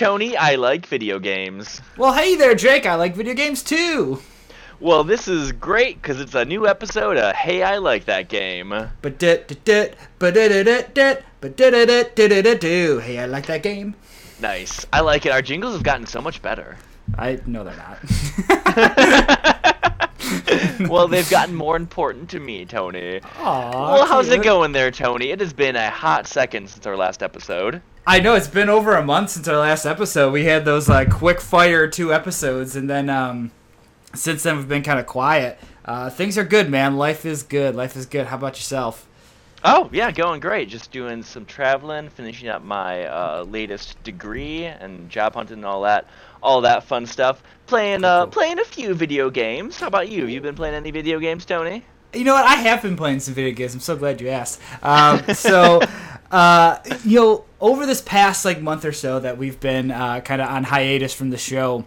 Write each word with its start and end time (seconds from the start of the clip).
Tony, 0.00 0.34
I 0.34 0.54
like 0.54 0.86
video 0.86 1.18
games. 1.18 1.82
Well, 1.98 2.14
hey 2.14 2.34
there, 2.34 2.54
Jake. 2.54 2.86
I 2.86 2.94
like 2.94 3.14
video 3.14 3.34
games 3.34 3.62
too. 3.62 4.22
Well, 4.80 5.04
this 5.04 5.28
is 5.28 5.52
great 5.52 6.00
because 6.00 6.22
it's 6.22 6.34
a 6.34 6.42
new 6.42 6.66
episode 6.66 7.18
of 7.18 7.34
Hey, 7.34 7.62
I 7.62 7.76
Like 7.76 8.06
That 8.06 8.30
Game. 8.30 8.70
But 9.02 9.18
dit 9.18 9.46
dit 9.46 9.62
dit 9.62 9.94
but 10.18 10.32
dit 10.32 10.48
dit 10.48 10.64
dit 10.64 10.94
dit 10.94 11.22
but 11.42 11.54
dit 11.54 11.70
dit 11.70 12.16
dit 12.16 12.28
dit 12.30 12.42
dit 12.42 12.60
do. 12.62 12.98
Hey, 12.98 13.18
I 13.18 13.26
like 13.26 13.44
that 13.44 13.62
game. 13.62 13.94
Nice. 14.40 14.86
I 14.90 15.00
like 15.00 15.26
it. 15.26 15.32
Our 15.32 15.42
jingles 15.42 15.74
have 15.74 15.82
gotten 15.82 16.06
so 16.06 16.22
much 16.22 16.40
better. 16.40 16.78
I 17.18 17.38
no, 17.44 17.62
they're 17.62 17.76
not. 17.76 17.98
well, 20.88 21.08
they've 21.08 21.28
gotten 21.30 21.54
more 21.54 21.76
important 21.76 22.30
to 22.30 22.40
me, 22.40 22.64
Tony. 22.64 23.20
Aw, 23.38 23.94
well, 23.94 24.06
how's 24.06 24.28
it 24.28 24.42
going 24.42 24.72
there, 24.72 24.90
Tony? 24.90 25.30
It 25.30 25.40
has 25.40 25.52
been 25.52 25.76
a 25.76 25.90
hot 25.90 26.26
second 26.26 26.68
since 26.68 26.86
our 26.86 26.96
last 26.96 27.22
episode. 27.22 27.82
I 28.06 28.20
know 28.20 28.34
it's 28.34 28.48
been 28.48 28.68
over 28.68 28.96
a 28.96 29.04
month 29.04 29.30
since 29.30 29.46
our 29.48 29.58
last 29.58 29.86
episode. 29.86 30.32
We 30.32 30.44
had 30.44 30.64
those 30.64 30.88
like 30.88 31.10
quick 31.10 31.40
fire 31.40 31.86
two 31.88 32.12
episodes, 32.12 32.76
and 32.76 32.88
then 32.88 33.10
um, 33.10 33.50
since 34.14 34.42
then 34.42 34.56
we've 34.56 34.68
been 34.68 34.82
kind 34.82 34.98
of 34.98 35.06
quiet. 35.06 35.58
Uh, 35.84 36.10
things 36.10 36.38
are 36.38 36.44
good, 36.44 36.70
man. 36.70 36.96
Life 36.96 37.24
is 37.24 37.42
good. 37.42 37.74
Life 37.74 37.96
is 37.96 38.06
good. 38.06 38.26
How 38.26 38.36
about 38.36 38.56
yourself? 38.56 39.06
Oh, 39.62 39.90
yeah, 39.92 40.10
going 40.10 40.40
great. 40.40 40.70
Just 40.70 40.90
doing 40.90 41.22
some 41.22 41.44
traveling, 41.44 42.08
finishing 42.08 42.48
up 42.48 42.62
my 42.62 43.04
uh, 43.04 43.44
latest 43.46 44.02
degree 44.02 44.64
and 44.64 45.10
job 45.10 45.34
hunting 45.34 45.58
and 45.58 45.66
all 45.66 45.82
that. 45.82 46.06
All 46.42 46.62
that 46.62 46.84
fun 46.84 47.04
stuff. 47.04 47.42
Playing 47.70 48.02
uh, 48.02 48.26
playing 48.26 48.58
a 48.58 48.64
few 48.64 48.94
video 48.94 49.30
games. 49.30 49.78
How 49.78 49.86
about 49.86 50.08
you? 50.08 50.26
You 50.26 50.40
been 50.40 50.56
playing 50.56 50.74
any 50.74 50.90
video 50.90 51.20
games, 51.20 51.44
Tony? 51.44 51.84
You 52.12 52.24
know 52.24 52.34
what? 52.34 52.44
I 52.44 52.56
have 52.56 52.82
been 52.82 52.96
playing 52.96 53.20
some 53.20 53.32
video 53.32 53.54
games. 53.54 53.74
I'm 53.74 53.80
so 53.80 53.94
glad 53.94 54.20
you 54.20 54.28
asked. 54.28 54.60
Um, 54.82 55.22
so, 55.34 55.80
uh, 56.32 56.78
you 57.04 57.20
know, 57.20 57.44
over 57.60 57.86
this 57.86 58.02
past 58.02 58.44
like 58.44 58.60
month 58.60 58.84
or 58.84 58.90
so 58.90 59.20
that 59.20 59.38
we've 59.38 59.60
been 59.60 59.92
uh, 59.92 60.20
kind 60.20 60.42
of 60.42 60.48
on 60.48 60.64
hiatus 60.64 61.14
from 61.14 61.30
the 61.30 61.38
show, 61.38 61.84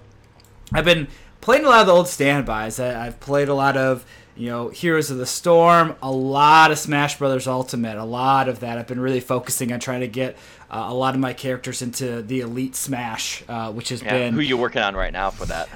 I've 0.72 0.86
been 0.86 1.10
playing 1.42 1.66
a 1.66 1.68
lot 1.68 1.82
of 1.82 1.88
the 1.88 1.94
old 1.94 2.08
standbys. 2.08 2.80
I, 2.80 3.08
I've 3.08 3.20
played 3.20 3.50
a 3.50 3.54
lot 3.54 3.76
of 3.76 4.06
you 4.38 4.48
know 4.48 4.70
Heroes 4.70 5.12
of 5.12 5.18
the 5.18 5.26
Storm, 5.26 5.98
a 6.02 6.10
lot 6.10 6.72
of 6.72 6.80
Smash 6.80 7.18
Brothers 7.18 7.46
Ultimate, 7.46 7.98
a 7.98 8.06
lot 8.06 8.48
of 8.48 8.62
that. 8.62 8.78
I've 8.78 8.88
been 8.88 9.02
really 9.02 9.20
focusing 9.20 9.74
on 9.74 9.82
trying 9.82 10.00
to 10.00 10.08
get 10.08 10.38
uh, 10.74 10.88
a 10.90 10.94
lot 10.94 11.14
of 11.14 11.20
my 11.20 11.34
characters 11.34 11.82
into 11.82 12.22
the 12.24 12.42
Elite 12.42 12.76
Smash, 12.76 13.44
uh, 13.48 13.72
which 13.72 13.90
has 13.90 14.02
Yeah. 14.02 14.12
been 14.18 14.34
Who 14.34 14.40
you 14.42 14.58
working 14.58 14.82
on 14.82 14.96
right 14.96 15.14
now 15.14 15.30
for 15.30 15.46
that? 15.46 15.70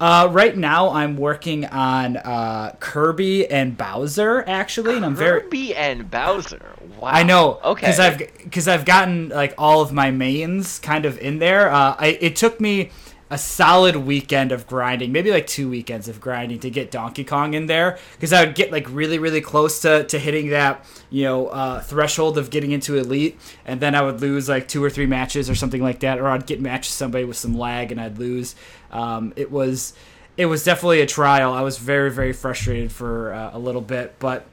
uh, 0.00 0.28
right 0.32 0.56
now, 0.56 0.90
I'm 0.90 1.16
working 1.16 1.64
on 1.66 2.16
uh, 2.16 2.74
Kirby 2.80 3.48
and 3.48 3.76
Bowser 3.78 4.42
actually, 4.48 4.96
and 4.96 5.04
I'm 5.04 5.14
very. 5.14 5.42
Kirby 5.42 5.76
and 5.76 6.10
Bowser. 6.10 6.60
Wow. 7.00 7.10
I 7.12 7.22
know, 7.22 7.60
Okay. 7.64 7.80
because 7.86 8.00
I've 8.00 8.18
because 8.18 8.66
I've 8.68 8.84
gotten 8.84 9.28
like 9.28 9.54
all 9.58 9.80
of 9.80 9.92
my 9.92 10.10
mains 10.10 10.78
kind 10.80 11.04
of 11.06 11.18
in 11.18 11.38
there. 11.38 11.70
Uh, 11.72 11.94
I, 11.98 12.18
it 12.20 12.34
took 12.36 12.60
me 12.60 12.90
a 13.32 13.38
solid 13.38 13.96
weekend 13.96 14.52
of 14.52 14.66
grinding, 14.66 15.10
maybe 15.10 15.30
like 15.30 15.46
two 15.46 15.70
weekends 15.70 16.06
of 16.06 16.20
grinding 16.20 16.58
to 16.58 16.68
get 16.68 16.90
Donkey 16.90 17.24
Kong 17.24 17.54
in 17.54 17.64
there, 17.64 17.98
because 18.12 18.30
I 18.30 18.44
would 18.44 18.54
get 18.54 18.70
like 18.70 18.86
really 18.90 19.18
really 19.18 19.40
close 19.40 19.80
to, 19.80 20.04
to 20.04 20.18
hitting 20.18 20.50
that 20.50 20.84
you 21.08 21.24
know 21.24 21.46
uh, 21.46 21.80
threshold 21.80 22.36
of 22.36 22.50
getting 22.50 22.72
into 22.72 22.98
elite, 22.98 23.40
and 23.64 23.80
then 23.80 23.94
I 23.94 24.02
would 24.02 24.20
lose 24.20 24.50
like 24.50 24.68
two 24.68 24.84
or 24.84 24.90
three 24.90 25.06
matches 25.06 25.48
or 25.48 25.54
something 25.54 25.82
like 25.82 26.00
that, 26.00 26.18
or 26.18 26.28
I'd 26.28 26.44
get 26.46 26.60
matches 26.60 26.90
with 26.90 26.98
somebody 26.98 27.24
with 27.24 27.38
some 27.38 27.56
lag 27.56 27.90
and 27.90 27.98
I'd 27.98 28.18
lose. 28.18 28.54
Um, 28.90 29.32
it 29.34 29.50
was 29.50 29.94
it 30.36 30.44
was 30.44 30.62
definitely 30.62 31.00
a 31.00 31.06
trial. 31.06 31.54
I 31.54 31.62
was 31.62 31.78
very 31.78 32.10
very 32.10 32.34
frustrated 32.34 32.92
for 32.92 33.32
uh, 33.32 33.52
a 33.54 33.58
little 33.58 33.80
bit, 33.80 34.14
but 34.18 34.44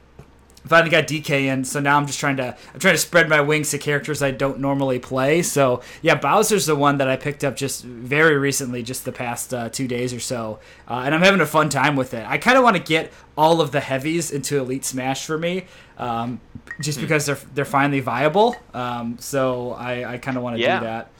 finally 0.66 0.90
got 0.90 1.06
DK 1.06 1.46
in, 1.46 1.64
so 1.64 1.80
now 1.80 1.96
I'm 1.96 2.06
just 2.06 2.20
trying 2.20 2.36
to 2.36 2.56
I'm 2.74 2.80
trying 2.80 2.94
to 2.94 2.98
spread 2.98 3.28
my 3.28 3.40
wings 3.40 3.70
to 3.70 3.78
characters 3.78 4.22
I 4.22 4.30
don't 4.30 4.60
normally 4.60 4.98
play. 4.98 5.42
So 5.42 5.82
yeah, 6.02 6.14
Bowser's 6.14 6.66
the 6.66 6.76
one 6.76 6.98
that 6.98 7.08
I 7.08 7.16
picked 7.16 7.44
up 7.44 7.56
just 7.56 7.84
very 7.84 8.36
recently, 8.38 8.82
just 8.82 9.04
the 9.04 9.12
past 9.12 9.52
uh, 9.54 9.68
two 9.68 9.88
days 9.88 10.12
or 10.12 10.20
so, 10.20 10.58
uh, 10.88 11.02
and 11.04 11.14
I'm 11.14 11.22
having 11.22 11.40
a 11.40 11.46
fun 11.46 11.68
time 11.68 11.96
with 11.96 12.14
it. 12.14 12.26
I 12.28 12.38
kind 12.38 12.56
of 12.58 12.64
want 12.64 12.76
to 12.76 12.82
get 12.82 13.12
all 13.36 13.60
of 13.60 13.72
the 13.72 13.80
heavies 13.80 14.30
into 14.30 14.58
Elite 14.58 14.84
Smash 14.84 15.24
for 15.24 15.38
me, 15.38 15.64
um, 15.98 16.40
just 16.80 17.00
because 17.00 17.26
they're 17.26 17.38
they're 17.54 17.64
finally 17.64 18.00
viable. 18.00 18.54
Um, 18.74 19.16
so 19.18 19.72
I, 19.72 20.12
I 20.14 20.18
kind 20.18 20.36
of 20.36 20.42
want 20.42 20.56
to 20.56 20.62
Yeah. 20.62 20.78
do 20.80 20.84
that. 20.86 21.10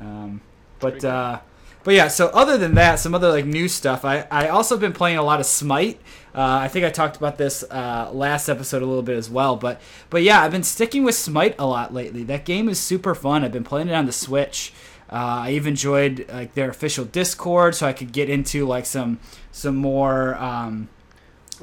Um, 0.00 0.40
but 0.80 1.04
uh, 1.04 1.40
but 1.82 1.94
yeah, 1.94 2.08
so 2.08 2.28
other 2.28 2.56
than 2.58 2.74
that, 2.74 2.98
some 2.98 3.14
other 3.14 3.30
like 3.30 3.44
new 3.46 3.68
stuff. 3.68 4.04
I 4.04 4.26
I 4.30 4.48
also 4.48 4.76
been 4.76 4.92
playing 4.92 5.18
a 5.18 5.22
lot 5.22 5.40
of 5.40 5.46
Smite. 5.46 6.00
Uh, 6.34 6.58
I 6.62 6.68
think 6.68 6.84
I 6.84 6.90
talked 6.90 7.16
about 7.16 7.38
this 7.38 7.62
uh, 7.70 8.10
last 8.12 8.48
episode 8.48 8.82
a 8.82 8.86
little 8.86 9.02
bit 9.02 9.16
as 9.16 9.30
well. 9.30 9.56
But 9.56 9.80
but 10.10 10.22
yeah, 10.22 10.42
I've 10.42 10.50
been 10.52 10.64
sticking 10.64 11.04
with 11.04 11.14
Smite 11.14 11.54
a 11.58 11.66
lot 11.66 11.94
lately. 11.94 12.24
That 12.24 12.44
game 12.44 12.68
is 12.68 12.80
super 12.80 13.14
fun. 13.14 13.44
I've 13.44 13.52
been 13.52 13.64
playing 13.64 13.88
it 13.88 13.94
on 13.94 14.06
the 14.06 14.12
Switch. 14.12 14.72
Uh, 15.10 15.46
I 15.46 15.50
even 15.52 15.76
joined 15.76 16.24
like 16.28 16.54
their 16.54 16.70
official 16.70 17.04
Discord 17.04 17.74
so 17.74 17.86
I 17.86 17.92
could 17.92 18.12
get 18.12 18.28
into 18.28 18.66
like 18.66 18.86
some 18.86 19.20
some 19.52 19.76
more. 19.76 20.34
Um, 20.36 20.88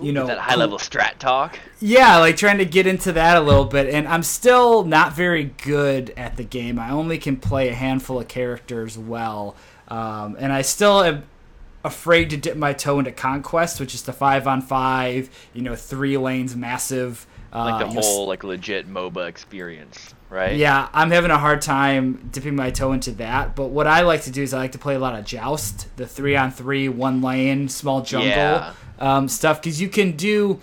you 0.01 0.13
know 0.13 0.25
that 0.25 0.37
high 0.37 0.55
level 0.55 0.77
strat 0.77 1.17
talk. 1.17 1.59
yeah, 1.81 2.17
like 2.17 2.37
trying 2.37 2.59
to 2.59 2.65
get 2.65 2.87
into 2.87 3.11
that 3.11 3.35
a 3.35 3.41
little 3.41 3.65
bit, 3.65 3.93
and 3.93 4.07
I'm 4.07 4.23
still 4.23 4.85
not 4.85 5.13
very 5.13 5.43
good 5.63 6.13
at 6.15 6.37
the 6.37 6.43
game. 6.45 6.79
I 6.79 6.91
only 6.91 7.17
can 7.17 7.35
play 7.35 7.67
a 7.67 7.73
handful 7.73 8.19
of 8.19 8.29
characters 8.29 8.97
well, 8.97 9.55
um, 9.89 10.37
and 10.39 10.53
I 10.53 10.61
still 10.61 11.03
am 11.03 11.23
afraid 11.83 12.29
to 12.31 12.37
dip 12.37 12.55
my 12.57 12.73
toe 12.73 12.99
into 12.99 13.11
Conquest, 13.11 13.79
which 13.79 13.93
is 13.95 14.03
the 14.03 14.13
five 14.13 14.47
on 14.47 14.61
five, 14.61 15.29
you 15.53 15.61
know, 15.61 15.75
three 15.75 16.17
lanes, 16.17 16.55
massive. 16.55 17.25
Uh, 17.53 17.65
Like 17.65 17.93
the 17.93 18.01
whole 18.01 18.27
like 18.27 18.43
legit 18.43 18.87
MOBA 18.87 19.27
experience, 19.27 20.13
right? 20.29 20.55
yeah, 20.55 20.87
I'm 20.93 21.11
having 21.11 21.31
a 21.31 21.37
hard 21.37 21.61
time 21.61 22.29
dipping 22.31 22.55
my 22.55 22.71
toe 22.71 22.93
into 22.93 23.11
that. 23.13 23.55
But 23.55 23.67
what 23.71 23.87
I 23.87 24.01
like 24.01 24.21
to 24.23 24.31
do 24.31 24.41
is 24.41 24.53
I 24.53 24.59
like 24.59 24.71
to 24.71 24.77
play 24.79 24.95
a 24.95 24.99
lot 24.99 25.17
of 25.19 25.25
Joust, 25.25 25.87
the 25.97 26.07
three 26.07 26.35
on 26.37 26.51
three, 26.51 26.87
one 26.87 27.21
lane, 27.21 27.67
small 27.67 28.01
jungle 28.03 28.29
Yeah. 28.29 28.73
um, 28.99 29.27
stuff, 29.27 29.61
because 29.61 29.81
you 29.81 29.89
can 29.89 30.13
do. 30.13 30.59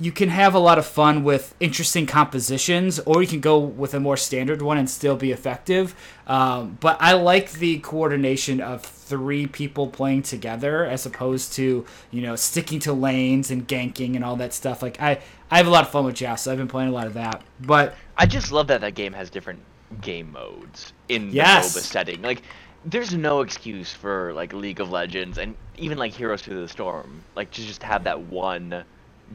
You 0.00 0.12
can 0.12 0.28
have 0.28 0.54
a 0.54 0.60
lot 0.60 0.78
of 0.78 0.86
fun 0.86 1.24
with 1.24 1.54
interesting 1.58 2.06
compositions, 2.06 3.00
or 3.00 3.20
you 3.20 3.26
can 3.28 3.40
go 3.40 3.58
with 3.58 3.94
a 3.94 4.00
more 4.00 4.16
standard 4.16 4.62
one 4.62 4.78
and 4.78 4.88
still 4.88 5.16
be 5.16 5.32
effective. 5.32 5.94
Um, 6.28 6.78
but 6.80 6.96
I 7.00 7.14
like 7.14 7.52
the 7.52 7.78
coordination 7.80 8.60
of 8.60 8.82
three 8.82 9.46
people 9.48 9.88
playing 9.88 10.22
together 10.22 10.84
as 10.84 11.04
opposed 11.04 11.52
to 11.54 11.84
you 12.12 12.22
know 12.22 12.36
sticking 12.36 12.78
to 12.80 12.92
lanes 12.92 13.50
and 13.50 13.66
ganking 13.66 14.14
and 14.14 14.24
all 14.24 14.36
that 14.36 14.52
stuff. 14.52 14.82
Like 14.82 15.00
I, 15.02 15.20
I 15.50 15.56
have 15.56 15.66
a 15.66 15.70
lot 15.70 15.82
of 15.84 15.90
fun 15.90 16.04
with 16.04 16.14
Joust. 16.14 16.44
So 16.44 16.52
I've 16.52 16.58
been 16.58 16.68
playing 16.68 16.90
a 16.90 16.92
lot 16.92 17.08
of 17.08 17.14
that. 17.14 17.42
But 17.60 17.94
I 18.16 18.26
just 18.26 18.52
love 18.52 18.68
that 18.68 18.80
that 18.82 18.94
game 18.94 19.12
has 19.14 19.30
different 19.30 19.60
game 20.00 20.30
modes 20.30 20.92
in 21.08 21.30
Yes. 21.32 21.74
the 21.74 21.80
MOBA 21.80 21.82
setting. 21.84 22.22
Like, 22.22 22.42
there's 22.84 23.14
no 23.14 23.40
excuse 23.40 23.92
for 23.92 24.32
like 24.34 24.52
League 24.52 24.78
of 24.80 24.90
Legends 24.90 25.38
and 25.38 25.56
even 25.76 25.98
like 25.98 26.12
Heroes 26.12 26.42
to 26.42 26.54
the 26.54 26.68
Storm, 26.68 27.22
like 27.34 27.50
to 27.52 27.62
just 27.62 27.82
have 27.82 28.04
that 28.04 28.20
one 28.20 28.84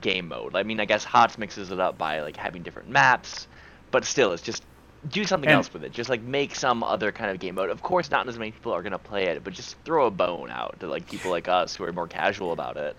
game 0.01 0.27
mode. 0.27 0.55
I 0.55 0.63
mean, 0.63 0.79
I 0.79 0.85
guess 0.85 1.03
HOTS 1.03 1.37
mixes 1.37 1.71
it 1.71 1.79
up 1.79 1.97
by 1.97 2.21
like 2.21 2.37
having 2.37 2.63
different 2.63 2.89
maps, 2.89 3.47
but 3.91 4.05
still, 4.05 4.31
it's 4.33 4.41
just 4.41 4.63
do 5.09 5.23
something 5.25 5.49
And- 5.49 5.57
else 5.57 5.71
with 5.73 5.83
it. 5.83 5.91
Just 5.91 6.09
like 6.09 6.21
make 6.21 6.55
some 6.55 6.83
other 6.83 7.11
kind 7.11 7.29
of 7.31 7.39
game 7.39 7.55
mode. 7.55 7.69
Of 7.69 7.81
course, 7.81 8.09
not 8.09 8.27
as 8.27 8.37
many 8.39 8.51
people 8.51 8.71
are 8.73 8.81
gonna 8.81 8.97
play 8.99 9.25
it, 9.25 9.43
but 9.43 9.53
just 9.53 9.75
throw 9.85 10.07
a 10.07 10.11
bone 10.11 10.49
out 10.49 10.79
to 10.79 10.87
like 10.87 11.09
people 11.09 11.29
like 11.31 11.47
us 11.47 11.75
who 11.75 11.83
are 11.83 11.91
more 11.93 12.07
casual 12.07 12.51
about 12.53 12.77
it. 12.77 12.95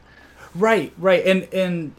Right, 0.54 0.92
right, 0.98 1.24
and 1.26 1.48
and 1.52 1.94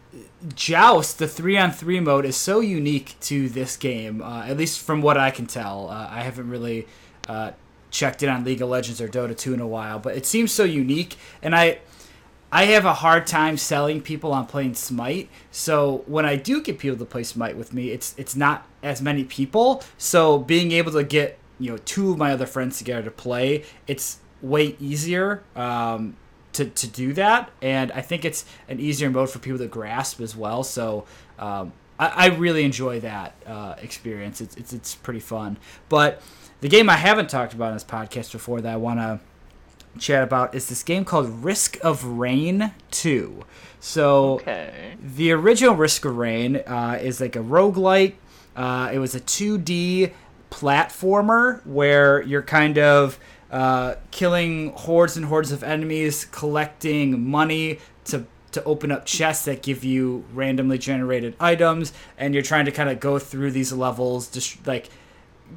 Joust, 0.55 1.19
the 1.19 1.27
three 1.27 1.57
on 1.57 1.71
three 1.71 1.99
mode, 1.99 2.25
is 2.25 2.37
so 2.37 2.59
unique 2.61 3.15
to 3.21 3.49
this 3.49 3.75
game. 3.75 4.21
Uh, 4.21 4.43
at 4.45 4.55
least 4.57 4.79
from 4.79 5.01
what 5.01 5.17
I 5.17 5.31
can 5.31 5.45
tell, 5.45 5.89
uh, 5.89 6.07
I 6.09 6.21
haven't 6.21 6.49
really 6.49 6.87
uh, 7.27 7.51
checked 7.91 8.23
in 8.23 8.29
on 8.29 8.43
League 8.45 8.61
of 8.61 8.69
Legends 8.69 9.01
or 9.01 9.07
Dota 9.09 9.35
two 9.37 9.53
in 9.53 9.59
a 9.59 9.67
while, 9.67 9.99
but 9.99 10.15
it 10.15 10.25
seems 10.25 10.51
so 10.51 10.63
unique, 10.63 11.17
and 11.41 11.55
I. 11.55 11.79
I 12.55 12.67
have 12.67 12.85
a 12.85 12.93
hard 12.93 13.27
time 13.27 13.57
selling 13.57 14.01
people 14.01 14.31
on 14.31 14.45
playing 14.45 14.75
Smite. 14.75 15.27
So 15.51 16.05
when 16.07 16.25
I 16.25 16.37
do 16.37 16.63
get 16.63 16.79
people 16.79 16.97
to 16.97 17.03
play 17.03 17.23
Smite 17.23 17.57
with 17.57 17.73
me, 17.73 17.89
it's 17.89 18.15
it's 18.17 18.33
not 18.33 18.65
as 18.81 19.01
many 19.01 19.25
people. 19.25 19.83
So 19.97 20.37
being 20.37 20.71
able 20.71 20.93
to 20.93 21.03
get 21.03 21.37
you 21.59 21.71
know 21.71 21.77
two 21.79 22.11
of 22.11 22.17
my 22.17 22.31
other 22.31 22.45
friends 22.45 22.77
together 22.77 23.03
to 23.03 23.11
play, 23.11 23.65
it's 23.87 24.19
way 24.41 24.77
easier 24.79 25.43
um, 25.57 26.15
to 26.53 26.63
to 26.63 26.87
do 26.87 27.11
that. 27.11 27.51
And 27.61 27.91
I 27.91 27.99
think 27.99 28.23
it's 28.23 28.45
an 28.69 28.79
easier 28.79 29.09
mode 29.09 29.29
for 29.29 29.39
people 29.39 29.59
to 29.59 29.67
grasp 29.67 30.21
as 30.21 30.33
well. 30.33 30.63
So 30.63 31.03
um, 31.37 31.73
I, 31.99 32.07
I 32.07 32.25
really 32.27 32.63
enjoy 32.63 33.01
that 33.01 33.35
uh, 33.45 33.75
experience. 33.81 34.39
It's, 34.39 34.55
it's 34.55 34.71
it's 34.71 34.95
pretty 34.95 35.19
fun. 35.19 35.57
But 35.89 36.21
the 36.61 36.69
game 36.69 36.89
I 36.89 36.95
haven't 36.95 37.29
talked 37.29 37.53
about 37.53 37.71
in 37.71 37.73
this 37.73 37.83
podcast 37.83 38.31
before 38.31 38.61
that 38.61 38.71
I 38.71 38.77
want 38.77 39.01
to 39.01 39.19
chat 39.99 40.23
about 40.23 40.53
is 40.55 40.67
this 40.67 40.83
game 40.83 41.05
called 41.05 41.43
Risk 41.43 41.77
of 41.83 42.03
Rain 42.03 42.71
2. 42.91 43.43
So 43.79 44.35
Okay. 44.35 44.95
the 45.01 45.31
original 45.31 45.75
Risk 45.75 46.05
of 46.05 46.15
Rain 46.17 46.57
uh, 46.67 46.99
is 47.01 47.21
like 47.21 47.35
a 47.35 47.39
roguelike. 47.39 48.13
Uh, 48.55 48.89
it 48.93 48.99
was 48.99 49.13
a 49.15 49.19
2D 49.19 50.11
platformer 50.49 51.65
where 51.65 52.21
you're 52.23 52.41
kind 52.41 52.77
of 52.77 53.19
uh, 53.51 53.95
killing 54.11 54.71
hordes 54.73 55.15
and 55.17 55.25
hordes 55.27 55.51
of 55.51 55.63
enemies, 55.63 56.25
collecting 56.31 57.29
money 57.29 57.79
to 58.05 58.25
to 58.51 58.63
open 58.63 58.89
up 58.89 59.05
chests 59.05 59.43
that 59.43 59.61
give 59.61 59.83
you 59.83 60.23
randomly 60.33 60.77
generated 60.77 61.35
items, 61.41 61.91
and 62.17 62.33
you're 62.33 62.41
trying 62.43 62.63
to 62.63 62.71
kind 62.71 62.89
of 62.89 63.01
go 63.01 63.19
through 63.19 63.51
these 63.51 63.73
levels, 63.73 64.29
just 64.29 64.65
like 64.65 64.89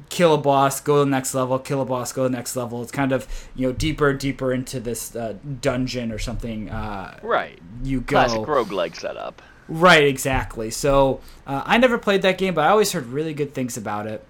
kill 0.09 0.33
a 0.33 0.37
boss, 0.37 0.79
go 0.79 0.99
to 0.99 1.05
the 1.05 1.11
next 1.11 1.33
level, 1.35 1.59
kill 1.59 1.81
a 1.81 1.85
boss, 1.85 2.13
go 2.13 2.23
to 2.23 2.29
the 2.29 2.35
next 2.35 2.55
level. 2.55 2.81
It's 2.81 2.91
kind 2.91 3.11
of 3.11 3.27
you 3.55 3.67
know 3.67 3.73
deeper, 3.73 4.13
deeper 4.13 4.53
into 4.53 4.79
this 4.79 5.15
uh, 5.15 5.35
dungeon 5.61 6.11
or 6.11 6.17
something. 6.19 6.69
Uh, 6.69 7.19
Right. 7.21 7.59
you 7.83 8.01
go. 8.01 8.15
Classic 8.15 8.41
roguelike 8.41 8.95
setup. 8.95 9.41
Right, 9.67 10.03
exactly. 10.05 10.71
So 10.71 11.21
uh, 11.45 11.61
I 11.65 11.77
never 11.77 11.97
played 11.99 12.21
that 12.23 12.37
game, 12.39 12.53
but 12.55 12.63
I 12.65 12.69
always 12.69 12.91
heard 12.91 13.05
really 13.05 13.33
good 13.35 13.53
things 13.53 13.77
about 13.77 14.07
it. 14.07 14.25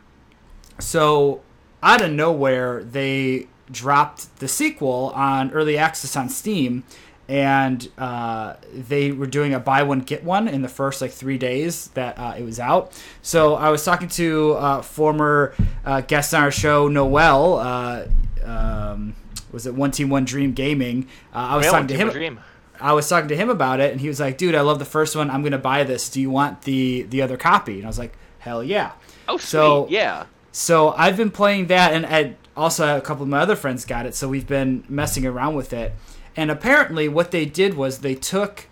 So 0.80 1.42
out 1.81 2.01
of 2.01 2.12
nowhere, 2.12 2.83
they 2.83 3.48
dropped 3.72 4.38
the 4.39 4.48
sequel 4.48 5.12
on 5.15 5.51
early 5.51 5.77
access 5.77 6.15
on 6.15 6.27
Steam, 6.30 6.83
and 7.29 7.87
uh, 7.99 8.55
they 8.73 9.11
were 9.11 9.27
doing 9.27 9.53
a 9.53 9.59
buy 9.59 9.83
one 9.83 9.99
get 9.99 10.23
one 10.23 10.47
in 10.47 10.63
the 10.63 10.67
first 10.67 10.99
like 10.99 11.11
three 11.11 11.37
days 11.37 11.89
that 11.89 12.17
uh, 12.17 12.33
it 12.37 12.43
was 12.43 12.59
out. 12.59 12.99
So 13.21 13.53
I 13.53 13.69
was 13.69 13.85
talking 13.85 14.09
to 14.09 14.53
uh, 14.53 14.81
former 14.81 15.53
uh, 15.85 16.01
guest 16.01 16.33
on 16.33 16.41
our 16.41 16.51
show, 16.51 16.87
Noel. 16.87 17.53
Uh, 17.59 18.07
um, 18.43 19.15
was 19.51 19.67
it 19.67 19.73
One 19.75 19.91
Team 19.91 20.09
One 20.09 20.25
Dream 20.25 20.53
Gaming? 20.53 21.07
Uh, 21.33 21.37
I 21.37 21.57
was 21.57 21.67
talking 21.67 21.87
to 21.87 21.95
him. 21.95 22.09
Dream. 22.09 22.39
I 22.81 22.93
was 22.93 23.07
talking 23.07 23.27
to 23.29 23.35
him 23.35 23.49
about 23.49 23.79
it, 23.79 23.91
and 23.91 24.01
he 24.01 24.07
was 24.07 24.19
like, 24.19 24.37
"Dude, 24.37 24.55
I 24.55 24.61
love 24.61 24.79
the 24.79 24.85
first 24.85 25.15
one. 25.15 25.29
I'm 25.29 25.43
gonna 25.43 25.57
buy 25.57 25.83
this. 25.83 26.09
Do 26.09 26.19
you 26.19 26.29
want 26.31 26.63
the 26.63 27.03
the 27.03 27.21
other 27.21 27.37
copy?" 27.37 27.75
And 27.75 27.83
I 27.85 27.87
was 27.87 27.99
like, 27.99 28.17
"Hell 28.39 28.63
yeah!" 28.63 28.91
Oh, 29.27 29.37
sweet. 29.37 29.47
So- 29.49 29.87
yeah. 29.89 30.25
So 30.51 30.89
I've 30.97 31.15
been 31.15 31.29
playing 31.29 31.67
that, 31.67 31.93
and 31.93 32.05
I 32.07 32.35
also 32.57 32.97
a 32.97 33.01
couple 33.01 33.21
of 33.23 33.29
my 33.29 33.39
other 33.39 33.55
friends 33.55 33.85
got 33.85 34.05
it. 34.07 34.15
So 34.15 34.27
we've 34.27 34.47
been 34.47 34.83
messing 34.89 35.25
around 35.25 35.53
with 35.55 35.73
it, 35.73 35.93
and 36.35 36.49
apparently, 36.51 37.07
what 37.07 37.31
they 37.31 37.45
did 37.45 37.73
was 37.75 37.99
they 37.99 38.15
took 38.15 38.67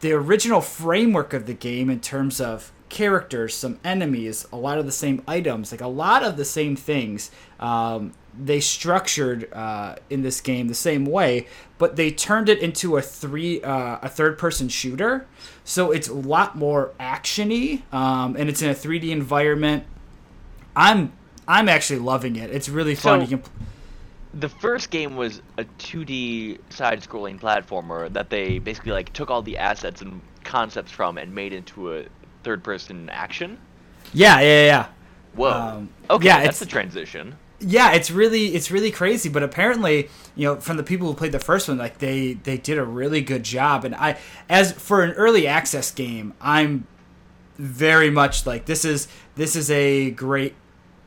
the 0.00 0.12
original 0.12 0.60
framework 0.60 1.32
of 1.32 1.46
the 1.46 1.54
game 1.54 1.88
in 1.88 2.00
terms 2.00 2.40
of 2.40 2.72
characters, 2.88 3.54
some 3.54 3.78
enemies, 3.84 4.46
a 4.52 4.56
lot 4.56 4.78
of 4.78 4.86
the 4.86 4.92
same 4.92 5.22
items, 5.26 5.72
like 5.72 5.80
a 5.80 5.88
lot 5.88 6.22
of 6.22 6.36
the 6.36 6.44
same 6.44 6.76
things. 6.76 7.30
Um, 7.58 8.12
they 8.38 8.60
structured 8.60 9.50
uh, 9.52 9.96
in 10.10 10.22
this 10.22 10.40
game 10.40 10.68
the 10.68 10.74
same 10.74 11.06
way, 11.06 11.46
but 11.78 11.96
they 11.96 12.10
turned 12.10 12.48
it 12.48 12.58
into 12.58 12.96
a 12.96 13.02
three 13.02 13.62
uh, 13.62 13.98
a 14.02 14.08
third 14.08 14.38
person 14.38 14.68
shooter. 14.68 15.26
So 15.64 15.90
it's 15.90 16.08
a 16.08 16.14
lot 16.14 16.56
more 16.56 16.92
actiony, 17.00 17.82
um, 17.92 18.36
and 18.36 18.48
it's 18.48 18.60
in 18.62 18.68
a 18.70 18.74
3D 18.74 19.10
environment. 19.10 19.84
I'm 20.76 21.12
I'm 21.48 21.68
actually 21.68 22.00
loving 22.00 22.36
it. 22.36 22.50
It's 22.50 22.68
really 22.68 22.94
fun. 22.94 23.20
So- 23.20 23.30
you 23.30 23.38
can 23.38 23.50
The 24.38 24.48
first 24.48 24.90
game 24.90 25.16
was 25.16 25.40
a 25.56 25.64
2D 25.64 26.58
side-scrolling 26.70 27.40
platformer 27.40 28.12
that 28.12 28.28
they 28.30 28.58
basically 28.58 28.92
like 28.92 29.12
took 29.12 29.30
all 29.30 29.42
the 29.42 29.56
assets 29.56 30.02
and 30.02 30.20
concepts 30.44 30.92
from 30.92 31.16
and 31.18 31.34
made 31.34 31.52
into 31.52 31.94
a 31.94 32.04
third-person 32.44 33.08
action. 33.10 33.58
yeah, 34.12 34.40
yeah, 34.40 34.64
yeah. 34.66 34.86
Whoa. 35.34 35.50
Um, 35.50 35.90
okay, 36.10 36.26
yeah, 36.26 36.42
that's 36.44 36.62
a 36.62 36.66
transition. 36.66 37.36
yeah 37.58 37.92
it's 37.92 38.10
really 38.10 38.54
it's 38.54 38.70
really 38.70 38.90
crazy 38.90 39.28
but 39.30 39.42
apparently 39.42 40.10
you 40.34 40.44
know 40.46 40.60
from 40.60 40.76
the 40.76 40.82
people 40.82 41.06
who 41.06 41.14
played 41.14 41.32
the 41.32 41.38
first 41.38 41.68
one 41.68 41.78
like 41.78 41.98
they 41.98 42.34
they 42.34 42.58
did 42.58 42.76
a 42.76 42.84
really 42.84 43.22
good 43.22 43.42
job 43.42 43.82
and 43.84 43.94
i 43.94 44.18
as 44.48 44.72
for 44.72 45.02
an 45.02 45.12
early 45.12 45.46
access 45.46 45.90
game 45.90 46.34
i'm 46.40 46.86
very 47.56 48.10
much 48.10 48.44
like 48.44 48.66
this 48.66 48.84
is 48.84 49.08
this 49.36 49.56
is 49.56 49.70
a 49.70 50.10
great 50.10 50.54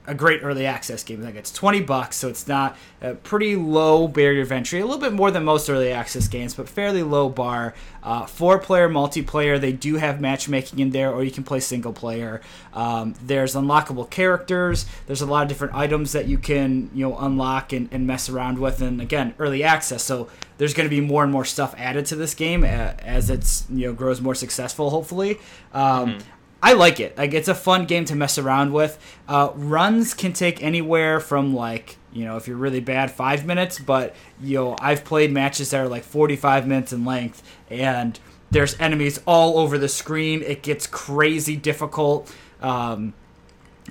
a 0.09 0.15
great 0.15 0.41
early 0.44 0.65
access 0.65 1.03
game. 1.03 1.21
Like 1.21 1.35
it's 1.35 1.51
20 1.51 1.81
bucks 1.81 2.17
so 2.17 2.27
it's 2.27 2.47
not 2.47 2.75
a 3.00 3.13
pretty 3.13 3.56
low 3.56 4.07
barrier 4.07 4.41
of 4.41 4.51
entry 4.51 4.79
a 4.79 4.85
little 4.85 5.00
bit 5.00 5.13
more 5.13 5.29
than 5.29 5.45
most 5.45 5.69
early 5.69 5.91
access 5.91 6.27
games 6.27 6.56
but 6.56 6.67
fairly 6.67 7.03
low 7.03 7.29
bar. 7.29 7.75
Uh, 8.01 8.25
four 8.25 8.57
player 8.57 8.89
multiplayer 8.89 9.61
they 9.61 9.71
do 9.71 9.95
have 9.95 10.19
matchmaking 10.19 10.79
in 10.79 10.89
there 10.89 11.11
or 11.11 11.23
you 11.23 11.31
can 11.31 11.44
play 11.44 11.59
single 11.59 11.94
player. 11.94 12.41
Um, 12.73 13.13
there's 13.23 13.53
unlockable 13.56 14.09
characters. 14.09 14.88
There's 15.06 15.21
a 15.21 15.27
lot 15.27 15.44
of 15.44 15.47
different 15.47 15.75
items 15.75 16.11
that 16.13 16.27
you 16.27 16.39
can 16.39 16.89
you 16.94 17.07
know 17.07 17.17
unlock 17.17 17.71
and, 17.71 17.88
and 17.91 18.07
mess 18.07 18.29
around 18.29 18.57
with 18.57 18.81
and 18.81 19.00
again 19.00 19.35
early 19.38 19.63
access. 19.63 20.03
So 20.03 20.27
there's 20.57 20.73
going 20.73 20.89
to 20.89 20.95
be 20.95 21.01
more 21.01 21.21
and 21.23 21.31
more 21.31 21.45
stuff 21.45 21.75
added 21.77 22.07
to 22.07 22.15
this 22.15 22.33
game 22.33 22.63
as 22.63 23.29
it's 23.29 23.67
you 23.69 23.88
know 23.88 23.94
grows 23.94 24.21
more 24.21 24.35
successful 24.35 24.89
hopefully. 24.89 25.38
Um, 25.71 26.17
I 26.61 26.73
like 26.73 27.00
it. 27.00 27.17
Like 27.17 27.33
it's 27.33 27.47
a 27.47 27.56
fun 27.56 27.85
game 27.85 28.06
to 28.06 28.15
mess 28.15 28.38
around 28.38 28.73
with. 28.73 29.00
Uh, 29.27 29.51
runs 29.56 30.13
can 30.13 30.33
take 30.33 30.61
anywhere 30.61 31.19
from 31.19 31.53
like 31.53 31.97
you 32.11 32.25
know 32.25 32.38
if 32.38 32.47
you're 32.47 32.57
really 32.57 32.81
bad 32.81 33.11
five 33.11 33.45
minutes, 33.45 33.79
but 33.79 34.15
you 34.41 34.57
know 34.57 34.75
I've 34.79 35.06
played 35.06 35.31
matches 35.31 35.71
that 35.71 35.79
are 35.79 35.88
like 35.88 36.03
45 36.03 36.67
minutes 36.67 36.91
in 36.91 37.06
length, 37.06 37.44
and 37.69 38.19
there's 38.51 38.79
enemies 38.79 39.21
all 39.25 39.57
over 39.57 39.77
the 39.77 39.88
screen. 39.88 40.41
It 40.41 40.61
gets 40.61 40.88
crazy 40.88 41.56
difficult. 41.56 42.33
Um, 42.61 43.13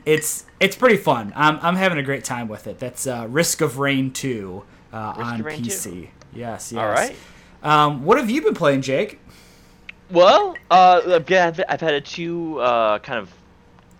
it's 0.04 0.44
it's 0.60 0.76
pretty 0.76 0.96
fun. 0.98 1.32
I'm 1.36 1.58
I'm 1.62 1.76
having 1.76 1.98
a 1.98 2.02
great 2.02 2.24
time 2.24 2.48
with 2.48 2.66
it. 2.66 2.78
That's 2.78 3.06
uh, 3.06 3.26
Risk 3.28 3.60
of 3.60 3.78
Rain 3.78 4.10
2 4.10 4.64
uh, 4.92 5.14
Risk 5.16 5.30
on 5.30 5.42
Rain 5.42 5.62
2. 5.62 5.70
PC. 5.70 6.08
Yes, 6.34 6.72
yes. 6.72 6.74
All 6.74 6.88
right. 6.88 7.16
Um, 7.62 8.04
what 8.04 8.18
have 8.18 8.30
you 8.30 8.42
been 8.42 8.54
playing, 8.54 8.82
Jake? 8.82 9.18
Well, 10.10 10.56
uh, 10.70 11.20
I've, 11.30 11.60
I've 11.68 11.80
had 11.80 11.94
a 11.94 12.00
two 12.00 12.58
uh, 12.60 12.98
kind 13.00 13.18
of 13.18 13.30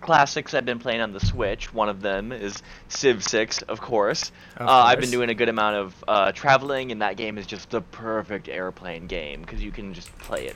classics 0.01 0.53
I've 0.53 0.65
been 0.65 0.79
playing 0.79 1.01
on 1.01 1.13
the 1.13 1.19
Switch. 1.19 1.73
One 1.73 1.89
of 1.89 2.01
them 2.01 2.31
is 2.31 2.63
Civ 2.87 3.23
6, 3.23 3.61
of 3.63 3.79
course. 3.79 4.31
Of 4.57 4.67
uh, 4.67 4.71
I've 4.71 4.99
been 4.99 5.11
doing 5.11 5.29
a 5.29 5.35
good 5.35 5.49
amount 5.49 5.75
of 5.75 6.03
uh, 6.07 6.31
traveling, 6.31 6.91
and 6.91 7.01
that 7.01 7.17
game 7.17 7.37
is 7.37 7.45
just 7.45 7.69
the 7.69 7.81
perfect 7.81 8.49
airplane 8.49 9.07
game 9.07 9.41
because 9.41 9.61
you 9.61 9.71
can 9.71 9.93
just 9.93 10.15
play 10.19 10.47
it 10.47 10.55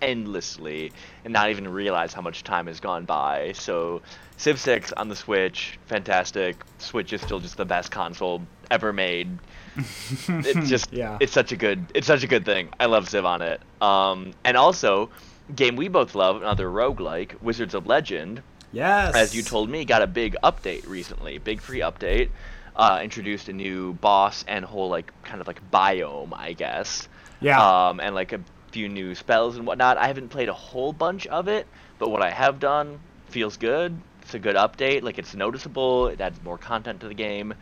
endlessly 0.00 0.92
and 1.24 1.32
not 1.32 1.50
even 1.50 1.66
realize 1.68 2.12
how 2.12 2.20
much 2.20 2.44
time 2.44 2.66
has 2.66 2.80
gone 2.80 3.04
by. 3.04 3.52
So, 3.52 4.02
Civ 4.36 4.60
6 4.60 4.92
on 4.92 5.08
the 5.08 5.16
Switch, 5.16 5.78
fantastic. 5.86 6.56
Switch 6.78 7.12
is 7.12 7.20
still 7.20 7.40
just 7.40 7.56
the 7.56 7.64
best 7.64 7.90
console 7.90 8.42
ever 8.70 8.92
made. 8.92 9.38
it's 9.76 10.68
just 10.68 10.92
Yeah. 10.92 11.18
it's 11.20 11.32
such 11.32 11.52
a 11.52 11.56
good 11.56 11.84
it's 11.94 12.06
such 12.06 12.22
a 12.22 12.26
good 12.26 12.44
thing. 12.44 12.68
I 12.78 12.86
love 12.86 13.08
Civ 13.08 13.24
on 13.24 13.42
it. 13.42 13.60
Um, 13.80 14.32
and 14.44 14.56
also, 14.56 15.10
game 15.54 15.76
we 15.76 15.88
both 15.88 16.14
love, 16.14 16.36
another 16.36 16.68
roguelike, 16.68 17.40
Wizards 17.42 17.74
of 17.74 17.86
Legend, 17.86 18.42
Yes. 18.72 19.14
as 19.14 19.34
you 19.34 19.42
told 19.42 19.70
me, 19.70 19.84
got 19.84 20.02
a 20.02 20.06
big 20.06 20.36
update 20.44 20.86
recently, 20.86 21.38
big 21.38 21.60
free 21.60 21.80
update. 21.80 22.28
Uh, 22.76 23.00
introduced 23.02 23.48
a 23.48 23.52
new 23.52 23.94
boss 23.94 24.44
and 24.46 24.64
whole 24.64 24.88
like 24.88 25.10
kind 25.24 25.40
of 25.40 25.46
like 25.48 25.60
biome, 25.72 26.32
I 26.32 26.52
guess. 26.52 27.08
Yeah. 27.40 27.88
Um, 27.88 27.98
and 27.98 28.14
like 28.14 28.32
a 28.32 28.40
few 28.72 28.88
new 28.88 29.14
spells 29.14 29.56
and 29.56 29.66
whatnot. 29.66 29.98
I 29.98 30.06
haven't 30.06 30.28
played 30.30 30.48
a 30.48 30.54
whole 30.54 30.92
bunch 30.92 31.26
of 31.26 31.48
it, 31.48 31.70
but 31.98 32.10
what 32.10 32.22
I 32.22 32.30
have 32.30 32.58
done 32.58 33.00
feels 33.26 33.56
good. 33.56 34.02
It's 34.22 34.34
a 34.34 34.38
good 34.38 34.56
update. 34.56 35.02
Like 35.02 35.18
it's 35.18 35.34
noticeable. 35.34 36.08
It 36.08 36.20
adds 36.20 36.40
more 36.42 36.58
content 36.58 37.00
to 37.00 37.08
the 37.08 37.14
game, 37.14 37.54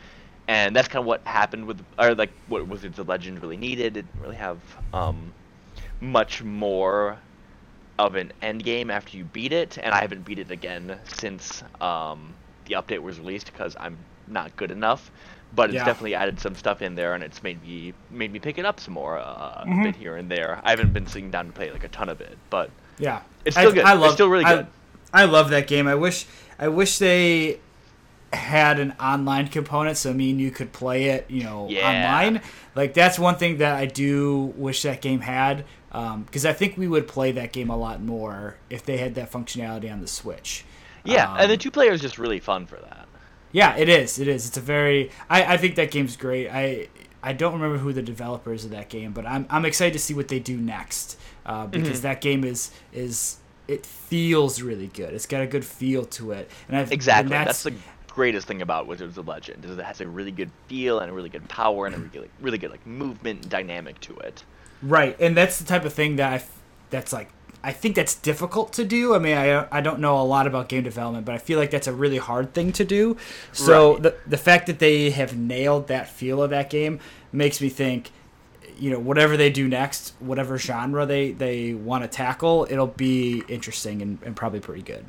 and 0.49 0.75
that's 0.77 0.89
kind 0.89 1.03
of 1.03 1.07
what 1.07 1.27
happened 1.27 1.67
with, 1.67 1.87
or 1.99 2.15
like 2.15 2.35
what 2.47 2.67
Wizards 2.69 2.99
of 2.99 3.09
Legend 3.09 3.43
really 3.43 3.57
needed. 3.59 3.97
It 3.97 4.03
didn't 4.13 4.21
really 4.23 4.37
have 4.37 4.63
um, 4.93 5.35
much 6.01 6.43
more 6.43 7.23
of 7.99 8.15
an 8.15 8.33
end 8.43 8.63
game 8.65 8.91
after 8.91 9.17
you 9.17 9.25
beat 9.25 9.53
it, 9.53 9.79
and 9.83 9.95
I 9.95 10.01
haven't 10.01 10.23
beat 10.23 10.39
it 10.39 10.51
again 10.51 11.01
since 11.05 11.63
um, 11.81 12.39
the 12.67 12.75
update 12.75 13.01
was 13.01 13.19
released 13.19 13.47
because 13.47 13.77
I'm 13.81 14.07
not 14.27 14.57
good 14.57 14.71
enough. 14.71 15.11
But 15.57 15.71
it's 15.71 15.77
Yeah. 15.77 15.85
definitely 15.87 16.15
added 16.15 16.39
some 16.39 16.55
stuff 16.55 16.83
in 16.83 16.95
there, 16.95 17.15
and 17.15 17.25
it's 17.25 17.43
made 17.43 17.61
me 17.63 17.95
made 18.11 18.33
me 18.33 18.39
pick 18.39 18.59
it 18.59 18.65
up 18.67 18.79
some 18.79 18.95
more 18.95 19.19
uh, 19.19 19.65
Mhm. 19.67 19.81
a 19.81 19.85
bit 19.85 19.97
here 19.97 20.17
and 20.17 20.31
there. 20.31 20.61
I 20.63 20.71
haven't 20.71 20.93
been 20.93 21.07
sitting 21.07 21.31
down 21.31 21.47
to 21.47 21.53
play 21.53 21.71
like 21.73 21.83
a 21.83 21.89
ton 21.89 22.09
of 22.09 22.21
it, 22.21 22.37
but 22.51 22.71
Yeah, 22.99 23.21
It's 23.45 23.55
still 23.57 23.73
good. 23.73 23.85
It's 23.87 24.13
still 24.15 24.29
really 24.29 24.45
I- 24.45 24.55
good. 24.57 24.67
I, 25.13 25.25
love 25.25 25.51
that 25.51 25.67
game. 25.67 25.87
I 25.87 25.95
wish 25.95 26.25
I 26.59 26.69
wish 26.69 26.97
they 26.99 27.59
had 28.33 28.79
an 28.81 28.93
online 29.01 29.49
component 29.49 29.97
so 29.99 30.13
me 30.15 30.31
and 30.31 30.41
you 30.41 30.51
could 30.51 30.73
play 30.73 31.05
it, 31.05 31.27
you 31.29 31.43
know, 31.45 31.67
Yeah. 31.71 31.89
online. 31.89 32.41
Like 32.75 32.95
that's 32.95 33.19
one 33.19 33.37
thing 33.37 33.59
that 33.59 33.75
I 33.77 33.87
do 33.87 34.53
wish 34.57 34.83
that 34.83 35.01
game 35.03 35.21
had, 35.21 35.65
because 35.91 36.45
I 36.47 36.53
think 36.53 36.77
we 36.77 36.89
would 36.89 37.07
play 37.09 37.33
that 37.33 37.53
game 37.53 37.71
a 37.71 37.77
lot 37.77 38.03
more 38.03 38.57
if 38.71 38.85
they 38.85 38.97
had 38.99 39.15
that 39.15 39.31
functionality 39.33 39.91
on 39.93 40.01
the 40.01 40.09
Switch. 40.09 40.65
yeah, 41.05 41.31
Um, 41.33 41.37
and 41.41 41.51
the 41.51 41.57
two 41.57 41.71
player 41.71 41.93
is 41.93 42.01
just 42.01 42.19
really 42.19 42.41
fun 42.41 42.67
for 42.67 42.77
that. 42.77 43.06
Yeah, 43.57 43.75
it 43.77 43.89
is. 43.89 44.19
It 44.19 44.29
is. 44.29 44.47
It's 44.49 44.57
a 44.59 44.61
very. 44.61 45.11
I, 45.31 45.55
I 45.55 45.57
think 45.57 45.77
that 45.77 45.91
game's 45.91 46.17
great. 46.17 46.49
I 46.51 46.89
I 47.23 47.33
don't 47.33 47.55
remember 47.55 47.79
who 47.79 47.93
the 47.95 48.03
developers 48.03 48.65
of 48.67 48.71
that 48.73 48.91
game, 48.91 49.13
but 49.13 49.25
I'm 49.25 49.47
I'm 49.49 49.65
excited 49.65 49.95
to 49.95 49.99
see 49.99 50.13
what 50.13 50.29
they 50.29 50.39
do 50.39 50.59
next 50.59 51.19
uh, 51.47 51.67
because 51.67 52.01
Mhm. 52.01 52.03
that 52.03 52.21
game 52.21 52.45
is 52.45 52.71
is 52.93 53.39
it 53.67 53.87
feels 53.87 54.61
really 54.61 54.89
good. 54.89 55.15
It's 55.15 55.25
got 55.27 55.41
a 55.41 55.47
good 55.47 55.65
feel 55.65 56.05
to 56.05 56.33
it, 56.33 56.51
and 56.69 56.77
I've 56.77 56.93
Exactly. 56.93 57.35
and 57.35 57.47
That's, 57.47 57.63
the 57.63 57.73
greatest 58.09 58.47
thing 58.47 58.61
about 58.63 58.87
Wizards 58.87 59.17
of 59.19 59.27
Legend 59.27 59.65
is 59.65 59.77
it 59.79 59.85
has 59.85 60.01
a 60.03 60.07
really 60.07 60.31
good 60.33 60.51
feel 60.69 60.99
and 61.01 61.11
a 61.11 61.15
really 61.15 61.29
good 61.31 61.49
power 61.49 61.87
and 61.87 61.95
a 61.95 61.99
really 61.99 62.31
really 62.43 62.59
good 62.59 62.71
like 62.71 62.87
movement 62.87 63.41
and 63.43 63.51
dynamic 63.51 63.99
to 64.01 64.15
it. 64.19 64.45
right, 64.83 65.17
and 65.19 65.35
that's 65.37 65.59
the 65.59 65.65
type 65.65 65.85
of 65.87 65.95
thing 65.95 66.17
that 66.17 66.31
I 66.31 66.45
that's 66.91 67.13
like. 67.13 67.31
I 67.67 67.73
think 67.73 67.97
that's 67.97 68.15
difficult 68.15 68.73
to 68.75 68.85
do. 68.85 69.15
I 69.15 69.19
mean, 69.19 69.37
I, 69.37 69.67
I 69.77 69.81
don't 69.81 69.99
know 69.99 70.21
a 70.21 70.23
lot 70.23 70.47
about 70.47 70.69
game 70.69 70.85
development, 70.85 71.27
but 71.27 71.35
I 71.35 71.39
feel 71.39 71.59
like 71.59 71.71
that's 71.73 71.89
a 71.89 71.93
really 71.93 72.19
hard 72.19 72.55
thing 72.55 72.73
to 72.73 72.85
do. 72.85 73.17
So 73.53 73.95
Right. 73.95 74.03
the 74.05 74.15
the 74.27 74.37
fact 74.39 74.67
that 74.69 74.79
they 74.79 75.11
have 75.11 75.37
nailed 75.37 75.89
that 75.89 76.09
feel 76.09 76.43
of 76.43 76.51
that 76.51 76.71
game 76.71 77.01
makes 77.33 77.61
me 77.61 77.69
think, 77.69 78.13
you 78.79 78.91
know, 78.91 79.01
whatever 79.01 79.37
they 79.37 79.51
do 79.51 79.67
next, 79.69 80.15
whatever 80.21 80.59
genre 80.59 81.05
they 81.07 81.33
they 81.33 81.75
want 81.75 82.05
to 82.05 82.09
tackle, 82.09 82.67
it'll 82.71 82.87
be 82.87 83.43
interesting 83.49 84.01
and, 84.03 84.19
and 84.23 84.37
probably 84.37 84.61
pretty 84.61 84.83
good. 84.83 85.05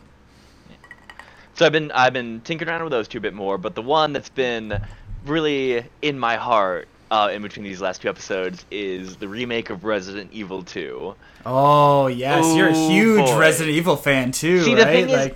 So 1.55 1.65
I've 1.65 1.71
been 1.71 1.91
I've 1.91 2.13
been 2.13 2.41
tinkering 2.41 2.69
around 2.69 2.83
with 2.83 2.91
those 2.91 3.07
two 3.07 3.17
a 3.17 3.21
bit 3.21 3.33
more, 3.33 3.57
but 3.57 3.75
the 3.75 3.81
one 3.81 4.13
that's 4.13 4.29
been 4.29 4.79
really 5.25 5.85
in 6.01 6.19
my 6.19 6.35
heart 6.37 6.87
uh, 7.09 7.29
in 7.31 7.41
between 7.41 7.63
these 7.63 7.81
last 7.81 8.01
two 8.01 8.09
episodes 8.09 8.65
is 8.71 9.15
the 9.17 9.27
remake 9.27 9.69
of 9.69 9.83
Resident 9.83 10.31
Evil 10.33 10.63
2. 10.63 11.15
Oh 11.45 12.07
yes, 12.07 12.55
you're 12.55 12.67
a 12.69 12.73
Oh, 12.75 12.89
huge 12.89 13.25
boy. 13.25 13.39
Resident 13.39 13.75
Evil 13.75 13.95
fan 13.95 14.31
too, 14.31 14.61
See, 14.63 14.75
right? 14.75 14.85
thing 14.85 15.09
is- 15.09 15.31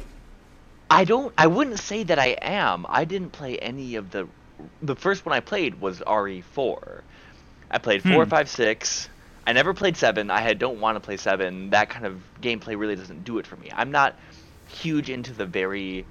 I 0.90 1.06
don't. 1.06 1.34
I 1.38 1.48
wouldn't 1.48 1.80
say 1.80 2.04
that 2.04 2.20
I 2.20 2.36
am. 2.42 2.86
I 2.90 3.06
didn't 3.06 3.30
play 3.32 3.58
any 3.58 3.96
of 3.96 4.12
the. 4.12 4.28
The 4.82 4.96
first 4.96 5.26
one 5.26 5.34
I 5.34 5.40
played 5.40 5.80
was 5.80 6.02
RE4. 6.02 7.02
I 7.72 7.78
played 7.78 8.04
four, 8.04 8.26
Hmm. 8.26 8.30
five, 8.30 8.50
six. 8.50 9.08
I 9.48 9.54
never 9.54 9.74
played 9.74 9.96
seven. 9.96 10.30
I 10.30 10.42
had, 10.42 10.60
don't 10.60 10.82
want 10.82 10.98
to 10.98 11.00
play 11.00 11.16
seven. 11.18 11.70
That 11.70 11.90
kind 11.90 12.06
of 12.06 12.22
gameplay 12.42 12.78
really 12.78 12.96
doesn't 12.98 13.24
do 13.24 13.38
it 13.40 13.48
for 13.48 13.56
me. 13.56 13.72
I'm 13.74 13.90
not 13.92 14.16
huge 14.68 15.10
into 15.10 15.32
the 15.34 15.46
very 15.46 16.06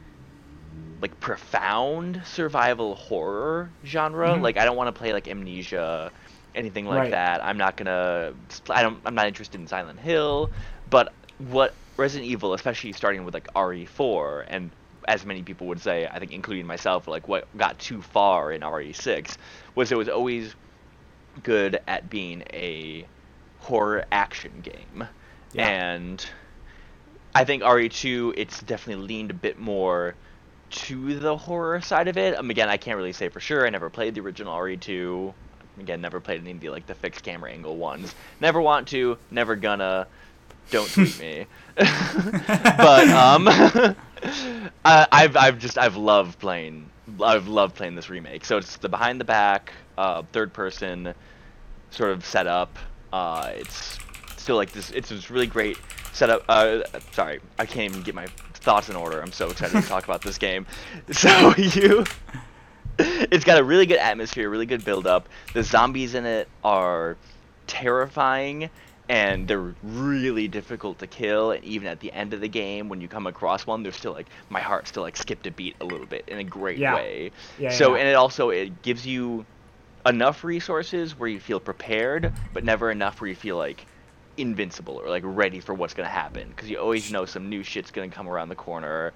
like 1.01 1.19
profound 1.21 2.23
survival 2.25 2.95
horror 2.95 3.71
genre. 3.85 4.29
Mhm. 4.31 4.43
Like 4.43 4.57
I 4.57 4.65
don't 4.65 4.77
want 4.77 4.95
to 4.95 4.99
play 4.99 5.13
like 5.13 5.29
Amnesia, 5.29 6.11
anything 6.55 6.87
like 6.87 6.99
Right. 6.99 7.11
that. 7.13 7.45
I'm 7.45 7.57
not 7.59 7.77
gonna. 7.77 8.33
I 8.69 8.83
don't. 8.83 8.99
I'm 9.05 9.15
not 9.15 9.27
interested 9.27 9.61
in 9.61 9.67
Silent 9.67 9.99
Hill. 10.01 10.51
But 10.91 11.13
what 11.39 11.75
Resident 11.97 12.31
Evil, 12.31 12.55
especially 12.55 12.93
starting 12.93 13.25
with 13.25 13.35
like 13.35 13.49
RE4, 13.55 14.45
and 14.49 14.71
as 15.09 15.25
many 15.25 15.43
people 15.43 15.67
would 15.69 15.81
say, 15.81 16.07
I 16.07 16.19
think 16.19 16.33
including 16.33 16.67
myself, 16.67 17.09
like 17.09 17.29
what 17.29 17.47
got 17.57 17.79
too 17.79 18.03
far 18.03 18.53
in 18.53 18.61
RE6 18.63 19.37
was 19.75 19.91
it 19.93 19.97
was 19.99 20.09
always 20.09 20.55
good 21.43 21.81
at 21.87 22.11
being 22.11 22.43
a 22.53 23.07
horror 23.61 24.05
action 24.13 24.53
game, 24.63 25.07
Yeah. 25.53 25.69
and 25.69 26.27
I 27.35 27.45
think 27.45 27.63
RE2 27.63 28.35
it's 28.37 28.61
definitely 28.63 29.07
leaned 29.07 29.31
a 29.31 29.35
bit 29.35 29.59
more 29.59 30.15
to 30.71 31.19
the 31.19 31.37
horror 31.37 31.81
side 31.81 32.09
of 32.09 32.17
it. 32.17 32.37
Um, 32.39 32.51
again, 32.51 32.69
I 32.69 32.77
can't 32.77 32.97
really 32.97 33.13
say 33.13 33.29
for 33.29 33.41
sure. 33.41 33.67
I 33.67 33.71
never 33.71 33.91
played 33.91 34.15
the 34.15 34.21
original 34.21 34.57
RE2. 34.57 35.33
Again, 35.81 36.01
never 36.01 36.21
played 36.21 36.41
any 36.41 36.53
of 36.53 36.61
the 36.61 36.71
like 36.71 36.87
the 36.87 36.95
fixed 36.95 37.25
camera 37.25 37.51
angle 37.51 37.77
ones. 37.77 38.15
Never 38.41 38.61
want 38.61 38.89
to. 38.89 39.19
Never 39.31 39.57
gonna. 39.57 40.07
Don't 40.71 40.91
tweet 40.93 41.19
me. 41.19 41.47
but 41.77 43.09
um, 43.09 43.49
I, 44.85 45.07
I've 45.11 45.37
I've 45.37 45.59
just 45.59 45.79
I've 45.79 45.97
loved 45.97 46.39
playing. 46.39 46.89
I've 47.23 47.49
loved 47.49 47.75
playing 47.75 47.97
this 47.97 48.11
remake. 48.11 48.45
So 48.45 48.57
it's 48.59 48.77
the 48.77 48.89
behind 48.89 49.21
the 49.21 49.25
back, 49.25 49.73
uh, 49.99 50.23
third 50.33 50.53
person 50.53 51.15
sort 51.91 52.13
of 52.13 52.25
setup. 52.25 52.79
Uh, 53.13 53.51
it's 53.55 53.99
still 54.37 54.57
like 54.57 54.73
this. 54.73 54.91
It's 54.91 55.09
this 55.09 55.31
really 55.31 55.47
great 55.47 55.79
setup. 56.13 56.45
Uh, 56.49 56.83
sorry, 57.13 57.41
I 57.59 57.67
can't 57.67 57.91
even 57.91 58.03
get 58.03 58.15
my 58.15 58.27
thoughts 58.61 58.89
in 58.89 58.97
order. 58.97 59.21
I'm 59.21 59.33
so 59.33 59.51
excited 59.51 59.81
to 59.83 59.89
talk 59.89 60.05
about 60.05 60.23
this 60.23 60.39
game. 60.39 60.67
So 61.13 61.55
you, 61.57 62.05
it's 62.99 63.45
got 63.45 63.59
a 63.59 63.65
really 63.65 63.87
good 63.87 63.99
atmosphere, 63.99 64.49
really 64.51 64.67
good 64.67 64.85
build 64.85 65.07
up. 65.07 65.29
The 65.55 65.63
zombies 65.63 66.15
in 66.15 66.27
it 66.27 66.49
are 66.63 67.17
terrifying. 67.67 68.71
And 69.09 69.49
they're 69.49 69.75
really 69.83 70.47
difficult 70.47 71.01
to 71.01 71.09
kill, 71.09 71.51
and 71.51 71.65
even 71.65 71.89
at 71.89 71.99
the 71.99 72.13
end 72.13 72.33
of 72.33 72.41
the 72.41 72.47
game, 72.47 72.89
when 72.89 73.01
you 73.01 73.09
come 73.09 73.27
across 73.27 73.67
one, 73.67 73.83
they're 73.83 73.91
still 73.91 74.13
like 74.13 74.29
my 74.51 74.61
heart 74.61 74.87
still 74.87 75.03
like 75.03 75.17
skipped 75.17 75.49
a 75.49 75.51
beat 75.51 75.75
a 75.81 75.85
little 75.85 76.07
bit 76.07 76.27
in 76.29 76.39
a 76.39 76.45
great 76.45 76.79
Yeah. 76.79 76.95
way. 76.95 77.33
Yeah, 77.59 77.71
so 77.73 77.95
yeah. 77.97 78.03
and 78.03 78.09
it 78.09 78.15
also 78.15 78.51
it 78.51 78.83
gives 78.83 79.05
you 79.05 79.45
enough 80.07 80.45
resources 80.45 81.19
where 81.19 81.29
you 81.29 81.41
feel 81.41 81.59
prepared, 81.59 82.33
but 82.55 82.63
never 82.63 82.89
enough 82.89 83.21
where 83.21 83.27
you 83.29 83.35
feel 83.35 83.57
like 83.57 83.85
invincible 84.41 84.97
or 84.97 85.09
like 85.09 85.23
ready 85.25 85.61
for 85.61 85.75
what's 85.75 85.95
gonna 85.95 86.09
happen. 86.09 86.49
Because 86.49 86.71
you 86.71 86.79
always 86.79 87.11
know 87.11 87.25
some 87.25 87.49
new 87.49 87.63
shit's 87.63 87.91
gonna 87.91 88.09
come 88.09 88.29
around 88.29 88.49
the 88.49 88.57
corner. 88.57 89.13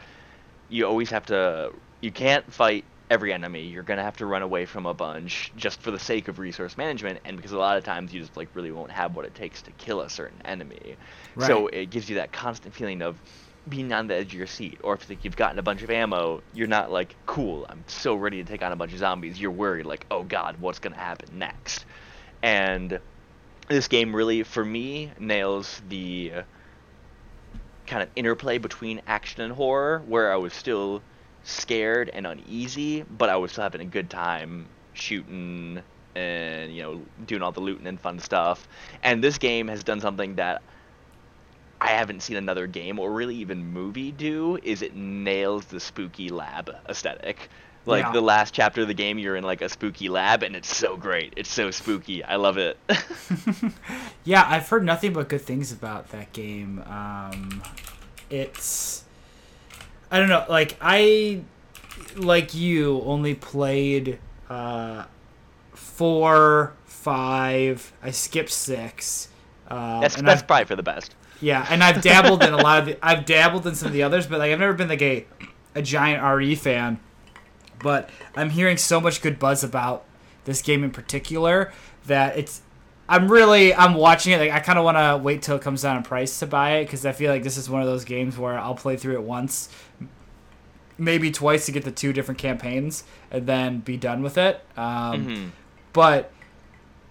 You 0.68 0.86
always 0.86 1.10
have 1.10 1.26
to. 1.26 1.72
You 2.00 2.12
can't 2.12 2.52
fight 2.52 2.84
every 3.10 3.32
enemy. 3.32 3.62
You're 3.62 3.82
gonna 3.82 4.02
have 4.02 4.16
to 4.18 4.26
run 4.26 4.42
away 4.42 4.66
from 4.66 4.86
a 4.86 4.94
bunch 4.94 5.52
just 5.56 5.80
for 5.82 5.90
the 5.90 5.98
sake 5.98 6.28
of 6.28 6.38
resource 6.38 6.76
management, 6.76 7.20
and 7.24 7.36
because 7.36 7.52
a 7.52 7.58
lot 7.58 7.76
of 7.76 7.84
times 7.84 8.12
you 8.12 8.20
just 8.20 8.36
like 8.36 8.48
really 8.54 8.72
won't 8.72 8.90
have 8.90 9.14
what 9.14 9.24
it 9.24 9.34
takes 9.34 9.62
to 9.62 9.72
kill 9.72 10.00
a 10.00 10.10
certain 10.10 10.40
enemy. 10.44 10.96
So 11.38 11.68
it 11.68 11.90
gives 11.90 12.08
you 12.08 12.16
that 12.16 12.32
constant 12.32 12.74
feeling 12.74 13.02
of 13.02 13.20
being 13.68 13.92
on 13.92 14.06
the 14.06 14.14
edge 14.14 14.26
of 14.26 14.34
your 14.34 14.46
seat, 14.46 14.78
or 14.84 14.94
if 14.94 15.08
like, 15.08 15.24
you've 15.24 15.36
gotten 15.36 15.58
a 15.58 15.62
bunch 15.62 15.82
of 15.82 15.90
ammo, 15.90 16.42
you're 16.52 16.66
not 16.66 16.90
like, 16.90 17.16
cool, 17.24 17.66
I'm 17.68 17.82
so 17.86 18.14
ready 18.14 18.42
to 18.42 18.48
take 18.50 18.62
on 18.62 18.72
a 18.72 18.76
bunch 18.76 18.92
of 18.92 18.98
zombies. 18.98 19.40
You're 19.40 19.50
worried, 19.50 19.86
like, 19.86 20.06
oh 20.10 20.22
god, 20.22 20.60
what's 20.60 20.78
gonna 20.78 20.96
happen 20.96 21.38
next? 21.38 21.86
And 22.42 23.00
this 23.68 23.88
game 23.88 24.14
really, 24.14 24.42
for 24.42 24.64
me, 24.64 25.10
nails 25.18 25.82
the 25.88 26.32
kind 27.86 28.02
of 28.02 28.08
interplay 28.16 28.58
between 28.58 29.02
action 29.06 29.42
and 29.42 29.52
horror, 29.52 30.02
where 30.06 30.32
I 30.32 30.36
was 30.36 30.52
still 30.52 31.02
scared 31.44 32.10
and 32.12 32.26
uneasy, 32.26 33.02
but 33.02 33.28
I 33.28 33.36
was 33.36 33.52
still 33.52 33.62
having 33.62 33.80
a 33.80 33.86
good 33.86 34.10
time 34.10 34.66
shooting 34.94 35.82
and 36.14 36.72
you 36.72 36.80
know 36.80 37.02
doing 37.26 37.42
all 37.42 37.52
the 37.52 37.60
looting 37.60 37.86
and 37.86 38.00
fun 38.00 38.18
stuff. 38.18 38.66
And 39.02 39.22
this 39.22 39.38
game 39.38 39.68
has 39.68 39.84
done 39.84 40.00
something 40.00 40.36
that 40.36 40.62
I 41.80 41.88
haven't 41.88 42.22
seen 42.22 42.36
another 42.36 42.66
game 42.66 42.98
or 42.98 43.12
really 43.12 43.36
even 43.36 43.72
movie 43.72 44.12
do 44.12 44.58
is 44.62 44.80
it 44.80 44.94
nails 44.94 45.66
the 45.66 45.80
spooky 45.80 46.30
lab 46.30 46.70
aesthetic. 46.88 47.50
Like 47.86 48.04
Yeah. 48.04 48.12
the 48.12 48.20
last 48.22 48.54
chapter 48.54 48.82
of 48.82 48.88
the 48.88 48.94
game 48.94 49.18
you're 49.18 49.36
in 49.36 49.44
like 49.44 49.60
a 49.60 49.68
spooky 49.68 50.08
lab 50.08 50.42
and 50.42 50.56
it's 50.56 50.74
so 50.74 50.96
great. 50.96 51.34
It's 51.36 51.52
so 51.52 51.70
spooky. 51.70 52.24
I 52.24 52.36
love 52.36 52.56
it. 52.58 52.78
Yeah, 54.24 54.46
I've 54.48 54.66
heard 54.68 54.84
nothing 54.84 55.12
but 55.12 55.28
good 55.28 55.42
things 55.42 55.70
about 55.70 56.08
that 56.12 56.32
game. 56.32 56.82
Um, 56.86 57.62
it's 58.30 59.04
I 60.10 60.18
don't 60.18 60.30
know, 60.30 60.46
like 60.48 60.76
I 60.80 61.42
like 62.16 62.54
you 62.54 63.02
only 63.04 63.34
played 63.34 64.18
uh, 64.48 65.04
four, 65.74 66.72
five. 66.86 67.92
I 68.02 68.10
skipped 68.12 68.50
six. 68.50 69.28
Um, 69.68 70.00
that's 70.00 70.16
that's 70.16 70.40
I've- 70.40 70.46
probably 70.46 70.64
for 70.66 70.76
the 70.76 70.82
best. 70.82 71.14
yeah, 71.40 71.66
and 71.68 71.82
I've 71.84 72.00
dabbled 72.02 72.42
in 72.42 72.52
a 72.54 72.56
lot 72.58 72.78
of. 72.80 72.86
The, 72.86 72.98
I've 73.06 73.26
dabbled 73.26 73.66
in 73.66 73.74
some 73.74 73.88
of 73.88 73.92
the 73.92 74.02
others, 74.02 74.26
but 74.26 74.38
like 74.38 74.52
I've 74.52 74.58
never 74.60 74.72
been 74.74 74.88
like 74.88 75.02
a 75.02 75.26
a 75.74 75.82
giant 75.82 76.22
RE 76.22 76.54
fan. 76.54 76.98
But 77.84 78.08
I'm 78.34 78.48
hearing 78.50 78.78
so 78.78 78.98
much 79.00 79.20
good 79.22 79.38
buzz 79.38 79.62
about 79.62 80.04
this 80.46 80.60
game 80.62 80.82
in 80.82 80.90
particular 80.90 81.72
that 82.06 82.36
it's. 82.38 82.62
I'm 83.06 83.30
really 83.30 83.74
I'm 83.74 83.92
watching 83.92 84.32
it. 84.32 84.40
Like 84.40 84.50
I 84.50 84.60
kind 84.60 84.78
of 84.78 84.84
want 84.86 84.96
to 84.96 85.20
wait 85.22 85.42
till 85.42 85.56
it 85.56 85.60
comes 85.62 85.82
down 85.82 85.98
in 85.98 86.02
price 86.02 86.38
to 86.38 86.46
buy 86.46 86.76
it 86.78 86.86
because 86.86 87.04
I 87.04 87.12
feel 87.12 87.30
like 87.30 87.42
this 87.42 87.58
is 87.58 87.68
one 87.68 87.82
of 87.82 87.86
those 87.86 88.06
games 88.06 88.38
where 88.38 88.58
I'll 88.58 88.74
play 88.74 88.96
through 88.96 89.14
it 89.16 89.22
once, 89.22 89.68
maybe 90.96 91.30
twice 91.30 91.66
to 91.66 91.72
get 91.72 91.84
the 91.84 91.90
two 91.90 92.12
different 92.14 92.38
campaigns 92.38 93.04
and 93.30 93.46
then 93.46 93.80
be 93.80 93.96
done 93.98 94.22
with 94.22 94.38
it. 94.38 94.64
Um, 94.76 95.26
Mhm. 95.26 95.50
but 95.92 96.30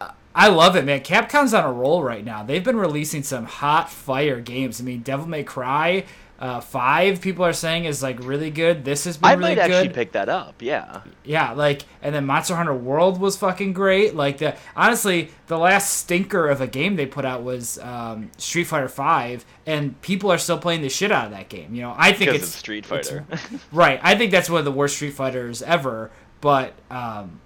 uh, 0.01 0.09
I 0.33 0.47
love 0.47 0.75
it, 0.75 0.83
man. 0.85 1.01
Capcom's 1.01 1.53
on 1.53 1.63
a 1.63 1.71
roll 1.71 2.01
right 2.01 2.25
now. 2.25 2.41
They've 2.41 2.63
been 2.63 2.77
releasing 2.77 3.21
some 3.21 3.45
hot 3.45 3.89
fire 3.91 4.39
games. 4.39 4.81
I 4.81 4.83
mean, 4.83 5.01
Devil 5.01 5.27
May 5.27 5.43
Cry 5.43 6.05
uh, 6.43 6.59
Five, 6.59 7.21
people 7.21 7.45
are 7.45 7.53
saying 7.53 7.85
is 7.85 8.03
like 8.03 8.19
really 8.19 8.51
good. 8.51 8.83
This 8.83 9.05
has 9.05 9.15
been 9.15 9.29
I 9.29 9.33
really 9.33 9.55
might 9.55 9.59
actually 9.59 9.87
good. 9.87 9.93
pick 9.95 10.11
that 10.11 10.27
up. 10.27 10.61
Yeah. 10.61 11.01
Yeah, 11.23 11.53
like, 11.53 11.83
and 12.01 12.13
then 12.13 12.25
Monster 12.25 12.57
Hunter 12.57 12.73
World 12.73 13.17
was 13.21 13.37
fucking 13.37 13.71
great. 13.71 14.13
Like 14.13 14.39
the 14.39 14.57
honestly, 14.75 15.29
the 15.47 15.57
last 15.57 15.93
stinker 15.93 16.49
of 16.49 16.59
a 16.59 16.67
game 16.67 16.97
they 16.97 17.05
put 17.05 17.23
out 17.23 17.43
was 17.43 17.79
um, 17.79 18.29
Street 18.37 18.65
Fighter 18.65 18.89
Five, 18.89 19.45
and 19.65 19.99
people 20.01 20.29
are 20.31 20.37
still 20.37 20.57
playing 20.57 20.81
the 20.81 20.89
shit 20.89 21.13
out 21.13 21.25
of 21.27 21.31
that 21.31 21.47
game. 21.47 21.73
You 21.73 21.83
know, 21.83 21.95
I 21.97 22.11
think 22.11 22.31
Because 22.31 22.41
it's 22.41 22.51
it's 22.51 22.57
Street 22.57 22.85
it's- 22.91 23.09
Fighter. 23.09 23.25
Right. 23.71 24.01
I 24.03 24.15
think 24.15 24.31
that's 24.31 24.49
one 24.49 24.59
of 24.59 24.65
the 24.65 24.71
worst 24.71 24.95
Street 24.97 25.13
Fighters 25.13 25.61
ever, 25.61 26.11
but 26.41 26.73
um, 26.91 27.39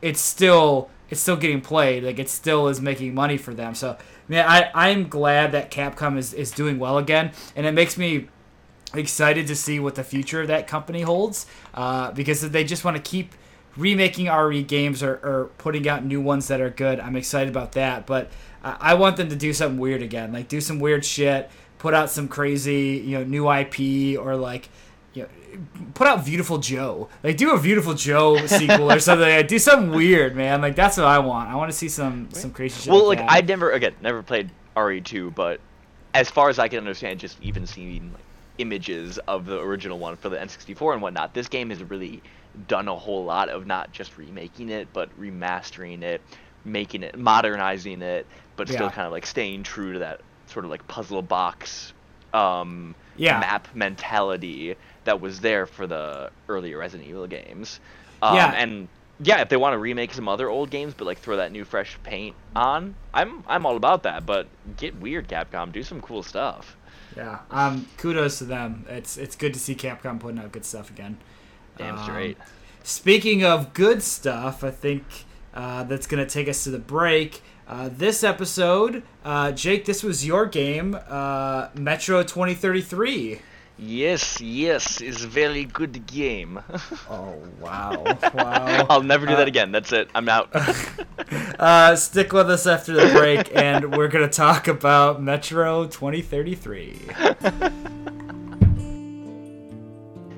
it's 0.00 0.20
still 0.20 0.88
it's 1.10 1.20
still 1.20 1.36
getting 1.36 1.60
played. 1.60 2.04
Like 2.04 2.20
it 2.20 2.28
still 2.28 2.68
is 2.68 2.80
making 2.80 3.12
money 3.12 3.38
for 3.38 3.52
them. 3.54 3.74
So 3.74 3.96
man, 4.28 4.46
I 4.48 4.70
I'm 4.72 5.08
glad 5.08 5.50
that 5.50 5.72
Capcom 5.72 6.16
is 6.16 6.32
is 6.32 6.52
doing 6.52 6.78
well 6.78 6.96
again, 6.98 7.32
and 7.56 7.66
it 7.66 7.72
makes 7.72 7.98
me 7.98 8.28
excited 8.98 9.46
to 9.48 9.56
see 9.56 9.80
what 9.80 9.94
the 9.94 10.04
future 10.04 10.40
of 10.40 10.48
that 10.48 10.66
company 10.66 11.02
holds 11.02 11.46
uh, 11.74 12.12
because 12.12 12.48
they 12.50 12.64
just 12.64 12.84
want 12.84 12.96
to 12.96 13.02
keep 13.02 13.34
remaking 13.76 14.28
RE 14.28 14.62
games 14.62 15.02
or, 15.02 15.14
or 15.22 15.50
putting 15.58 15.88
out 15.88 16.04
new 16.04 16.20
ones 16.20 16.48
that 16.48 16.60
are 16.60 16.70
good. 16.70 17.00
I'm 17.00 17.16
excited 17.16 17.48
about 17.48 17.72
that, 17.72 18.06
but 18.06 18.30
I, 18.62 18.76
I 18.80 18.94
want 18.94 19.16
them 19.16 19.28
to 19.28 19.36
do 19.36 19.52
something 19.52 19.78
weird 19.78 20.02
again, 20.02 20.32
like 20.32 20.48
do 20.48 20.60
some 20.60 20.78
weird 20.78 21.04
shit, 21.04 21.50
put 21.78 21.94
out 21.94 22.10
some 22.10 22.28
crazy 22.28 23.02
you 23.04 23.18
know 23.18 23.24
new 23.24 23.50
IP 23.50 24.18
or 24.18 24.36
like 24.36 24.68
you 25.12 25.22
know 25.22 25.28
put 25.94 26.06
out 26.06 26.24
Beautiful 26.24 26.58
Joe, 26.58 27.08
like 27.22 27.36
do 27.36 27.52
a 27.52 27.60
Beautiful 27.60 27.94
Joe 27.94 28.36
sequel 28.46 28.90
or 28.90 28.98
something. 28.98 29.28
Like, 29.28 29.48
do 29.48 29.58
something 29.58 29.90
weird, 29.90 30.34
man. 30.34 30.60
Like 30.60 30.76
that's 30.76 30.96
what 30.96 31.06
I 31.06 31.18
want. 31.18 31.50
I 31.50 31.56
want 31.56 31.70
to 31.70 31.76
see 31.76 31.88
some 31.88 32.28
some 32.32 32.50
crazy 32.50 32.82
shit. 32.82 32.92
well, 32.92 33.06
like 33.06 33.18
that. 33.18 33.30
I'd 33.30 33.48
never 33.48 33.70
again 33.72 33.94
never 34.00 34.22
played 34.22 34.50
RE2, 34.76 35.34
but 35.34 35.60
as 36.14 36.30
far 36.30 36.48
as 36.48 36.58
I 36.58 36.68
can 36.68 36.78
understand, 36.78 37.20
just 37.20 37.40
even 37.42 37.66
seeing 37.66 38.12
like 38.12 38.22
images 38.58 39.18
of 39.28 39.46
the 39.46 39.60
original 39.60 39.98
one 39.98 40.16
for 40.16 40.28
the 40.28 40.36
N64 40.36 40.94
and 40.94 41.02
whatnot, 41.02 41.34
this 41.34 41.48
game 41.48 41.70
has 41.70 41.82
really 41.84 42.22
done 42.66 42.88
a 42.88 42.96
whole 42.96 43.24
lot 43.24 43.48
of 43.48 43.66
not 43.66 43.92
just 43.92 44.18
remaking 44.18 44.68
it, 44.70 44.92
but 44.92 45.16
remastering 45.18 46.02
it, 46.02 46.26
making 46.64 47.02
it, 47.02 47.18
modernizing 47.18 48.02
it, 48.02 48.30
but 48.56 48.68
still 48.68 48.86
Yeah. 48.86 48.90
kind 48.90 49.06
of 49.06 49.12
like 49.12 49.26
staying 49.26 49.62
true 49.62 49.94
to 49.94 49.98
that 50.00 50.22
sort 50.46 50.64
of 50.64 50.70
like 50.70 50.86
puzzle 50.86 51.22
box 51.22 51.94
um, 52.32 52.96
Yeah. 53.14 53.38
map 53.40 53.68
mentality 53.74 54.76
that 55.04 55.20
was 55.20 55.40
there 55.40 55.66
for 55.66 55.86
the 55.86 56.30
earlier 56.48 56.78
Resident 56.78 57.08
Evil 57.08 57.26
games. 57.26 57.80
Um, 58.22 58.34
Yeah. 58.34 58.50
and 58.54 58.88
yeah, 59.18 59.40
if 59.40 59.48
they 59.48 59.56
want 59.56 59.74
to 59.74 59.78
remake 59.78 60.12
some 60.12 60.28
other 60.28 60.50
old 60.50 60.70
games, 60.70 60.94
but 60.94 61.06
like 61.06 61.18
throw 61.20 61.36
that 61.38 61.52
new 61.52 61.64
fresh 61.64 61.98
paint 62.02 62.36
on, 62.54 62.96
I'm 63.14 63.44
I'm 63.46 63.64
all 63.66 63.76
about 63.76 64.02
that. 64.04 64.26
But 64.26 64.50
get 64.76 64.98
weird, 64.98 65.28
Capcom, 65.28 65.72
do 65.72 65.82
some 65.82 66.00
cool 66.00 66.22
stuff. 66.22 66.76
Yeah. 67.16 67.38
Um, 67.50 67.86
kudos 67.96 68.38
to 68.38 68.44
them. 68.44 68.84
It's 68.88 69.16
it's 69.16 69.36
good 69.36 69.54
to 69.54 69.60
see 69.60 69.74
Capcom 69.74 70.20
putting 70.20 70.38
out 70.38 70.52
good 70.52 70.64
stuff 70.64 70.90
again. 70.90 71.16
Damn 71.78 71.96
Um, 71.96 72.04
straight. 72.04 72.38
Speaking 72.82 73.44
of 73.44 73.72
good 73.74 74.02
stuff, 74.02 74.62
I 74.62 74.70
think 74.70 75.02
uh, 75.54 75.82
that's 75.84 76.06
going 76.06 76.24
to 76.24 76.30
take 76.30 76.48
us 76.48 76.62
to 76.64 76.70
the 76.70 76.78
break. 76.78 77.42
Uh, 77.66 77.88
this 77.90 78.22
episode, 78.22 79.02
uh, 79.24 79.50
Jake, 79.50 79.86
this 79.86 80.02
was 80.04 80.24
your 80.24 80.46
game, 80.46 80.96
uh, 81.08 81.68
Metro 81.74 82.22
2033. 82.22 83.40
Yes, 83.78 84.40
yes, 84.40 85.02
it's 85.02 85.22
a 85.22 85.26
very 85.28 85.64
good 85.64 86.06
game. 86.06 86.60
Oh, 87.10 87.36
wow. 87.60 88.02
Wow. 88.34 88.86
I'll 88.88 89.02
never 89.02 89.26
do 89.26 89.34
Uh, 89.34 89.36
that 89.36 89.48
again. 89.48 89.70
That's 89.72 89.92
it. 89.92 90.08
I'm 90.14 90.28
out. 90.28 90.48
Uh, 91.58 91.96
stick 91.96 92.32
with 92.32 92.48
us 92.50 92.66
after 92.66 92.92
the 92.92 93.10
break, 93.18 93.50
and 93.56 93.96
we're 93.96 94.08
going 94.08 94.24
to 94.28 94.32
talk 94.32 94.68
about 94.68 95.20
Metro 95.22 95.86
2033. 95.86 96.98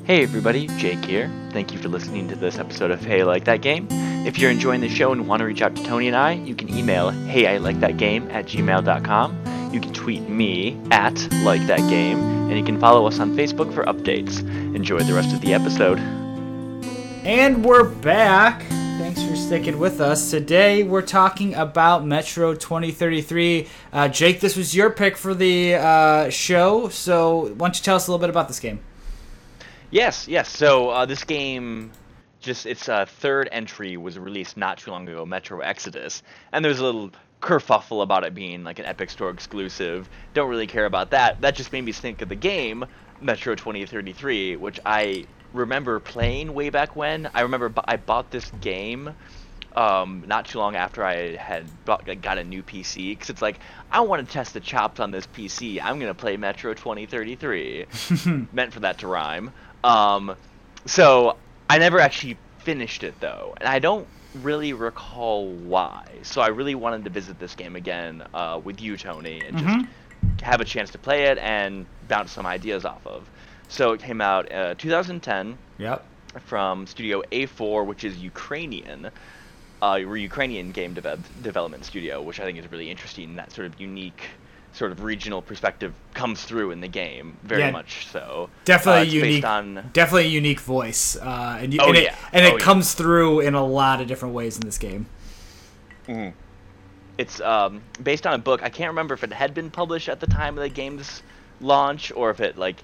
Hey 0.05 0.23
everybody, 0.23 0.69
Jake 0.79 1.05
here. 1.05 1.31
Thank 1.53 1.73
you 1.73 1.79
for 1.79 1.89
listening 1.89 2.29
to 2.29 2.37
this 2.37 2.59
episode 2.59 2.91
of 2.93 3.05
Hey 3.05 3.21
I 3.21 3.25
Like 3.25 3.45
That 3.45 3.61
Game. 3.61 3.89
If 3.91 4.39
you're 4.39 4.51
enjoying 4.51 4.81
the 4.81 4.89
show 4.89 5.13
and 5.13 5.29
want 5.29 5.41
to 5.41 5.45
reach 5.47 5.61
out 5.61 5.77
to 5.77 5.83
Tony 5.85 6.07
and 6.07 6.17
I, 6.17 6.33
you 6.33 6.55
can 6.55 6.73
email 6.75 7.11
hey 7.11 7.47
I 7.47 7.59
like 7.59 7.81
that 7.81 7.97
game 7.99 8.31
at 8.31 8.47
gmail.com. 8.47 9.38
You 9.71 9.81
can 9.83 9.93
tweet 9.93 10.27
me 10.31 10.81
at 10.91 11.15
like 11.43 11.61
that 11.67 11.81
game, 11.91 12.19
and 12.19 12.57
you 12.59 12.65
can 12.65 12.81
follow 12.81 13.07
us 13.07 13.21
on 13.21 13.37
Facebook 13.37 13.75
for 13.75 13.85
updates. 13.85 14.41
Enjoy 14.75 15.01
the 15.01 15.13
rest 15.13 15.35
of 15.35 15.43
the 15.43 15.53
episode. 15.53 15.99
And 17.23 17.63
we're 17.63 17.85
back. 17.85 18.63
Thanks 18.63 19.23
for 19.23 19.37
sticking 19.37 19.79
with 19.79 20.01
us. 20.01 20.31
Today 20.31 20.85
we're 20.85 21.03
talking 21.03 21.55
about 21.55 22.03
Metro 22.07 22.55
2033. 22.55 23.69
Uh, 23.93 24.09
Jake, 24.09 24.41
this 24.41 24.57
was 24.57 24.75
your 24.75 24.89
pick 24.89 25.19
for 25.19 25.35
the 25.35 25.75
uh, 25.75 26.31
show, 26.31 26.89
so 26.89 27.49
why 27.49 27.69
don't 27.69 27.79
you 27.79 27.85
tell 27.85 27.97
us 27.97 28.09
a 28.09 28.11
little 28.11 28.21
bit 28.21 28.31
about 28.31 28.49
this 28.49 28.61
game? 28.61 28.81
Yes, 29.91 30.27
yes. 30.27 30.49
So 30.49 30.89
uh, 30.89 31.05
this 31.05 31.25
game, 31.25 31.93
just 32.41 32.65
its 32.65 32.89
uh, 32.89 33.05
third 33.05 33.51
entry 33.53 33.99
was 33.99 34.19
released 34.19 34.57
not 34.57 34.79
too 34.79 34.91
long 34.93 35.07
ago, 35.07 35.27
Metro 35.27 35.61
Exodus, 35.61 36.23
and 36.53 36.65
there's 36.65 36.79
a 36.79 36.85
little 36.85 37.11
kerfuffle 37.41 38.03
about 38.03 38.25
it 38.25 38.35
being 38.35 38.65
like 38.65 38.79
an 38.79 38.85
Epic 38.85 39.11
Store 39.11 39.31
exclusive. 39.31 40.09
Don't 40.35 40.49
really 40.49 40.67
care 40.67 40.87
about 40.87 41.11
that. 41.11 41.41
That 41.41 41.55
just 41.55 41.73
made 41.73 41.85
me 41.85 41.93
think 41.93 42.23
of 42.23 42.29
the 42.29 42.35
game 42.35 42.85
Metro 43.21 43.55
2033, 43.55 44.57
which 44.57 44.81
I 44.85 45.27
remember 45.53 46.01
playing 46.01 46.55
way 46.55 46.71
back 46.71 46.97
when. 46.97 47.29
I 47.35 47.43
remember 47.43 47.69
bu- 47.69 47.83
I 47.85 47.97
bought 47.97 48.31
this 48.31 48.51
game 48.61 49.15
um, 49.77 50.25
not 50.27 50.47
too 50.47 50.59
long 50.59 50.77
after 50.77 51.05
I 51.05 51.37
had 51.37 51.65
bought, 51.85 52.09
like, 52.09 52.21
got 52.23 52.39
a 52.39 52.45
new 52.45 52.63
PC 52.63 53.11
because 53.11 53.31
it's 53.31 53.43
like 53.43 53.61
I 53.91 54.01
want 54.01 54.27
to 54.27 54.33
test 54.33 54.55
the 54.55 54.61
chops 54.61 54.99
on 54.99 55.11
this 55.11 55.27
PC. 55.29 55.81
I'm 55.83 55.99
gonna 56.01 56.15
play 56.15 56.37
Metro 56.37 56.75
2033. 56.75 57.87
Meant 58.53 58.73
for 58.73 58.81
that 58.81 58.99
to 58.99 59.07
rhyme. 59.07 59.53
Um, 59.85 60.35
so 60.87 61.37
I 61.71 61.79
never 61.79 62.01
actually 62.01 62.37
finished 62.59 63.05
it 63.05 63.15
though, 63.21 63.55
and 63.59 63.69
I 63.69 63.79
don't 63.79 64.07
really 64.45 64.73
recall 64.73 65.55
why. 65.55 66.21
So 66.23 66.41
I 66.41 66.49
really 66.49 66.75
wanted 66.75 67.05
to 67.05 67.11
visit 67.11 67.39
this 67.39 67.55
game 67.55 67.77
again 67.77 68.23
uh, 68.35 68.61
with 68.63 68.81
you, 68.81 68.97
Tony, 68.97 69.45
and 69.45 69.57
Mhm. 69.57 69.65
just 69.65 69.87
have 70.43 70.61
a 70.61 70.65
chance 70.65 70.91
to 70.91 70.99
play 70.99 71.25
it 71.27 71.39
and 71.39 71.87
bounce 72.03 72.33
some 72.33 72.47
ideas 72.47 72.85
off 72.85 73.07
of. 73.07 73.31
So 73.69 73.93
it 73.93 74.01
came 74.01 74.21
out 74.21 74.51
uh, 74.53 74.75
2010 74.77 75.59
Yep. 75.79 76.11
from 76.41 76.87
Studio 76.87 77.23
A4, 77.33 77.85
which 77.87 78.05
is 78.05 78.17
Ukrainian, 78.19 79.07
uh, 79.83 79.99
a 79.99 79.99
Ukrainian 80.01 80.71
game 80.73 80.95
deve- 80.95 81.31
development 81.41 81.85
studio, 81.85 82.23
which 82.23 82.41
I 82.41 82.45
think 82.45 82.59
is 82.59 82.71
really 82.71 82.91
interesting. 82.91 83.37
That 83.37 83.53
sort 83.53 83.67
of 83.67 83.81
unique, 83.81 84.25
sort 84.73 84.93
of 84.93 85.03
regional 85.03 85.43
perspective 85.43 85.93
comes 86.15 86.43
through 86.45 86.71
in 86.71 86.81
the 86.81 86.89
game 86.89 87.37
very 87.43 87.63
Yeah. 87.63 87.71
much 87.71 88.07
so. 88.07 88.49
Definitely 88.65 89.01
Uh, 89.01 89.05
it's 89.05 89.13
unique. 89.15 89.35
Based 89.37 89.45
on, 89.45 89.91
Definitely 89.93 90.25
a 90.27 90.29
unique 90.29 90.61
voice, 90.61 91.17
uh, 91.17 91.59
and 91.61 91.73
you, 91.75 91.81
Oh, 91.83 91.89
and 91.89 91.97
it, 91.97 92.05
yeah. 92.05 92.17
and 92.33 92.45
it 92.47 92.53
Oh, 92.53 92.57
yeah. 92.59 92.65
comes 92.65 92.95
through 92.95 93.41
in 93.41 93.55
a 93.55 93.65
lot 93.65 94.01
of 94.01 94.07
different 94.07 94.35
ways 94.35 94.57
in 94.57 94.63
this 94.63 94.79
game. 94.79 95.07
it's 97.19 97.41
um, 97.41 97.83
based 98.03 98.27
on 98.27 98.35
a 98.35 98.39
book. 98.39 98.63
I 98.63 98.69
can't 98.69 98.89
remember 98.89 99.15
if 99.15 99.25
it 99.25 99.33
had 99.33 99.53
been 99.55 99.71
published 99.71 100.09
at 100.09 100.21
the 100.21 100.27
time 100.27 100.57
of 100.57 100.63
the 100.63 100.69
game's 100.69 101.23
launch 101.61 102.13
or 102.15 102.31
if 102.31 102.41
it 102.41 102.57
like 102.57 102.77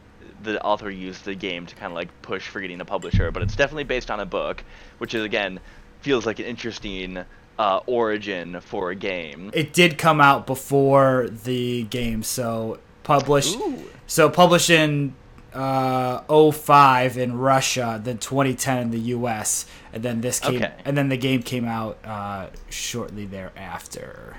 the 0.42 0.60
author 0.62 0.90
used 0.90 1.24
the 1.24 1.34
game 1.34 1.64
to 1.66 1.74
kind 1.76 1.92
of 1.92 1.94
like 1.94 2.08
push 2.22 2.48
for 2.48 2.60
getting 2.60 2.80
a 2.80 2.84
publisher. 2.84 3.30
But 3.30 3.42
it's 3.42 3.56
definitely 3.56 3.84
based 3.84 4.10
on 4.10 4.20
a 4.20 4.26
book, 4.26 4.64
which 4.98 5.14
is 5.14 5.22
again 5.22 5.60
feels 6.00 6.26
like 6.26 6.38
an 6.38 6.44
interesting 6.46 7.24
uh, 7.58 7.80
origin 7.86 8.60
for 8.60 8.90
a 8.90 8.94
game. 8.94 9.50
It 9.54 9.72
did 9.72 9.98
come 9.98 10.20
out 10.20 10.46
before 10.46 11.28
the 11.30 11.84
game, 11.84 12.22
so 12.22 12.78
published. 13.02 13.56
Ooh. 13.58 13.78
So 14.06 14.28
published 14.28 14.70
in 14.70 15.14
uh, 15.54 16.50
05 16.52 17.16
in 17.16 17.38
Russia, 17.38 18.00
then 18.02 18.18
2010 18.18 18.78
in 18.78 18.90
the 18.90 18.98
U.S., 18.98 19.66
and 19.92 20.02
then 20.02 20.20
this 20.20 20.40
came, 20.40 20.56
Okay. 20.56 20.72
and 20.84 20.96
then 20.98 21.08
the 21.08 21.16
game 21.16 21.42
came 21.42 21.64
out 21.64 21.98
uh, 22.04 22.48
shortly 22.68 23.24
thereafter. 23.26 24.36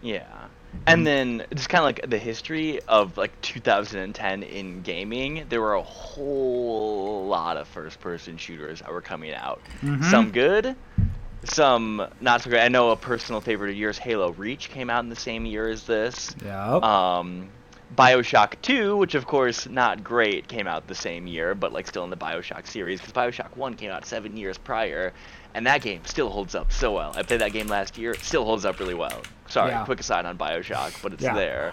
Yeah. 0.00 0.46
And 0.86 1.04
then 1.04 1.44
just 1.52 1.68
kind 1.68 1.80
of 1.80 1.86
like 1.86 2.08
the 2.08 2.16
history 2.18 2.78
of 2.86 3.18
like 3.18 3.38
2010 3.42 4.44
in 4.44 4.82
gaming, 4.82 5.44
there 5.48 5.60
were 5.60 5.74
a 5.74 5.82
whole 5.82 7.26
lot 7.26 7.56
of 7.56 7.66
first-person 7.66 8.36
shooters 8.36 8.78
that 8.78 8.92
were 8.92 9.00
coming 9.02 9.34
out. 9.34 9.60
Some 10.10 10.30
good, 10.30 10.76
some 11.44 12.06
not 12.20 12.42
so 12.42 12.50
great. 12.50 12.62
I 12.62 12.68
know 12.68 12.90
a 12.90 12.96
personal 12.96 13.40
favorite 13.40 13.70
of 13.70 13.76
yours, 13.76 13.98
Halo 13.98 14.32
Reach, 14.32 14.70
came 14.70 14.90
out 14.90 15.02
in 15.04 15.08
the 15.10 15.16
same 15.16 15.46
year 15.46 15.68
as 15.68 15.84
this. 15.84 16.34
Yeah. 16.44 16.76
Um, 16.76 17.48
Bioshock 17.96 18.54
2, 18.62 18.96
which 18.96 19.14
of 19.16 19.26
course 19.26 19.68
not 19.68 20.04
great, 20.04 20.46
came 20.46 20.68
out 20.68 20.86
the 20.86 20.94
same 20.94 21.26
year, 21.26 21.54
but 21.54 21.72
like 21.72 21.86
still 21.88 22.04
in 22.04 22.10
the 22.10 22.16
Bioshock 22.16 22.66
series 22.66 23.00
because 23.00 23.12
Bioshock 23.12 23.56
1 23.56 23.74
came 23.74 23.90
out 23.90 24.06
seven 24.06 24.36
years 24.36 24.56
prior, 24.58 25.12
and 25.54 25.66
that 25.66 25.82
game 25.82 26.00
still 26.04 26.30
holds 26.30 26.54
up 26.54 26.70
so 26.72 26.92
well. 26.92 27.12
I 27.16 27.22
played 27.24 27.40
that 27.40 27.52
game 27.52 27.66
last 27.66 27.98
year; 27.98 28.12
it 28.12 28.20
still 28.20 28.44
holds 28.44 28.64
up 28.64 28.78
really 28.78 28.94
well. 28.94 29.20
Sorry, 29.48 29.70
Yeah. 29.70 29.84
quick 29.84 29.98
aside 29.98 30.24
on 30.24 30.38
Bioshock, 30.38 31.02
but 31.02 31.12
it's 31.12 31.22
Yeah. 31.24 31.34
there. 31.34 31.72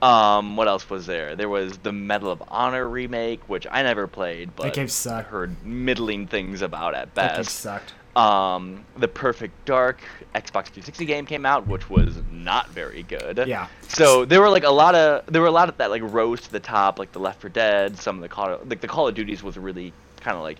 Um, 0.00 0.56
what 0.56 0.66
else 0.66 0.90
was 0.90 1.06
there? 1.06 1.36
There 1.36 1.48
was 1.48 1.78
the 1.78 1.92
Medal 1.92 2.32
of 2.32 2.42
Honor 2.48 2.88
remake, 2.88 3.48
which 3.48 3.68
I 3.70 3.84
never 3.84 4.08
played, 4.08 4.56
but 4.56 4.64
that 4.64 4.74
game 4.74 4.88
sucked. 4.88 5.28
heard 5.28 5.64
middling 5.64 6.26
things 6.26 6.60
about 6.60 6.94
at 6.96 7.14
best. 7.14 7.28
that 7.28 7.36
game 7.36 7.44
sucked. 7.44 7.92
Um, 8.14 8.84
the 8.98 9.08
Perfect 9.08 9.64
Dark 9.64 10.02
Xbox 10.34 10.66
360 10.66 11.06
game 11.06 11.24
came 11.24 11.46
out, 11.46 11.66
which 11.66 11.88
was 11.88 12.18
not 12.30 12.68
very 12.68 13.02
good. 13.04 13.42
Yeah. 13.46 13.68
So 13.88 14.26
there 14.26 14.40
were 14.42 14.50
like 14.50 14.64
a 14.64 14.70
lot 14.70 14.94
of 14.94 15.24
there 15.32 15.40
were 15.40 15.48
a 15.48 15.52
lot 15.52 15.70
of 15.70 15.78
that 15.78 15.90
like 15.90 16.02
rose 16.02 16.42
to 16.42 16.52
the 16.52 16.60
top, 16.60 16.98
like 16.98 17.12
the 17.12 17.20
Left 17.20 17.40
4 17.40 17.48
Dead, 17.50 17.96
some 17.98 18.16
of 18.16 18.22
the 18.22 18.28
Call 18.28 18.58
like 18.66 18.82
the 18.82 18.88
Call 18.88 19.08
of 19.08 19.14
Duties 19.14 19.42
was 19.42 19.56
really 19.56 19.94
kind 20.20 20.36
of 20.36 20.42
like 20.42 20.58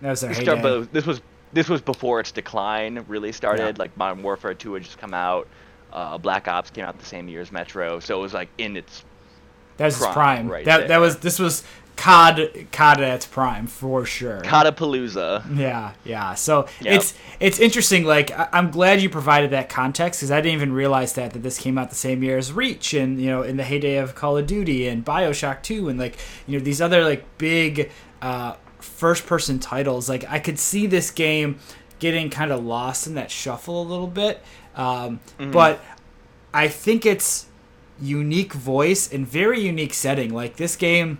That 0.00 0.10
was 0.10 0.22
their 0.22 0.32
start, 0.34 0.62
but 0.62 0.92
this 0.92 1.04
was 1.04 1.20
this 1.52 1.68
was 1.68 1.82
before 1.82 2.20
its 2.20 2.32
decline 2.32 3.04
really 3.06 3.32
started. 3.32 3.76
Yeah. 3.76 3.82
Like 3.82 3.94
Modern 3.98 4.22
Warfare 4.22 4.54
2 4.54 4.72
had 4.72 4.82
just 4.82 4.96
come 4.96 5.12
out. 5.12 5.48
Uh, 5.92 6.16
Black 6.16 6.48
Ops 6.48 6.70
came 6.70 6.86
out 6.86 6.98
the 6.98 7.04
same 7.04 7.28
year 7.28 7.42
as 7.42 7.52
Metro, 7.52 8.00
so 8.00 8.18
it 8.18 8.22
was 8.22 8.32
like 8.32 8.48
in 8.56 8.78
its 8.78 9.04
that 9.76 9.86
was 9.86 9.98
prime 9.98 10.12
prime. 10.14 10.48
right 10.48 10.64
that 10.64 10.78
there. 10.78 10.88
that 10.88 10.98
was 10.98 11.18
this 11.18 11.38
was 11.38 11.64
COD 11.96 12.66
COD 12.72 13.00
at 13.02 13.14
its 13.16 13.26
prime 13.26 13.66
for 13.66 14.04
sure. 14.04 14.40
Codapalooza. 14.40 15.56
Yeah, 15.58 15.92
yeah. 16.04 16.34
So 16.34 16.66
Yep. 16.80 16.94
it's 16.94 17.14
it's 17.38 17.58
interesting. 17.60 18.04
Like 18.04 18.30
I- 18.32 18.48
I'm 18.52 18.70
glad 18.70 19.00
you 19.00 19.08
provided 19.08 19.50
that 19.50 19.68
context 19.68 20.20
because 20.20 20.30
I 20.30 20.40
didn't 20.40 20.54
even 20.54 20.72
realize 20.72 21.12
that 21.14 21.32
that 21.32 21.42
this 21.42 21.58
came 21.58 21.78
out 21.78 21.90
the 21.90 21.96
same 21.96 22.22
year 22.22 22.38
as 22.38 22.52
Reach 22.52 22.94
and 22.94 23.20
you 23.20 23.28
know 23.28 23.42
in 23.42 23.56
the 23.56 23.64
heyday 23.64 23.96
of 23.98 24.14
Call 24.14 24.36
of 24.36 24.46
Duty 24.46 24.88
and 24.88 25.04
Bioshock 25.04 25.62
2 25.62 25.88
and 25.88 25.98
like 25.98 26.16
you 26.46 26.58
know 26.58 26.64
these 26.64 26.80
other 26.80 27.04
like 27.04 27.24
big 27.38 27.90
uh, 28.20 28.54
first 28.80 29.26
person 29.26 29.58
titles. 29.58 30.08
Like 30.08 30.24
I 30.28 30.38
could 30.38 30.58
see 30.58 30.86
this 30.86 31.10
game 31.10 31.58
getting 31.98 32.30
kind 32.30 32.50
of 32.50 32.64
lost 32.64 33.06
in 33.06 33.14
that 33.14 33.30
shuffle 33.30 33.80
a 33.80 33.86
little 33.86 34.08
bit, 34.08 34.42
um, 34.74 35.20
but 35.38 35.80
I 36.52 36.66
think 36.68 37.06
it's 37.06 37.46
unique 38.00 38.52
voice 38.54 39.12
and 39.12 39.24
very 39.26 39.60
unique 39.60 39.94
setting. 39.94 40.34
Like 40.34 40.56
this 40.56 40.74
game 40.74 41.18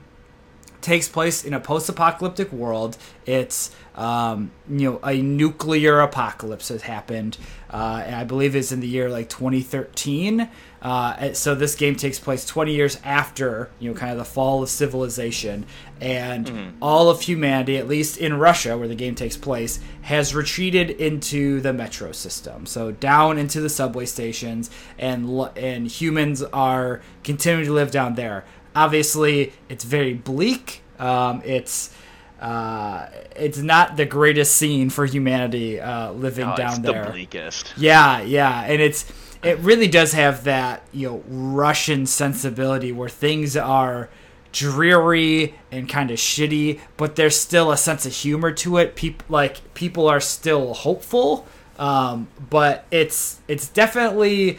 takes 0.82 1.08
place 1.08 1.44
in 1.44 1.54
a 1.54 1.60
post-apocalyptic 1.60 2.52
world. 2.52 2.98
It's 3.24 3.74
um, 3.94 4.50
you 4.68 4.90
know 4.90 5.00
a 5.04 5.20
nuclear 5.20 6.00
apocalypse 6.00 6.68
has 6.68 6.82
happened, 6.82 7.38
uh, 7.70 8.02
and 8.04 8.14
I 8.16 8.24
believe 8.24 8.56
it's 8.56 8.72
in 8.72 8.80
the 8.80 8.88
year 8.88 9.08
like 9.08 9.28
2013. 9.28 10.48
Uh, 10.80 11.32
so 11.32 11.54
this 11.54 11.76
game 11.76 11.94
takes 11.94 12.18
place 12.18 12.44
20 12.44 12.74
years 12.74 12.98
after 13.04 13.70
you 13.78 13.90
know 13.90 13.96
kind 13.96 14.10
of 14.10 14.18
the 14.18 14.24
fall 14.24 14.62
of 14.62 14.68
civilization, 14.68 15.66
and 16.00 16.74
all 16.82 17.10
of 17.10 17.20
humanity, 17.20 17.76
at 17.76 17.86
least 17.86 18.16
in 18.16 18.38
Russia 18.38 18.76
where 18.76 18.88
the 18.88 18.94
game 18.94 19.14
takes 19.14 19.36
place, 19.36 19.78
has 20.02 20.34
retreated 20.34 20.90
into 20.90 21.60
the 21.60 21.72
metro 21.72 22.12
system. 22.12 22.66
So 22.66 22.90
down 22.90 23.38
into 23.38 23.60
the 23.60 23.68
subway 23.68 24.06
stations, 24.06 24.70
and 24.98 25.28
and 25.56 25.86
humans 25.86 26.42
are 26.42 27.02
continuing 27.22 27.66
to 27.66 27.72
live 27.72 27.90
down 27.90 28.14
there 28.14 28.44
obviously, 28.74 29.52
it's 29.68 29.84
very 29.84 30.14
bleak. 30.14 30.82
Um, 30.98 31.42
it's 31.44 31.94
uh, 32.40 33.06
it's 33.36 33.58
not 33.58 33.96
the 33.96 34.04
greatest 34.04 34.56
scene 34.56 34.90
for 34.90 35.06
humanity 35.06 35.80
uh, 35.80 36.12
living 36.12 36.46
Oh, 36.46 36.56
down 36.56 36.70
it's 36.72 36.78
there. 36.80 37.04
the 37.04 37.10
bleakest. 37.10 37.72
Yeah, 37.76 38.20
yeah, 38.22 38.62
and 38.62 38.80
it's 38.82 39.10
it 39.42 39.58
really 39.58 39.88
does 39.88 40.12
have 40.12 40.44
that 40.44 40.82
you 40.92 41.08
know 41.08 41.24
Russian 41.28 42.06
sensibility 42.06 42.92
where 42.92 43.08
things 43.08 43.56
are 43.56 44.08
dreary 44.52 45.54
and 45.70 45.88
kind 45.88 46.10
of 46.10 46.18
shitty, 46.18 46.78
but 46.96 47.16
there's 47.16 47.36
still 47.38 47.72
a 47.72 47.76
sense 47.76 48.04
of 48.06 48.12
humor 48.12 48.52
to 48.52 48.76
it. 48.76 48.94
People 48.96 49.24
like 49.28 49.74
people 49.74 50.08
are 50.08 50.20
still 50.20 50.74
hopeful, 50.74 51.46
um, 51.78 52.28
but 52.50 52.84
it's 52.90 53.40
it's 53.48 53.68
definitely 53.68 54.58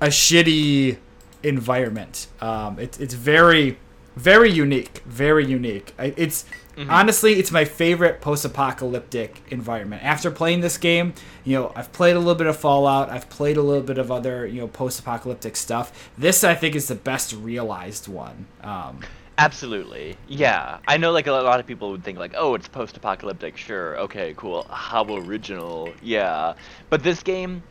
a 0.00 0.06
shitty 0.08 0.98
environment. 1.42 2.28
Um, 2.40 2.78
it's 2.78 2.98
it's 2.98 3.14
very 3.14 3.78
very 4.16 4.50
unique, 4.50 5.02
very 5.04 5.44
unique. 5.44 5.92
It's 5.98 6.46
honestly 6.88 7.34
it's 7.34 7.52
my 7.52 7.64
favorite 7.64 8.20
post-apocalyptic 8.20 9.42
environment. 9.50 10.02
After 10.02 10.30
playing 10.30 10.60
this 10.60 10.78
game, 10.78 11.14
you 11.44 11.54
know, 11.54 11.72
I've 11.76 11.92
played 11.92 12.16
a 12.16 12.18
little 12.18 12.34
bit 12.34 12.46
of 12.46 12.56
Fallout, 12.56 13.10
I've 13.10 13.28
played 13.28 13.58
a 13.58 13.62
little 13.62 13.82
bit 13.82 13.98
of 13.98 14.10
other 14.10 14.46
you 14.46 14.60
know 14.60 14.68
post-apocalyptic 14.68 15.56
stuff. 15.56 16.10
This 16.16 16.44
I 16.44 16.54
think 16.54 16.74
is 16.74 16.88
the 16.88 16.94
best 16.94 17.32
realized 17.34 18.08
one. 18.08 18.46
Um, 18.62 19.00
Absolutely. 19.38 20.16
Yeah. 20.28 20.78
I 20.88 20.96
know 20.96 21.12
like 21.12 21.26
a 21.26 21.32
lot 21.32 21.60
of 21.60 21.66
people 21.66 21.90
would 21.90 22.02
think 22.02 22.18
like, 22.18 22.32
"Oh, 22.34 22.54
it's 22.54 22.68
post-apocalyptic." 22.68 23.58
Sure. 23.58 23.98
Okay, 23.98 24.32
cool. 24.36 24.66
How 24.70 25.04
original. 25.04 25.92
Yeah. 26.02 26.54
But 26.88 27.02
this 27.02 27.22
game 27.22 27.62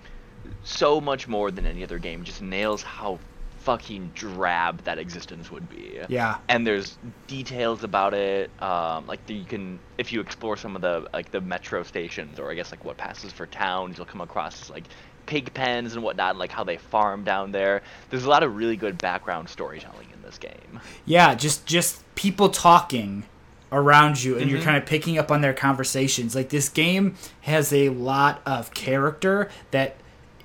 so 0.63 1.01
much 1.01 1.27
more 1.27 1.49
than 1.49 1.65
any 1.65 1.83
other 1.83 1.97
game 1.97 2.23
just 2.23 2.41
nails 2.41 2.83
how 2.83 3.19
fucking 3.65 4.11
drab 4.13 4.83
that 4.83 4.97
existence 4.99 5.51
would 5.51 5.67
be. 5.69 5.99
yeah, 6.07 6.37
And 6.49 6.65
there's 6.65 6.97
details 7.27 7.83
about 7.83 8.13
it 8.13 8.49
um, 8.61 9.05
like 9.07 9.19
you 9.27 9.43
can 9.43 9.79
if 9.97 10.13
you 10.13 10.21
explore 10.21 10.55
some 10.55 10.75
of 10.75 10.81
the 10.81 11.07
like 11.13 11.31
the 11.31 11.41
metro 11.41 11.81
stations 11.83 12.39
or 12.39 12.51
I 12.51 12.53
guess 12.53 12.71
like 12.71 12.85
what 12.85 12.95
passes 12.97 13.31
for 13.33 13.45
towns, 13.47 13.97
you'll 13.97 14.05
come 14.05 14.21
across 14.21 14.69
like 14.69 14.83
pig 15.25 15.51
pens 15.55 15.95
and 15.95 16.03
whatnot, 16.03 16.31
and 16.31 16.39
like 16.39 16.51
how 16.51 16.63
they 16.63 16.77
farm 16.77 17.23
down 17.23 17.51
there. 17.51 17.81
There's 18.11 18.25
a 18.25 18.29
lot 18.29 18.43
of 18.43 18.55
really 18.55 18.75
good 18.77 18.99
background 19.01 19.49
storytelling 19.49 20.07
in 20.13 20.21
this 20.21 20.37
game. 20.37 20.79
yeah, 21.05 21.33
just 21.33 21.65
just 21.65 22.03
people 22.15 22.49
talking 22.49 23.23
around 23.71 24.23
you 24.23 24.37
and 24.37 24.49
you're 24.49 24.59
Mhm. 24.59 24.63
kind 24.63 24.77
of 24.77 24.85
picking 24.85 25.17
up 25.17 25.31
on 25.31 25.41
their 25.41 25.53
conversations. 25.53 26.35
Like 26.35 26.49
this 26.49 26.69
game 26.69 27.15
has 27.41 27.73
a 27.73 27.89
lot 27.89 28.41
of 28.45 28.73
character 28.75 29.49
that 29.71 29.95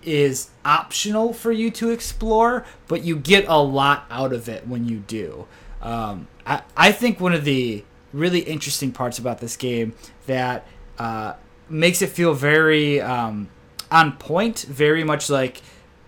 is 0.02 0.50
optional 0.64 1.32
for 1.32 1.52
you 1.52 1.70
to 1.70 1.90
explore, 1.90 2.64
but 2.88 3.04
you 3.04 3.16
get 3.16 3.46
a 3.48 3.58
lot 3.58 4.06
out 4.10 4.32
of 4.32 4.48
it 4.48 4.66
when 4.66 4.86
you 4.86 4.98
do. 4.98 5.46
Um, 5.82 6.28
I, 6.46 6.62
I 6.76 6.92
think 6.92 7.20
one 7.20 7.32
of 7.32 7.44
the 7.44 7.84
really 8.12 8.40
interesting 8.40 8.92
parts 8.92 9.18
about 9.18 9.38
this 9.38 9.56
game 9.56 9.94
that 10.26 10.66
uh, 10.98 11.34
makes 11.68 12.02
it 12.02 12.08
feel 12.08 12.34
very 12.34 13.00
um, 13.00 13.48
on 13.90 14.12
point, 14.12 14.60
very 14.68 15.04
much 15.04 15.30
like 15.30 15.62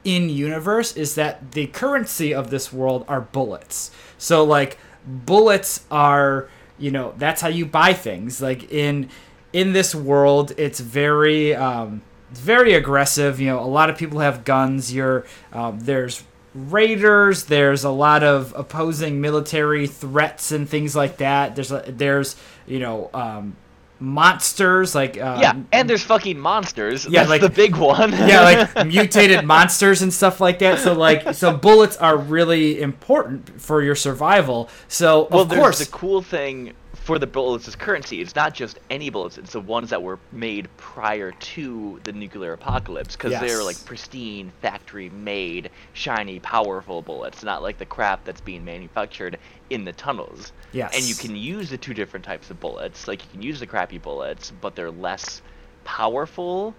in 0.05 0.29
universe, 0.29 0.97
is 0.97 1.15
that 1.15 1.53
the 1.53 1.67
currency 1.69 2.35
of 2.35 2.51
this 2.51 2.73
world 2.73 3.05
are 3.09 3.21
bullets. 3.21 3.91
So, 4.19 4.45
like, 4.45 4.79
bullets 5.07 5.85
are, 5.91 6.49
you 6.79 6.91
know, 6.91 7.15
that's 7.19 7.41
how 7.41 7.49
you 7.49 7.67
buy 7.67 7.93
things. 7.93 8.43
Like, 8.43 8.73
in 8.73 9.09
in 9.53 9.73
this 9.73 9.95
world, 9.95 10.53
it's 10.57 10.81
very 10.81 11.55
um, 11.55 12.03
it's 12.33 12.41
very 12.41 12.73
aggressive. 12.73 13.41
You 13.41 13.49
know, 13.49 13.61
a 13.61 13.69
lot 13.69 13.91
of 13.91 13.99
people 13.99 14.21
have 14.21 14.45
guns. 14.45 14.93
You're 14.93 15.27
um, 15.53 15.79
there's 15.81 16.25
raiders. 16.55 17.45
There's 17.45 17.85
a 17.85 17.91
lot 17.91 18.23
of 18.25 18.55
opposing 18.57 19.21
military 19.21 19.87
threats 19.87 20.51
and 20.51 20.69
things 20.69 20.97
like 20.97 21.19
that. 21.19 21.55
There's 21.55 21.71
a, 21.71 21.85
there's 21.87 22.37
you 22.67 22.79
know 22.81 23.11
um, 23.13 23.57
monsters 24.01 24.95
like 24.95 25.17
uh, 25.19 25.39
yeah, 25.43 25.55
and 25.73 25.89
there's 25.91 26.03
fucking 26.03 26.39
monsters. 26.39 27.05
Yeah, 27.05 27.21
That's 27.25 27.31
like- 27.31 27.41
the 27.43 27.51
big 27.51 27.77
one. 27.77 28.13
yeah, 28.13 28.69
like 28.75 28.87
mutated 28.87 29.45
monsters 29.45 30.01
and 30.01 30.13
stuff 30.13 30.41
like 30.41 30.59
that. 30.61 30.79
So 30.79 30.95
like 30.95 31.35
so 31.35 31.55
bullets 31.55 31.99
are 31.99 32.17
really 32.17 32.81
important 32.81 33.61
for 33.61 33.83
your 33.83 33.95
survival. 33.95 34.71
So 34.89 35.29
well, 35.31 35.43
of 35.43 35.51
there's 35.51 35.61
course 35.61 35.79
the 35.81 35.93
cool 35.93 36.23
thing 36.23 36.73
for 36.95 37.19
the 37.19 37.27
bullets 37.27 37.67
as 37.69 37.77
currency. 37.77 38.21
It's 38.21 38.35
not 38.35 38.55
just 38.55 38.79
any 38.91 39.11
bullets; 39.11 39.39
it's 39.39 39.53
the 39.53 39.61
ones 39.61 39.91
that 39.91 40.03
were 40.03 40.19
made 40.31 40.69
prior 40.77 41.33
to 41.33 42.01
the 42.05 42.13
nuclear 42.13 42.53
apocalypse, 42.53 43.17
because 43.17 43.33
they're 43.41 43.63
like 43.63 43.83
pristine, 43.85 44.53
factory-made, 44.61 45.71
shiny, 45.93 46.39
powerful 46.41 47.03
bullets, 47.03 47.43
not 47.43 47.63
like 47.63 47.79
the 47.79 47.87
crap 47.87 48.25
that's 48.25 48.41
being 48.41 48.65
manufactured 48.65 49.39
in 49.71 49.85
the 49.85 49.93
tunnels. 49.93 50.53
Yes. 50.73 50.95
And 50.95 51.05
you 51.05 51.15
can 51.15 51.37
use 51.37 51.71
the 51.71 51.79
two 51.79 51.95
different 51.95 52.25
types 52.25 52.51
of 52.51 52.61
bullets. 52.61 53.09
Like 53.09 53.23
you 53.25 53.31
can 53.31 53.43
use 53.43 53.61
the 53.61 53.67
crappy 53.67 53.99
bullets, 53.99 54.53
but 54.61 54.77
they're 54.77 54.91
less 54.91 55.43
powerful 55.85 56.75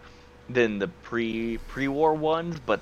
than 0.50 0.80
the 0.80 0.88
pre 0.88 1.58
pre-war 1.68 2.14
ones. 2.14 2.60
But 2.66 2.82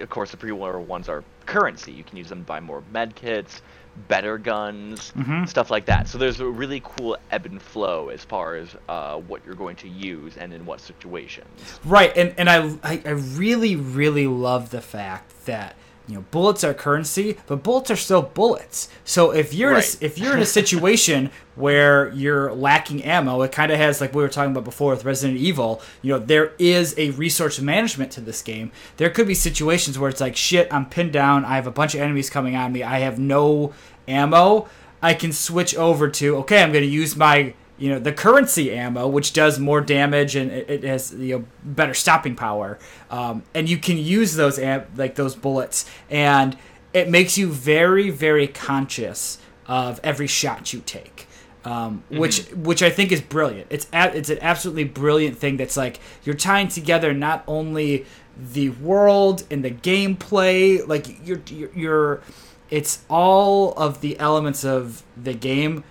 of 0.00 0.10
course, 0.10 0.30
the 0.30 0.36
pre-war 0.36 0.80
ones 0.80 1.08
are 1.08 1.22
currency. 1.46 1.92
You 1.92 2.04
can 2.04 2.16
use 2.16 2.28
them 2.28 2.40
to 2.40 2.44
buy 2.44 2.60
more 2.60 2.82
med 2.92 3.14
kits, 3.14 3.62
better 4.08 4.38
guns, 4.38 5.12
Mhm. 5.16 5.48
stuff 5.48 5.70
like 5.70 5.86
that. 5.86 6.08
So 6.08 6.16
there's 6.18 6.40
a 6.40 6.46
really 6.46 6.80
cool 6.84 7.16
ebb 7.30 7.46
and 7.46 7.60
flow 7.60 8.08
as 8.08 8.24
far 8.24 8.56
as 8.56 8.68
uh, 8.88 9.16
what 9.18 9.42
you're 9.44 9.54
going 9.54 9.76
to 9.76 9.88
use 9.88 10.36
and 10.36 10.52
in 10.52 10.64
what 10.66 10.80
situations. 10.80 11.78
Right, 11.84 12.16
and 12.16 12.34
and 12.38 12.48
I, 12.48 12.68
I 12.82 13.02
I 13.04 13.10
really 13.10 13.76
really 13.76 14.26
love 14.26 14.70
the 14.70 14.80
fact 14.80 15.44
that 15.46 15.76
you 16.08 16.16
know 16.16 16.24
bullets 16.30 16.64
are 16.64 16.74
currency, 16.74 17.36
but 17.46 17.62
bullets 17.62 17.90
are 17.90 17.96
still 17.96 18.22
bullets. 18.22 18.88
So 19.04 19.30
if 19.30 19.54
you're 19.54 19.72
in 19.72 19.76
a, 19.78 20.04
if 20.04 20.18
you're 20.18 20.34
in 20.34 20.42
a 20.42 20.46
situation 20.46 21.30
where 21.54 22.10
you're 22.12 22.52
lacking 22.52 23.04
ammo, 23.04 23.42
it 23.42 23.52
kind 23.52 23.70
of 23.70 23.78
has 23.78 24.00
like 24.00 24.14
we 24.14 24.22
were 24.22 24.28
talking 24.28 24.52
about 24.52 24.64
before 24.64 24.92
with 24.92 25.04
Resident 25.04 25.38
Evil. 25.38 25.80
You 26.02 26.14
know 26.14 26.18
there 26.18 26.52
is 26.58 26.94
a 26.98 27.10
resource 27.10 27.60
management 27.60 28.10
to 28.12 28.20
this 28.20 28.42
game. 28.42 28.72
There 28.96 29.10
could 29.10 29.26
be 29.26 29.34
situations 29.34 29.98
where 29.98 30.10
it's 30.10 30.20
like 30.20 30.36
shit, 30.36 30.72
I'm 30.72 30.86
pinned 30.86 31.12
down. 31.12 31.44
I 31.44 31.54
have 31.54 31.66
a 31.66 31.72
bunch 31.72 31.94
of 31.94 32.00
enemies 32.00 32.30
coming 32.30 32.56
on 32.56 32.72
me. 32.72 32.82
I 32.82 32.98
have 32.98 33.18
no 33.18 33.72
ammo. 34.08 34.68
I 35.02 35.14
can 35.14 35.32
switch 35.32 35.74
over 35.74 36.08
to 36.08 36.36
okay. 36.38 36.62
I'm 36.62 36.72
going 36.72 36.84
to 36.84 36.90
use 36.90 37.16
my 37.16 37.54
you 37.82 37.90
know 37.90 37.98
the 37.98 38.12
currency 38.12 38.70
ammo 38.72 39.08
which 39.08 39.32
does 39.32 39.58
more 39.58 39.80
damage 39.80 40.36
and 40.36 40.52
it, 40.52 40.70
it 40.70 40.84
has 40.84 41.12
you 41.14 41.38
know 41.38 41.44
better 41.64 41.94
stopping 41.94 42.36
power 42.36 42.78
um, 43.10 43.42
and 43.54 43.68
you 43.68 43.76
can 43.76 43.98
use 43.98 44.36
those 44.36 44.56
am- 44.58 44.86
like 44.96 45.16
those 45.16 45.34
bullets 45.34 45.84
and 46.08 46.56
it 46.94 47.08
makes 47.08 47.36
you 47.36 47.48
very 47.48 48.08
very 48.08 48.46
conscious 48.46 49.38
of 49.66 49.98
every 50.04 50.28
shot 50.28 50.72
you 50.72 50.80
take 50.86 51.26
um, 51.64 52.02
which 52.08 52.48
which 52.50 52.82
I 52.82 52.90
think 52.90 53.12
is 53.12 53.20
brilliant. 53.20 53.68
It's 53.70 53.86
a, 53.92 54.16
it's 54.16 54.30
an 54.30 54.38
absolutely 54.40 54.82
brilliant 54.82 55.38
thing. 55.38 55.58
That's 55.58 55.76
like 55.76 56.00
you're 56.24 56.34
tying 56.34 56.66
together 56.66 57.14
not 57.14 57.44
only 57.46 58.04
the 58.36 58.70
world 58.70 59.44
and 59.48 59.64
the 59.64 59.70
gameplay, 59.70 60.84
like 60.84 61.24
you're 61.24 61.40
you're, 61.48 61.70
you're 61.72 62.22
it's 62.68 63.04
all 63.08 63.74
of 63.74 64.00
the 64.00 64.18
elements 64.18 64.64
of 64.64 65.04
the 65.16 65.34
game 65.34 65.84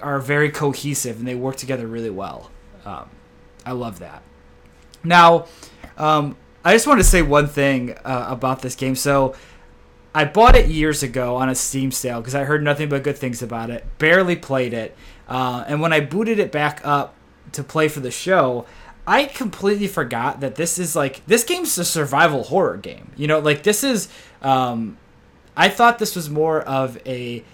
are 0.00 0.18
very 0.18 0.50
cohesive 0.50 1.18
and 1.18 1.26
they 1.26 1.34
work 1.34 1.56
together 1.56 1.86
really 1.86 2.10
well. 2.10 2.50
Um, 2.84 3.08
I 3.64 3.72
love 3.72 3.98
that. 4.00 4.22
Now, 5.02 5.46
um, 5.96 6.36
I 6.64 6.72
just 6.72 6.86
want 6.86 7.00
to 7.00 7.04
say 7.04 7.22
one 7.22 7.46
thing 7.46 7.92
uh, 8.04 8.26
about 8.28 8.62
this 8.62 8.74
game. 8.74 8.94
So, 8.96 9.34
I 10.16 10.24
bought 10.24 10.54
it 10.54 10.68
years 10.68 11.02
ago 11.02 11.36
on 11.36 11.48
a 11.48 11.56
Steam 11.56 11.90
sale 11.90 12.20
because 12.20 12.36
I 12.36 12.44
heard 12.44 12.62
nothing 12.62 12.88
but 12.88 13.02
good 13.02 13.18
things 13.18 13.42
about 13.42 13.68
it. 13.68 13.84
Barely 13.98 14.36
played 14.36 14.72
it, 14.72 14.96
uh, 15.28 15.64
and 15.66 15.80
when 15.80 15.92
I 15.92 16.00
booted 16.00 16.38
it 16.38 16.52
back 16.52 16.80
up 16.84 17.14
to 17.52 17.64
play 17.64 17.88
for 17.88 17.98
the 17.98 18.12
show, 18.12 18.64
I 19.08 19.24
completely 19.24 19.88
forgot 19.88 20.38
that 20.40 20.54
this 20.54 20.78
is 20.78 20.94
like 20.94 21.26
this 21.26 21.42
game's 21.42 21.76
a 21.78 21.84
survival 21.84 22.44
horror 22.44 22.76
game. 22.76 23.10
You 23.16 23.26
know, 23.26 23.40
like 23.40 23.64
this 23.64 23.82
is. 23.82 24.08
Um, 24.40 24.98
I 25.56 25.68
thought 25.68 25.98
this 25.98 26.16
was 26.16 26.28
more 26.28 26.62
of 26.62 26.98
a 27.06 27.44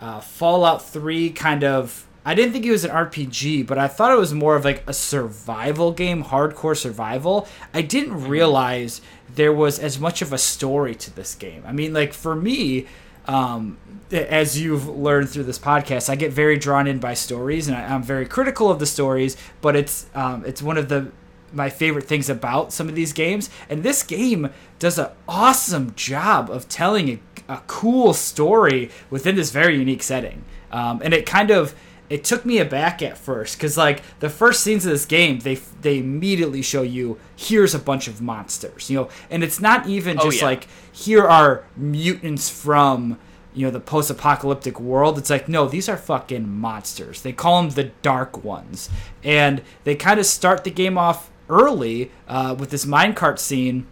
uh, 0.00 0.20
Fallout 0.20 0.84
3 0.84 1.30
kind 1.30 1.64
of. 1.64 2.06
I 2.24 2.34
didn't 2.34 2.52
think 2.52 2.66
it 2.66 2.70
was 2.70 2.84
an 2.84 2.90
RPG, 2.90 3.66
but 3.66 3.78
I 3.78 3.88
thought 3.88 4.12
it 4.12 4.18
was 4.18 4.34
more 4.34 4.54
of 4.54 4.64
like 4.64 4.82
a 4.86 4.92
survival 4.92 5.92
game, 5.92 6.24
hardcore 6.24 6.76
survival. 6.76 7.48
I 7.72 7.80
didn't 7.80 8.28
realize 8.28 9.00
there 9.34 9.52
was 9.52 9.78
as 9.78 9.98
much 9.98 10.20
of 10.20 10.32
a 10.32 10.38
story 10.38 10.94
to 10.96 11.14
this 11.14 11.34
game. 11.34 11.62
I 11.66 11.72
mean, 11.72 11.94
like 11.94 12.12
for 12.12 12.36
me, 12.36 12.86
um, 13.24 13.78
as 14.10 14.60
you've 14.60 14.88
learned 14.88 15.30
through 15.30 15.44
this 15.44 15.58
podcast, 15.58 16.10
I 16.10 16.16
get 16.16 16.32
very 16.32 16.58
drawn 16.58 16.86
in 16.86 16.98
by 16.98 17.14
stories, 17.14 17.66
and 17.66 17.76
I, 17.76 17.94
I'm 17.94 18.02
very 18.02 18.26
critical 18.26 18.70
of 18.70 18.78
the 18.78 18.86
stories. 18.86 19.36
But 19.62 19.76
it's 19.76 20.06
um, 20.14 20.44
it's 20.44 20.62
one 20.62 20.76
of 20.76 20.88
the 20.88 21.12
my 21.52 21.70
favorite 21.70 22.04
things 22.04 22.28
about 22.28 22.72
some 22.72 22.88
of 22.88 22.94
these 22.94 23.12
games. 23.12 23.50
And 23.68 23.82
this 23.82 24.02
game 24.02 24.50
does 24.78 24.98
an 24.98 25.08
awesome 25.28 25.94
job 25.94 26.50
of 26.50 26.68
telling 26.68 27.08
a, 27.08 27.18
a 27.48 27.62
cool 27.66 28.12
story 28.14 28.90
within 29.10 29.36
this 29.36 29.50
very 29.50 29.76
unique 29.78 30.02
setting. 30.02 30.44
Um, 30.70 31.00
and 31.02 31.14
it 31.14 31.24
kind 31.26 31.50
of 31.50 31.74
it 32.10 32.24
took 32.24 32.44
me 32.46 32.58
aback 32.58 33.02
at 33.02 33.18
first 33.18 33.56
because 33.56 33.76
like 33.76 34.02
the 34.20 34.30
first 34.30 34.62
scenes 34.62 34.86
of 34.86 34.92
this 34.92 35.04
game 35.04 35.40
they 35.40 35.56
they 35.82 35.98
immediately 35.98 36.62
show 36.62 36.80
you 36.82 37.18
here's 37.36 37.74
a 37.74 37.78
bunch 37.78 38.08
of 38.08 38.22
monsters 38.22 38.88
you 38.88 38.96
know 38.96 39.08
and 39.30 39.42
it's 39.44 39.60
not 39.60 39.86
even 39.86 40.18
Oh, 40.18 40.24
just 40.24 40.38
yeah. 40.40 40.46
like 40.46 40.68
here 40.90 41.24
are 41.24 41.64
mutants 41.76 42.48
from 42.48 43.18
you 43.52 43.66
know 43.66 43.70
the 43.70 43.80
post-apocalyptic 43.80 44.80
world 44.80 45.18
it's 45.18 45.28
like 45.28 45.50
no 45.50 45.68
these 45.68 45.86
are 45.86 45.98
fucking 45.98 46.48
monsters 46.48 47.20
they 47.20 47.32
call 47.32 47.60
them 47.60 47.70
the 47.72 47.84
dark 48.00 48.42
ones 48.42 48.88
and 49.22 49.60
they 49.84 49.94
kind 49.94 50.18
of 50.18 50.24
start 50.24 50.64
the 50.64 50.70
game 50.70 50.96
off 50.96 51.30
early 51.50 52.10
uh, 52.26 52.54
with 52.58 52.70
this 52.70 52.86
minecart 52.86 53.38
scene 53.38 53.86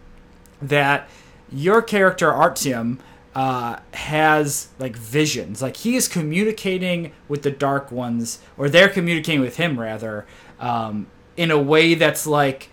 that 0.59 1.07
your 1.51 1.83
character 1.83 2.31
artyom 2.31 2.97
uh, 3.37 3.79
has 3.93 4.69
like 4.79 4.95
visions 4.95 5.61
like 5.61 5.77
he 5.77 5.95
is 5.95 6.07
communicating 6.07 7.11
with 7.27 7.43
the 7.43 7.51
dark 7.51 7.91
ones 7.91 8.39
or 8.57 8.67
they're 8.67 8.89
communicating 8.89 9.41
with 9.41 9.57
him 9.57 9.79
rather 9.79 10.25
um, 10.59 11.05
in 11.35 11.51
a 11.51 11.61
way 11.61 11.93
that's 11.93 12.25
like 12.25 12.69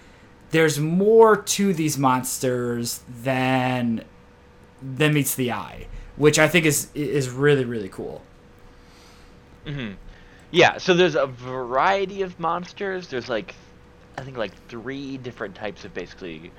there's 0.53 0.79
more 0.79 1.37
to 1.37 1.75
these 1.75 1.99
monsters 1.99 3.03
than 3.23 4.03
than 4.81 5.13
meets 5.13 5.35
the 5.35 5.53
eye 5.53 5.87
which 6.17 6.39
I 6.39 6.49
think 6.49 6.65
is 6.65 6.89
is 6.95 7.29
really 7.29 7.65
really 7.65 7.89
cool. 7.89 8.23
Mm-hmm. 9.67 9.95
Yeah, 10.51 10.79
so 10.79 10.95
there's 10.95 11.17
a 11.17 11.27
variety 11.27 12.23
of 12.23 12.39
monsters. 12.39 13.09
There's 13.09 13.29
like, 13.29 13.55
I 14.17 14.23
think 14.23 14.37
like 14.37 14.53
three 14.69 15.17
different 15.19 15.57
types 15.57 15.85
of 15.85 15.93
basically 15.93 16.53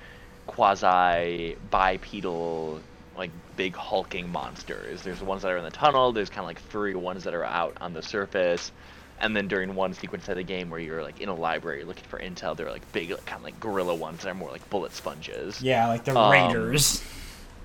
quasi 0.48 1.56
bipedal, 1.72 2.82
like 3.18 3.32
big 3.56 3.76
hulking 3.76 4.30
monsters. 4.30 5.02
There's 5.02 5.20
the 5.20 5.26
ones 5.26 5.42
that 5.44 5.52
are 5.52 5.58
in 5.58 5.64
the 5.64 5.72
tunnel. 5.72 6.12
There's 6.12 6.30
kind 6.30 6.42
of 6.42 6.46
like 6.46 6.62
three 6.62 6.96
ones 6.96 7.24
that 7.24 7.34
are 7.34 7.44
out 7.46 7.78
on 7.82 7.94
the 7.94 8.02
surface. 8.02 8.72
And 9.20 9.36
then 9.36 9.48
during 9.48 9.76
one 9.76 9.94
sequence 9.94 10.28
of 10.28 10.36
the 10.36 10.44
game 10.44 10.70
where 10.70 10.80
you're 10.80 11.02
like 11.02 11.22
in 11.22 11.30
a 11.30 11.36
library 11.36 11.84
looking 11.86 12.04
for 12.04 12.20
intel, 12.20 12.56
there 12.56 12.68
are 12.68 12.72
like 12.72 12.92
big, 12.92 13.12
like, 13.12 13.26
kind 13.26 13.40
of 13.40 13.46
like 13.46 13.60
gorilla 13.60 13.96
ones 13.96 14.24
that 14.24 14.30
are 14.30 14.34
more 14.34 14.52
like 14.52 14.70
bullet 14.70 14.92
sponges. 14.92 15.62
Yeah, 15.62 15.88
like 15.88 16.04
the 16.04 16.18
um, 16.18 16.32
raiders. 16.32 17.02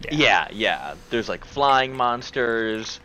Yeah. 0.03 0.15
yeah, 0.15 0.49
yeah. 0.53 0.95
There's 1.11 1.29
like 1.29 1.45
flying 1.45 1.95
monsters. 1.95 3.01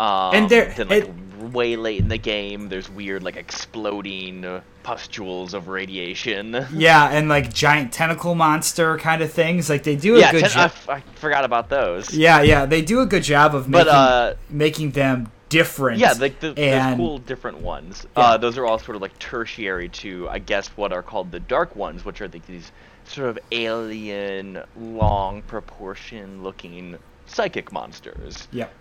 Um, 0.00 0.34
and 0.34 0.48
there, 0.48 0.72
then 0.74 0.88
like 0.88 1.04
it, 1.04 1.52
way 1.52 1.76
late 1.76 2.00
in 2.00 2.08
the 2.08 2.16
game, 2.16 2.70
there's 2.70 2.88
weird 2.88 3.22
like 3.22 3.36
exploding 3.36 4.62
pustules 4.82 5.52
of 5.52 5.68
radiation. 5.68 6.66
Yeah, 6.72 7.10
and 7.10 7.28
like 7.28 7.52
giant 7.52 7.92
tentacle 7.92 8.34
monster 8.34 8.96
kind 8.96 9.20
of 9.20 9.30
things. 9.30 9.68
Like 9.68 9.82
they 9.82 9.96
do 9.96 10.16
a 10.16 10.20
yeah, 10.20 10.32
good 10.32 10.40
ten- 10.44 10.50
job. 10.50 10.72
I, 10.88 11.00
forgot 11.16 11.44
about 11.44 11.68
those. 11.68 12.14
Yeah, 12.14 12.40
yeah, 12.40 12.64
they 12.64 12.80
do 12.80 13.00
a 13.00 13.06
good 13.06 13.22
job 13.22 13.54
of 13.54 13.68
making 13.68 13.84
but, 13.84 13.88
uh, 13.88 14.34
making 14.48 14.92
them 14.92 15.30
different. 15.50 15.98
Yeah, 15.98 16.14
like 16.18 16.40
the, 16.40 16.54
and, 16.56 16.96
cool 16.96 17.18
different 17.18 17.58
ones. 17.58 18.06
Yeah. 18.16 18.22
Uh, 18.22 18.36
those 18.38 18.56
are 18.56 18.64
all 18.64 18.78
sort 18.78 18.96
of 18.96 19.02
like 19.02 19.18
tertiary 19.18 19.90
to, 19.90 20.30
I 20.30 20.38
guess, 20.38 20.68
what 20.68 20.94
are 20.94 21.02
called 21.02 21.30
the 21.30 21.40
dark 21.40 21.76
ones, 21.76 22.06
which 22.06 22.22
are 22.22 22.28
the, 22.28 22.40
these 22.46 22.72
sort 23.04 23.28
of 23.28 23.38
alien, 23.52 24.62
long 24.78 25.42
proportion 25.42 26.42
looking 26.42 26.96
psychic 27.26 27.70
monsters. 27.72 28.48
Yep. 28.52 28.72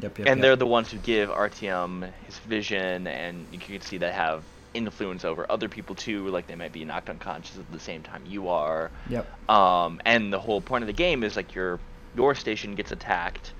Yep, 0.00 0.18
yep, 0.18 0.28
and 0.28 0.38
yep. 0.38 0.42
they're 0.42 0.56
the 0.56 0.66
ones 0.66 0.90
who 0.90 0.98
give 0.98 1.28
Artyom 1.28 2.12
his 2.24 2.38
vision, 2.38 3.06
and 3.06 3.46
you 3.52 3.58
can 3.58 3.80
see 3.80 3.98
they 3.98 4.12
have 4.12 4.44
influence 4.74 5.24
over 5.24 5.46
other 5.50 5.68
people 5.68 5.94
too. 5.94 6.28
Like 6.28 6.46
they 6.46 6.54
might 6.54 6.72
be 6.72 6.84
knocked 6.84 7.10
unconscious 7.10 7.58
at 7.58 7.70
the 7.70 7.80
same 7.80 8.02
time 8.02 8.24
you 8.26 8.48
are. 8.48 8.90
Yep. 9.08 9.50
Um, 9.50 10.00
and 10.04 10.32
the 10.32 10.40
whole 10.40 10.60
point 10.60 10.82
of 10.82 10.86
the 10.86 10.92
game 10.92 11.22
is 11.22 11.36
like 11.36 11.54
your 11.54 11.80
your 12.16 12.34
station 12.34 12.74
gets 12.74 12.92
attacked 12.92 13.54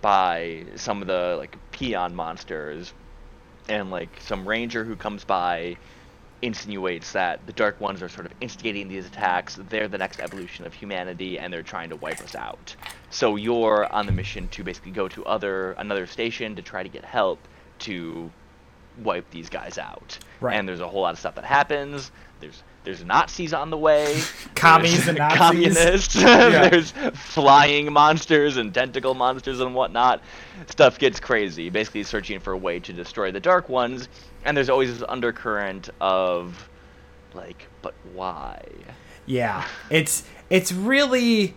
by 0.00 0.66
some 0.76 1.02
of 1.02 1.08
the 1.08 1.36
like 1.38 1.56
peon 1.72 2.14
monsters, 2.14 2.92
and 3.68 3.90
like 3.90 4.20
some 4.20 4.46
ranger 4.48 4.84
who 4.84 4.96
comes 4.96 5.24
by 5.24 5.76
insinuates 6.42 7.12
that 7.12 7.44
the 7.46 7.52
Dark 7.52 7.80
Ones 7.80 8.02
are 8.02 8.08
sort 8.08 8.26
of 8.26 8.32
instigating 8.40 8.88
these 8.88 9.06
attacks. 9.06 9.58
They're 9.68 9.88
the 9.88 9.98
next 9.98 10.20
evolution 10.20 10.66
of 10.66 10.74
humanity, 10.74 11.38
and 11.38 11.52
they're 11.52 11.62
trying 11.62 11.90
to 11.90 11.96
wipe 11.96 12.20
us 12.20 12.34
out. 12.34 12.76
So 13.10 13.36
you're 13.36 13.92
on 13.92 14.06
the 14.06 14.12
mission 14.12 14.48
to 14.48 14.62
basically 14.62 14.92
go 14.92 15.08
to 15.08 15.24
other 15.24 15.72
another 15.72 16.06
station 16.06 16.56
to 16.56 16.62
try 16.62 16.82
to 16.82 16.88
get 16.88 17.04
help 17.04 17.40
to 17.80 18.30
wipe 19.02 19.30
these 19.30 19.48
guys 19.48 19.78
out. 19.78 20.18
Right. 20.40 20.56
And 20.56 20.68
there's 20.68 20.80
a 20.80 20.88
whole 20.88 21.02
lot 21.02 21.12
of 21.12 21.18
stuff 21.18 21.34
that 21.36 21.44
happens. 21.44 22.10
There's 22.40 22.62
there's 22.84 23.04
Nazis 23.04 23.52
on 23.52 23.70
the 23.70 23.76
way. 23.76 24.20
Commies 24.54 25.06
and 25.08 25.18
Nazis. 25.18 25.38
Communists. 25.38 26.14
Yeah. 26.22 26.68
there's 26.68 26.92
flying 27.14 27.92
monsters 27.92 28.56
and 28.56 28.72
tentacle 28.72 29.14
monsters 29.14 29.60
and 29.60 29.74
whatnot. 29.74 30.22
Stuff 30.68 30.98
gets 30.98 31.20
crazy. 31.20 31.70
Basically, 31.70 32.02
searching 32.02 32.40
for 32.40 32.52
a 32.52 32.56
way 32.56 32.80
to 32.80 32.92
destroy 32.92 33.30
the 33.30 33.40
Dark 33.40 33.68
Ones, 33.68 34.08
and 34.44 34.56
there's 34.56 34.70
always 34.70 34.98
this 34.98 35.08
undercurrent 35.08 35.90
of, 36.00 36.68
like, 37.34 37.66
but 37.82 37.94
why? 38.14 38.62
Yeah, 39.26 39.66
it's 39.90 40.24
it's 40.48 40.72
really 40.72 41.54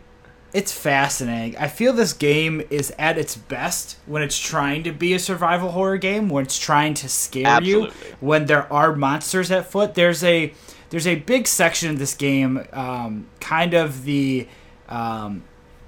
it's 0.53 0.73
fascinating. 0.73 1.57
I 1.57 1.67
feel 1.67 1.93
this 1.93 2.13
game 2.13 2.61
is 2.69 2.93
at 2.99 3.17
its 3.17 3.37
best 3.37 3.97
when 4.05 4.21
it's 4.21 4.37
trying 4.37 4.83
to 4.83 4.91
be 4.91 5.13
a 5.13 5.19
survival 5.19 5.71
horror 5.71 5.97
game, 5.97 6.27
when 6.27 6.43
it's 6.43 6.59
trying 6.59 6.93
to 6.95 7.07
scare 7.07 7.47
Absolutely. 7.47 8.09
you, 8.09 8.15
when 8.19 8.45
there 8.47 8.71
are 8.71 8.93
monsters 8.95 9.49
at 9.51 9.71
foot. 9.71 9.95
There's 9.95 10.23
a 10.23 10.53
there's 10.91 11.07
a 11.07 11.15
big 11.15 11.47
section 11.47 11.89
of 11.89 11.97
this 11.99 12.13
game, 12.13 12.67
um, 12.73 13.27
kind 13.39 13.73
of 13.73 14.03
the, 14.03 14.47
um, 14.87 15.43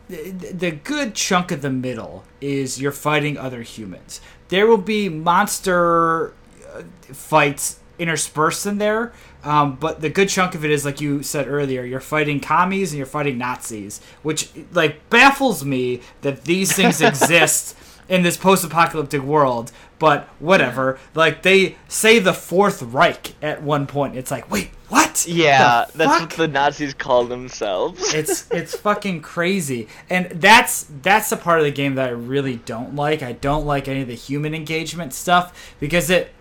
the 0.08 0.32
the 0.32 0.72
good 0.72 1.14
chunk 1.14 1.52
of 1.52 1.62
the 1.62 1.70
middle 1.70 2.24
is 2.42 2.82
you're 2.82 2.92
fighting 2.92 3.38
other 3.38 3.62
humans. 3.62 4.22
There 4.48 4.66
will 4.66 4.78
be 4.78 5.10
monster 5.10 6.34
uh, 6.74 6.84
fights 7.02 7.80
interspersed 8.00 8.66
in 8.66 8.78
there, 8.78 9.14
um, 9.44 9.76
but 9.76 10.02
the 10.02 10.10
good 10.10 10.30
chunk 10.30 10.56
of 10.56 10.64
it 10.64 10.72
is 10.72 10.86
like 10.86 11.02
you 11.02 11.22
said 11.22 11.48
earlier, 11.48 11.84
you're 11.84 12.00
fighting 12.00 12.40
commies 12.40 12.92
and 12.92 12.98
you're 12.98 13.06
fighting 13.06 13.38
Nazis, 13.38 14.00
which 14.22 14.50
like 14.72 15.10
baffles 15.10 15.66
me 15.66 16.02
that 16.22 16.46
these 16.46 16.72
things 16.74 17.02
exist 17.02 17.76
in 18.08 18.24
this 18.24 18.38
post-apocalyptic 18.38 19.22
world. 19.22 19.72
But 20.00 20.28
whatever. 20.40 21.00
Like 21.16 21.44
they 21.44 21.76
say 21.88 22.20
the 22.20 22.34
Fourth 22.34 22.82
Reich 22.82 23.34
at 23.42 23.64
one 23.64 23.88
point. 23.88 24.18
It's 24.18 24.32
like, 24.32 24.50
wait, 24.52 24.72
what? 24.94 25.28
Yeah, 25.28 25.86
that's 25.96 26.22
what 26.22 26.30
the 26.32 26.48
Nazis 26.48 26.94
call 26.94 27.26
themselves. 27.26 28.14
it's 28.14 28.48
it's 28.52 28.76
fucking 28.78 29.22
crazy, 29.22 29.88
and 30.10 30.30
that's 30.30 30.86
that's 31.02 31.30
the 31.30 31.38
part 31.38 31.60
of 31.60 31.66
the 31.66 31.72
game 31.72 31.96
that 31.96 32.10
I 32.10 32.12
really 32.12 32.58
don't 32.58 32.96
like. 32.96 33.24
I 33.24 33.32
don't 33.32 33.66
like 33.66 33.88
any 33.88 34.02
of 34.02 34.08
the 34.08 34.16
human 34.16 34.54
engagement 34.54 35.14
stuff 35.14 35.76
because 35.80 36.10
it 36.10 36.32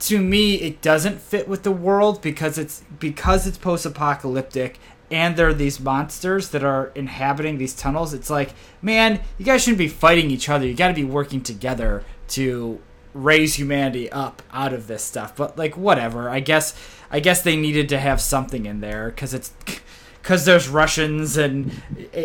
to 0.00 0.20
me 0.20 0.56
it 0.56 0.82
doesn't 0.82 1.20
fit 1.20 1.48
with 1.48 1.62
the 1.62 1.70
world 1.70 2.20
because 2.20 2.58
it's 2.58 2.82
because 2.98 3.46
it's 3.46 3.56
post-apocalyptic 3.56 4.78
and 5.12 5.36
there 5.36 5.46
are 5.46 5.54
these 5.54 5.78
monsters 5.78 6.48
that 6.48 6.64
are 6.64 6.90
inhabiting 6.96 7.56
these 7.56 7.72
tunnels 7.72 8.12
it's 8.12 8.28
like 8.28 8.52
man 8.80 9.20
you 9.38 9.44
guys 9.44 9.62
shouldn't 9.62 9.78
be 9.78 9.86
fighting 9.86 10.28
each 10.28 10.48
other 10.48 10.66
you 10.66 10.74
got 10.74 10.88
to 10.88 10.94
be 10.94 11.04
working 11.04 11.40
together 11.40 12.04
to 12.26 12.80
raise 13.14 13.54
humanity 13.54 14.10
up 14.10 14.42
out 14.52 14.72
of 14.72 14.88
this 14.88 15.04
stuff 15.04 15.36
but 15.36 15.56
like 15.56 15.76
whatever 15.76 16.28
i 16.28 16.40
guess 16.40 16.74
i 17.12 17.20
guess 17.20 17.42
they 17.42 17.56
needed 17.56 17.88
to 17.88 17.98
have 17.98 18.20
something 18.20 18.66
in 18.66 18.80
there 18.80 19.10
because 19.10 19.34
it's 19.34 19.52
because 20.22 20.44
there's 20.44 20.68
russians 20.68 21.36
and 21.36 21.72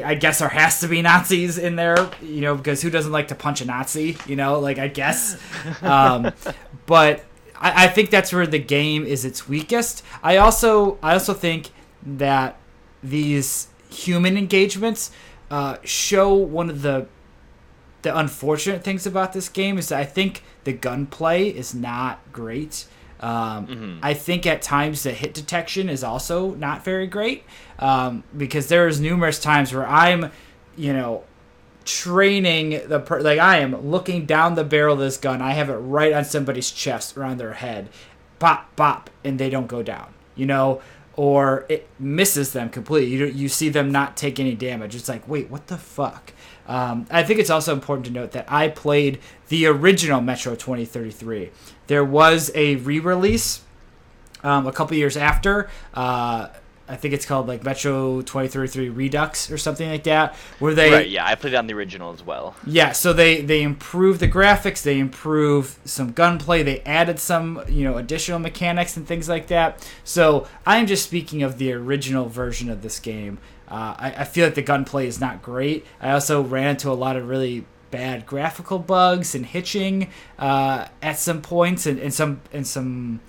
i 0.04 0.16
guess 0.16 0.40
there 0.40 0.50
has 0.50 0.80
to 0.80 0.88
be 0.88 1.02
nazis 1.02 1.58
in 1.58 1.76
there 1.76 2.10
you 2.22 2.42
know 2.42 2.56
because 2.56 2.82
who 2.82 2.90
doesn't 2.90 3.12
like 3.12 3.28
to 3.28 3.36
punch 3.36 3.62
a 3.62 3.66
nazi 3.66 4.18
you 4.28 4.36
know 4.36 4.60
like 4.60 4.78
i 4.78 4.88
guess 4.88 5.40
um, 5.82 6.32
but 6.86 7.24
I, 7.60 7.86
I 7.86 7.88
think 7.88 8.10
that's 8.10 8.32
where 8.32 8.48
the 8.48 8.60
game 8.60 9.06
is 9.06 9.26
its 9.26 9.48
weakest. 9.48 10.04
I 10.24 10.38
also 10.38 10.98
I 11.02 11.14
also 11.14 11.34
think 11.34 11.72
that 12.06 12.58
these 13.04 13.68
human 13.90 14.38
engagements 14.38 15.12
uh, 15.50 15.78
show 15.84 16.34
one 16.34 16.70
of 16.70 16.82
the 16.82 17.08
the 18.04 18.18
unfortunate 18.18 18.84
things 18.84 19.06
about 19.06 19.34
this 19.34 19.50
game 19.50 19.78
is 19.78 19.90
that 19.90 20.00
I 20.00 20.06
think 20.06 20.44
the 20.64 20.74
gunplay 20.74 21.50
is 21.50 21.74
not 21.74 22.20
great. 22.32 22.86
Um, 23.20 23.68
mm-hmm. 23.68 24.00
I 24.04 24.14
think 24.14 24.46
at 24.46 24.62
times 24.62 25.04
the 25.04 25.12
hit 25.12 25.34
detection 25.34 25.90
is 25.90 26.04
also 26.04 26.54
not 26.56 26.84
very 26.84 27.08
great 27.08 27.44
um, 27.80 28.24
because 28.36 28.68
there's 28.68 29.00
numerous 29.00 29.40
times 29.40 29.74
where 29.74 29.88
I'm, 29.88 30.32
you 30.76 30.94
know, 30.94 31.24
training 31.88 32.82
the 32.88 33.00
per- 33.00 33.22
like 33.22 33.40
I 33.40 33.60
am 33.60 33.90
looking 33.90 34.26
down 34.26 34.56
the 34.56 34.64
barrel 34.64 34.94
of 34.94 35.00
this 35.00 35.18
gun. 35.18 35.42
I 35.42 35.52
have 35.52 35.70
it 35.70 35.76
right 35.76 36.14
on 36.14 36.26
somebody's 36.26 36.70
chest 36.70 37.18
or 37.18 37.24
on 37.24 37.38
their 37.38 37.54
head, 37.54 37.90
pop 38.40 38.76
pop, 38.76 39.10
and 39.24 39.40
they 39.40 39.50
don't 39.50 39.68
go 39.68 39.82
down. 39.82 40.14
You 40.36 40.46
know, 40.46 40.82
or 41.16 41.66
it 41.68 41.88
misses 41.98 42.54
them 42.54 42.70
completely. 42.70 43.16
You 43.16 43.26
you 43.26 43.50
see 43.50 43.70
them 43.70 43.92
not 43.92 44.16
take 44.16 44.40
any 44.40 44.54
damage. 44.54 44.96
It's 44.96 45.10
like 45.10 45.28
wait, 45.28 45.50
what 45.50 45.68
the 45.68 45.78
fuck? 45.78 46.34
Um, 46.68 47.08
I 47.10 47.24
think 47.24 47.40
it's 47.40 47.50
also 47.50 47.74
important 47.74 48.06
to 48.08 48.12
note 48.12 48.32
that 48.34 48.46
I 48.52 48.68
played 48.68 49.20
the 49.48 49.68
original 49.68 50.20
Metro 50.20 50.54
2033. 50.54 51.50
There 51.88 52.06
was 52.06 52.52
a 52.54 52.76
re-release 52.78 53.62
um, 54.44 54.68
a 54.68 54.72
couple 54.72 54.96
years 54.98 55.18
after. 55.18 55.70
Uh, 55.94 56.50
I 56.90 56.96
think 56.96 57.14
it's 57.14 57.26
called 57.26 57.48
like 57.48 57.64
Metro 57.64 58.22
2033 58.22 58.90
Redux 58.90 59.52
or 59.52 59.58
something 59.58 59.90
like 59.90 60.04
that, 60.04 60.36
where 60.60 60.74
they 60.74 60.92
right. 60.92 61.10
Yeah, 61.10 61.26
I 61.26 61.36
played 61.36 61.54
on 61.54 61.68
the 61.68 61.74
original 61.74 62.14
as 62.14 62.24
well. 62.24 62.56
Yeah, 62.66 62.94
so 62.94 63.12
they 63.12 63.42
they 63.42 63.62
improved 63.62 64.22
the 64.22 64.28
graphics, 64.28 64.84
they 64.84 64.98
improved 65.00 65.78
some 65.88 66.14
gunplay, 66.14 66.64
they 66.64 66.80
added 66.82 67.20
some 67.20 67.62
you 67.68 67.84
know 67.84 67.98
additional 67.98 68.40
mechanics 68.40 68.96
and 68.96 69.06
things 69.06 69.28
like 69.28 69.48
that. 69.48 69.86
So 70.06 70.48
I 70.66 70.78
am 70.78 70.88
just 70.88 71.04
speaking 71.04 71.44
of 71.44 71.58
the 71.58 71.74
original 71.74 72.30
version 72.30 72.70
of 72.70 72.82
this 72.82 73.00
game. 73.00 73.40
Uh, 73.68 73.96
I, 73.98 74.14
I 74.20 74.24
feel 74.24 74.46
like 74.46 74.56
the 74.56 74.62
gunplay 74.62 75.08
is 75.08 75.20
not 75.20 75.42
great. 75.42 75.86
I 76.00 76.12
also 76.12 76.42
ran 76.42 76.70
into 76.70 76.90
a 76.90 76.94
lot 76.94 77.18
of 77.18 77.28
really 77.28 77.66
bad 77.92 78.26
graphical 78.26 78.80
bugs 78.80 79.36
and 79.36 79.46
hitching 79.46 80.10
uh, 80.38 80.88
at 81.02 81.18
some 81.18 81.42
points, 81.42 81.86
and, 81.86 82.00
and 82.00 82.14
some 82.14 82.42
and 82.52 82.66
some 82.66 83.20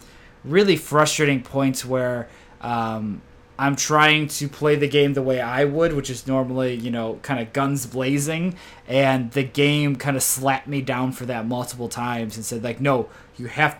really 0.44 0.76
frustrating 0.76 1.42
points 1.42 1.84
where 1.84 2.28
um, 2.60 3.20
I'm 3.58 3.76
trying 3.76 4.28
to 4.28 4.48
play 4.48 4.76
the 4.76 4.88
game 4.88 5.14
the 5.14 5.22
way 5.22 5.40
I 5.40 5.64
would, 5.64 5.92
which 5.92 6.10
is 6.10 6.26
normally, 6.26 6.74
you 6.74 6.90
know, 6.90 7.18
kind 7.22 7.40
of 7.40 7.52
guns 7.52 7.86
blazing, 7.86 8.54
and 8.86 9.32
the 9.32 9.42
game 9.42 9.96
kind 9.96 10.16
of 10.16 10.22
slapped 10.22 10.68
me 10.68 10.80
down 10.80 11.12
for 11.12 11.26
that 11.26 11.46
multiple 11.46 11.88
times 11.88 12.36
and 12.36 12.44
said 12.44 12.62
like, 12.62 12.80
"No, 12.80 13.08
you 13.36 13.46
have 13.46 13.78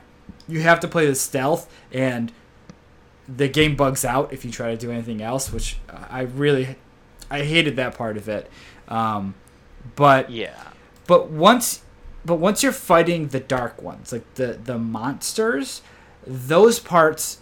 you 0.49 0.61
have 0.61 0.81
to 0.81 0.88
play 0.88 1.07
the 1.07 1.14
stealth 1.14 1.71
and 1.93 2.33
the 3.29 3.49
game 3.49 3.77
bugs 3.77 4.05
out 4.05 4.33
if 4.33 4.45
you 4.45 4.51
try 4.51 4.71
to 4.71 4.77
do 4.77 4.91
anything 4.91 5.21
else, 5.21 5.53
which 5.53 5.77
I 5.88 6.23
really 6.23 6.77
I 7.31 7.43
hated 7.43 7.77
that 7.77 7.97
part 7.97 8.17
of 8.17 8.29
it. 8.29 8.51
Um, 8.88 9.35
but 9.96 10.31
Yeah. 10.31 10.55
but 11.07 11.31
once 11.31 11.83
but 12.24 12.35
once 12.37 12.62
you're 12.62 12.72
fighting 12.72 13.29
the 13.29 13.40
dark 13.40 13.81
ones, 13.81 14.12
like 14.12 14.35
the 14.35 14.59
the 14.62 14.79
monsters, 14.79 15.83
those 16.27 16.79
parts 16.79 17.38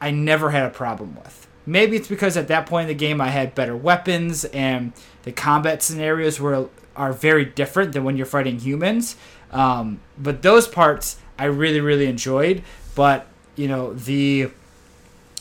I 0.00 0.10
never 0.10 0.50
had 0.50 0.64
a 0.64 0.70
problem 0.70 1.16
with. 1.16 1.46
Maybe 1.66 1.96
it's 1.96 2.08
because 2.08 2.36
at 2.36 2.48
that 2.48 2.66
point 2.66 2.82
in 2.90 2.96
the 2.96 3.06
game 3.06 3.20
I 3.20 3.28
had 3.28 3.54
better 3.54 3.76
weapons 3.76 4.44
and 4.46 4.92
the 5.24 5.32
combat 5.32 5.82
scenarios 5.82 6.38
were 6.40 6.68
are 6.96 7.12
very 7.12 7.44
different 7.44 7.92
than 7.92 8.04
when 8.04 8.16
you're 8.16 8.26
fighting 8.26 8.58
humans. 8.60 9.16
Um, 9.52 10.00
but 10.18 10.42
those 10.42 10.68
parts 10.68 11.18
I 11.38 11.44
really 11.44 11.80
really 11.80 12.06
enjoyed. 12.06 12.62
But 12.94 13.26
you 13.56 13.68
know 13.68 13.92
the 13.92 14.50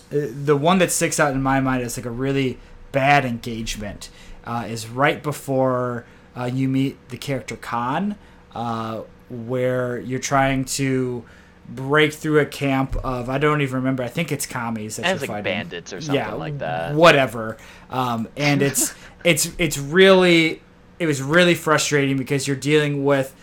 the 0.10 0.56
one 0.56 0.80
that 0.80 0.91
sticks 0.91 1.20
out 1.20 1.34
in 1.34 1.41
my 1.41 1.60
mind 1.60 1.84
is 1.84 1.98
like 1.98 2.06
a 2.06 2.12
really 2.12 2.58
bad 2.93 3.26
engagement 3.26 4.10
uh, 4.46 4.65
is 4.67 4.88
right 4.88 5.22
before 5.22 6.06
uh, 6.38 6.45
you 6.45 6.69
meet 6.69 7.10
the 7.10 7.17
character 7.17 7.56
Khan, 7.56 8.15
uh, 8.54 9.02
where 9.30 10.00
you're 10.00 10.19
trying 10.19 10.65
to 10.65 11.26
break 11.69 12.13
through 12.13 12.39
a 12.39 12.45
camp 12.45 12.95
of 13.04 13.30
I 13.30 13.38
don't 13.38 13.62
even 13.62 13.76
remember. 13.76 14.04
I 14.04 14.08
think 14.08 14.32
it's 14.32 14.45
commies 14.45 14.97
that 14.97 15.06
it's 15.06 15.21
like 15.21 15.30
fighting. 15.30 15.43
bandits 15.43 15.93
or 15.93 16.02
something 16.02 16.39
like 16.39 16.60
that. 16.60 16.95
Whatever. 16.95 17.58
Um, 17.89 18.28
and 18.38 18.62
it's 18.62 18.93
it's 19.23 19.52
it's 19.58 19.78
really 19.78 20.62
it 21.00 21.06
was 21.06 21.21
really 21.21 21.56
frustrating 21.56 22.17
because 22.17 22.47
you're 22.47 22.56
dealing 22.56 23.04
with 23.04 23.36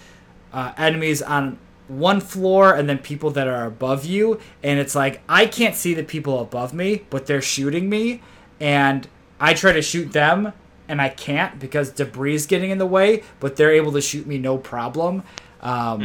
uh, 0.53 0.73
enemies 0.77 1.21
on 1.23 1.59
one 1.87 2.21
floor 2.21 2.75
and 2.75 2.89
then 2.89 2.99
people 2.99 3.31
that 3.31 3.47
are 3.47 3.67
above 3.67 4.07
you 4.07 4.41
and 4.63 4.81
it's 4.81 4.95
like 4.95 5.21
i 5.29 5.45
can't 5.45 5.75
see 5.75 5.93
the 5.93 6.03
people 6.03 6.41
above 6.41 6.73
me 6.73 7.03
but 7.11 7.27
they're 7.27 7.43
shooting 7.43 7.91
me 7.91 8.23
and 8.59 9.07
i 9.39 9.53
try 9.53 9.71
to 9.71 9.83
shoot 9.83 10.11
them 10.13 10.51
and 10.89 11.01
i 11.03 11.09
can't 11.09 11.59
because 11.59 11.91
debris 11.91 12.35
is 12.35 12.47
getting 12.47 12.71
in 12.71 12.79
the 12.79 12.87
way 12.87 13.23
but 13.41 13.57
they're 13.57 13.73
able 13.73 13.93
to 13.93 14.01
shoot 14.01 14.27
me 14.27 14.39
no 14.39 14.59
problem 14.59 15.23
um, 15.61 16.01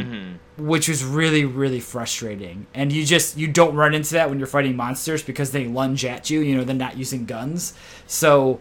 Mm-hmm. 0.56 0.66
which 0.68 0.88
was 0.88 1.04
really 1.04 1.44
really 1.44 1.80
frustrating. 1.80 2.66
And 2.72 2.90
you 2.90 3.04
just 3.04 3.36
you 3.36 3.46
don't 3.46 3.74
run 3.76 3.92
into 3.92 4.14
that 4.14 4.30
when 4.30 4.38
you're 4.38 4.46
fighting 4.48 4.74
monsters 4.74 5.22
because 5.22 5.50
they 5.52 5.66
lunge 5.68 6.02
at 6.06 6.30
you 6.30 6.40
you 6.40 6.56
know 6.56 6.64
they're 6.64 6.74
not 6.74 6.96
using 6.96 7.26
guns. 7.26 7.74
So 8.06 8.58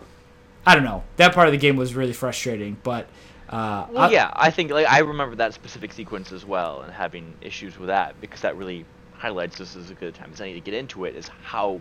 i 0.66 0.76
don't 0.76 0.84
know. 0.84 1.04
That 1.16 1.34
part 1.34 1.48
of 1.48 1.54
the 1.54 1.58
game 1.58 1.78
was 1.78 1.96
really 1.96 2.12
frustrating 2.12 2.76
but 2.84 3.08
uh, 3.48 3.88
Well, 3.92 4.10
I- 4.10 4.12
yeah, 4.12 4.30
I 4.34 4.52
think 4.52 4.72
like 4.72 4.88
I 4.88 5.00
remember 5.00 5.38
that 5.38 5.54
specific 5.54 5.94
sequence 5.94 6.34
as 6.34 6.44
well, 6.46 6.82
and 6.82 6.92
having 6.92 7.34
issues 7.40 7.80
with 7.80 7.88
that 7.88 8.20
because 8.20 8.42
that 8.42 8.58
really 8.58 8.86
highlights 9.14 9.58
this 9.58 9.78
as 9.78 9.90
a 9.90 9.94
good 9.94 10.14
time. 10.16 10.32
As 10.34 10.42
any 10.42 10.54
to 10.56 10.60
get 10.60 10.74
into 10.74 11.06
it 11.06 11.16
is 11.16 11.30
how 11.44 11.80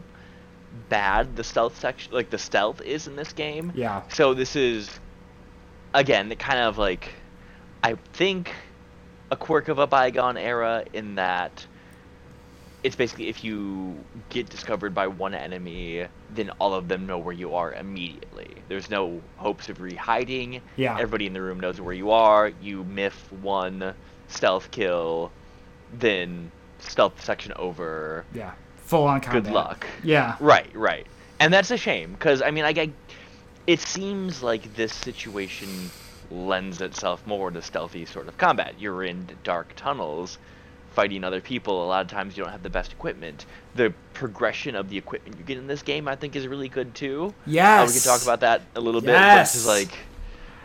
bad 0.88 1.36
the 1.36 1.44
stealth 1.44 1.78
section, 1.78 2.12
like 2.12 2.30
the 2.30 2.38
stealth, 2.38 2.80
is 2.82 3.06
in 3.06 3.16
this 3.16 3.32
game. 3.32 3.72
Yeah. 3.74 4.02
So 4.08 4.34
this 4.34 4.56
is, 4.56 4.90
again, 5.94 6.28
the 6.28 6.36
kind 6.36 6.60
of 6.60 6.78
like, 6.78 7.12
I 7.82 7.94
think, 8.12 8.52
a 9.30 9.36
quirk 9.36 9.68
of 9.68 9.78
a 9.78 9.86
bygone 9.86 10.36
era 10.36 10.84
in 10.92 11.16
that 11.16 11.66
it's 12.84 12.96
basically 12.96 13.28
if 13.28 13.42
you 13.42 13.96
get 14.30 14.48
discovered 14.48 14.94
by 14.94 15.06
one 15.08 15.34
enemy, 15.34 16.06
then 16.30 16.50
all 16.60 16.74
of 16.74 16.88
them 16.88 17.06
know 17.06 17.18
where 17.18 17.34
you 17.34 17.54
are 17.54 17.72
immediately. 17.72 18.54
There's 18.68 18.88
no 18.88 19.20
hopes 19.36 19.68
of 19.68 19.80
re-hiding. 19.80 20.62
Yeah. 20.76 20.94
Everybody 20.94 21.26
in 21.26 21.32
the 21.32 21.42
room 21.42 21.58
knows 21.58 21.80
where 21.80 21.94
you 21.94 22.12
are. 22.12 22.52
You 22.62 22.84
miff 22.84 23.32
one 23.32 23.94
stealth 24.28 24.70
kill, 24.70 25.32
then 25.92 26.52
stealth 26.78 27.22
section 27.22 27.52
over. 27.56 28.24
yeah 28.32 28.52
full 28.88 29.04
on 29.04 29.20
combat 29.20 29.44
Good 29.44 29.52
luck. 29.52 29.86
yeah 30.02 30.36
Right, 30.40 30.70
right. 30.74 31.06
And 31.40 31.52
that's 31.54 31.70
a 31.70 31.76
shame 31.76 32.12
because 32.12 32.42
I 32.42 32.50
mean, 32.50 32.64
I 32.64 32.72
get. 32.72 32.90
It 33.66 33.80
seems 33.80 34.42
like 34.42 34.74
this 34.74 34.92
situation 34.94 35.68
lends 36.30 36.80
itself 36.80 37.24
more 37.26 37.50
to 37.50 37.62
stealthy 37.62 38.04
sort 38.06 38.26
of 38.28 38.36
combat. 38.38 38.74
You're 38.78 39.04
in 39.04 39.28
dark 39.44 39.72
tunnels, 39.76 40.38
fighting 40.94 41.22
other 41.22 41.40
people. 41.40 41.84
A 41.84 41.86
lot 41.86 42.00
of 42.04 42.10
times 42.10 42.36
you 42.36 42.42
don't 42.42 42.52
have 42.52 42.62
the 42.62 42.70
best 42.70 42.92
equipment. 42.92 43.44
The 43.76 43.92
progression 44.14 44.74
of 44.74 44.88
the 44.88 44.98
equipment 44.98 45.36
you 45.38 45.44
get 45.44 45.58
in 45.58 45.66
this 45.66 45.82
game, 45.82 46.08
I 46.08 46.16
think, 46.16 46.34
is 46.34 46.46
really 46.48 46.68
good 46.68 46.94
too. 46.94 47.26
Uh, 47.26 47.42
we 47.46 47.52
Yes. 47.52 48.02
can 48.02 48.10
talk 48.12 48.22
about 48.22 48.40
that 48.40 48.62
a 48.74 48.80
little 48.80 49.00
bit. 49.02 49.10
It's 49.14 49.52
just 49.52 49.66
Yes. 49.66 49.66
like 49.66 49.98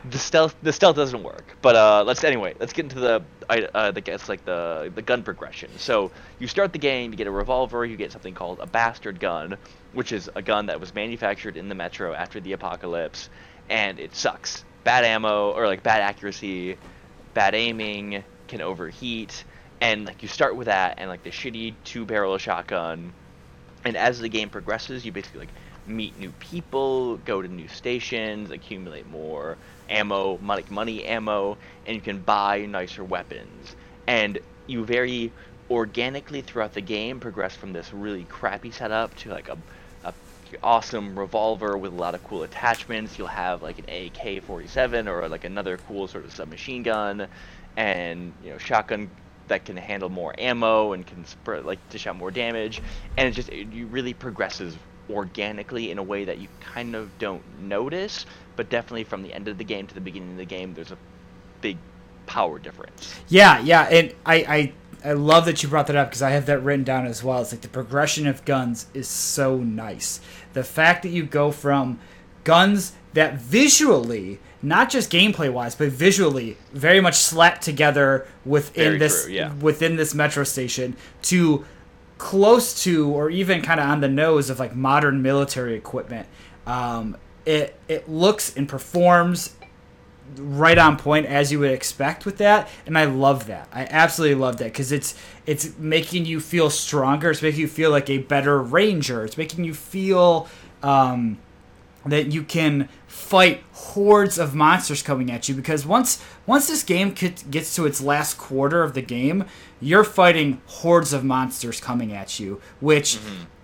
the 0.10 0.18
stealth. 0.18 0.56
The 0.62 0.74
stealth 0.74 0.96
doesn't 0.96 1.24
work. 1.24 1.58
But 1.62 1.76
uh, 1.76 2.04
let's 2.06 2.24
anyway. 2.24 2.56
Let's 2.60 2.74
get 2.74 2.86
into 2.86 3.00
the 3.00 3.24
I- 3.50 3.68
uh, 3.74 3.92
the 3.92 4.02
guess 4.02 4.30
like 4.30 4.46
the 4.46 4.92
the 4.94 5.02
gun 5.02 5.24
progression. 5.24 5.70
So 5.78 6.12
you 6.40 6.48
start 6.48 6.74
the 6.74 6.80
game. 6.80 7.12
You 7.12 7.18
get 7.18 7.28
a 7.28 7.32
revolver. 7.32 7.86
You 7.86 7.98
get 7.98 8.12
something 8.12 8.34
called 8.34 8.60
a 8.60 8.68
bastard 8.68 9.20
gun, 9.20 9.58
which 9.94 10.12
is 10.12 10.30
a 10.36 10.42
gun 10.42 10.68
that 10.68 10.80
was 10.80 10.94
manufactured 10.94 11.58
in 11.58 11.70
the 11.70 11.76
metro 11.76 12.14
after 12.14 12.40
the 12.40 12.54
apocalypse, 12.54 13.30
and 13.70 14.00
it 14.00 14.16
sucks. 14.16 14.64
Bad 14.84 15.06
ammo 15.06 15.52
or 15.52 15.68
like 15.68 15.82
bad 15.84 16.02
accuracy, 16.02 16.78
bad 17.34 17.56
aiming, 17.56 18.24
can 18.48 18.62
overheat, 18.62 19.46
and 19.80 20.06
like 20.06 20.22
you 20.22 20.28
start 20.28 20.56
with 20.56 20.66
that 20.68 20.96
and 20.98 21.10
like 21.10 21.24
the 21.24 21.32
shitty 21.32 21.76
two 21.84 22.06
barrel 22.06 22.38
shotgun 22.38 23.14
and 23.86 23.98
as 23.98 24.20
the 24.20 24.30
game 24.30 24.50
progresses, 24.50 25.06
you 25.06 25.12
basically 25.12 25.42
like 25.42 25.50
meet 25.86 26.18
new 26.18 26.32
people, 26.40 27.18
go 27.18 27.42
to 27.42 27.48
new 27.48 27.68
stations, 27.68 28.52
accumulate 28.52 29.06
more 29.08 29.58
ammo, 29.90 30.38
money, 30.40 30.66
money 30.70 31.06
ammo, 31.06 31.58
and 31.86 31.96
you 31.96 32.02
can 32.02 32.20
buy 32.22 32.66
nicer 32.66 33.04
weapons. 33.04 33.76
And 34.08 34.40
you 34.68 34.86
very 34.86 35.34
organically 35.70 36.42
throughout 36.42 36.74
the 36.74 36.82
game 36.82 37.20
progress 37.20 37.56
from 37.56 37.74
this 37.74 37.94
really 37.94 38.26
crappy 38.26 38.72
setup 38.72 39.16
to 39.16 39.30
like 39.30 39.50
a, 39.50 39.58
a 40.04 40.14
awesome 40.62 41.18
revolver 41.18 41.78
with 41.78 41.92
a 41.92 41.96
lot 41.96 42.16
of 42.16 42.24
cool 42.24 42.44
attachments. 42.44 43.18
You'll 43.18 43.28
have 43.28 43.62
like 43.62 43.80
an 43.80 43.86
AK-47 43.86 45.08
or 45.08 45.28
like 45.30 45.44
another 45.46 45.78
cool 45.78 46.08
sort 46.08 46.26
of 46.26 46.34
submachine 46.34 46.84
gun, 46.84 47.28
and 47.78 48.36
you 48.42 48.52
know 48.52 48.58
shotgun 48.58 49.12
that 49.48 49.66
can 49.66 49.78
handle 49.78 50.10
more 50.10 50.34
ammo 50.40 50.94
and 50.94 51.06
can 51.06 51.26
spread 51.26 51.66
like 51.66 51.88
dish 51.90 52.08
out 52.08 52.16
more 52.16 52.32
damage, 52.32 52.82
and 53.18 53.28
it 53.28 53.32
just 53.32 53.50
it, 53.50 53.68
really 53.90 54.14
progresses 54.14 54.78
organically 55.10 55.92
in 55.92 55.98
a 55.98 56.04
way 56.04 56.26
that 56.26 56.40
you 56.40 56.48
kind 56.62 56.96
of 56.96 57.18
don't 57.20 57.44
notice, 57.62 58.26
but 58.56 58.70
definitely 58.70 59.04
from 59.04 59.24
the 59.24 59.34
end 59.34 59.48
of 59.48 59.58
the 59.58 59.64
game 59.64 59.88
to 59.88 59.94
the 59.94 60.02
beginning 60.02 60.32
of 60.32 60.38
the 60.38 60.46
game, 60.46 60.74
there's 60.74 60.92
a 60.92 60.98
big 61.62 61.78
power 62.26 62.60
difference. 62.60 63.20
Yeah, 63.28 63.60
yeah, 63.60 63.84
and 63.84 64.14
I, 64.26 64.36
I 64.36 64.74
I 65.06 65.14
love 65.14 65.46
that 65.46 65.62
you 65.62 65.70
brought 65.70 65.88
that 65.88 65.96
up 65.96 66.10
because 66.10 66.22
I 66.22 66.32
have 66.32 66.46
that 66.46 66.60
written 66.60 66.86
down 66.86 67.06
as 67.06 67.24
well. 67.24 67.42
It's 67.42 67.52
like 67.52 67.62
the 67.62 67.68
progression 67.68 68.26
of 68.26 68.46
guns 68.46 68.88
is 68.94 69.08
so 69.08 69.58
nice. 69.58 70.22
The 70.54 70.64
fact 70.64 71.04
that 71.04 71.10
you 71.10 71.24
go 71.26 71.52
from 71.52 72.00
guns 72.44 72.94
that 73.14 73.36
visually, 73.36 74.40
not 74.62 74.90
just 74.90 75.12
gameplay 75.12 75.52
wise, 75.52 75.76
but 75.76 75.90
visually, 75.90 76.58
very 76.72 77.02
much 77.02 77.16
slapped 77.16 77.62
together 77.62 78.26
within 78.46 78.84
Very 78.84 78.98
this 78.98 79.26
true, 79.26 79.34
yeah. 79.34 79.54
within 79.56 79.98
this 79.98 80.14
metro 80.16 80.44
station 80.44 80.96
to 81.24 81.66
close 82.24 82.82
to 82.84 83.10
or 83.10 83.30
even 83.30 83.62
kind 83.62 83.82
of 83.82 83.90
on 83.90 84.00
the 84.00 84.08
nose 84.08 84.50
of 84.50 84.58
like 84.58 84.74
modern 84.74 85.22
military 85.22 85.76
equipment. 85.76 86.26
Um, 86.66 87.18
it 87.46 87.78
it 87.90 88.10
looks 88.10 88.56
and 88.56 88.68
performs 88.70 89.54
right 90.38 90.78
on 90.78 90.96
point 90.96 91.26
as 91.26 91.52
you 91.52 91.60
would 91.60 91.72
expect 91.72 92.26
with 92.26 92.38
that 92.38 92.70
and 92.86 92.98
i 92.98 93.04
love 93.04 93.48
that 93.48 93.68
i 93.74 93.86
absolutely 93.92 94.34
love 94.34 94.56
that 94.58 94.64
because 94.64 94.94
it's 94.94 95.14
it's 95.46 95.78
making 95.78 96.26
you 96.26 96.40
feel 96.40 96.70
stronger 96.70 97.30
it's 97.30 97.42
making 97.42 97.60
you 97.60 97.68
feel 97.68 97.92
like 97.92 98.10
a 98.10 98.20
better 98.20 98.60
ranger 98.62 99.26
it's 99.26 99.38
making 99.38 99.66
you 99.66 99.74
feel 99.74 100.48
um, 100.82 101.38
that 102.06 102.32
you 102.32 102.42
can 102.42 102.88
fight 103.14 103.64
hordes 103.74 104.40
of 104.40 104.56
monsters 104.56 105.04
coming 105.04 105.30
at 105.30 105.48
you 105.48 105.54
because 105.54 105.86
once 105.86 106.20
once 106.48 106.68
this 106.68 106.82
game 106.82 107.12
gets 107.12 107.76
to 107.76 107.86
its 107.86 108.02
last 108.02 108.40
quarter 108.40 108.82
of 108.82 108.96
the 108.96 109.04
game 109.04 109.46
you're 109.80 110.04
fighting 110.04 110.60
hordes 110.66 111.14
of 111.14 111.24
monsters 111.24 111.80
coming 111.80 112.12
at 112.12 112.40
you 112.40 112.60
which 112.80 113.20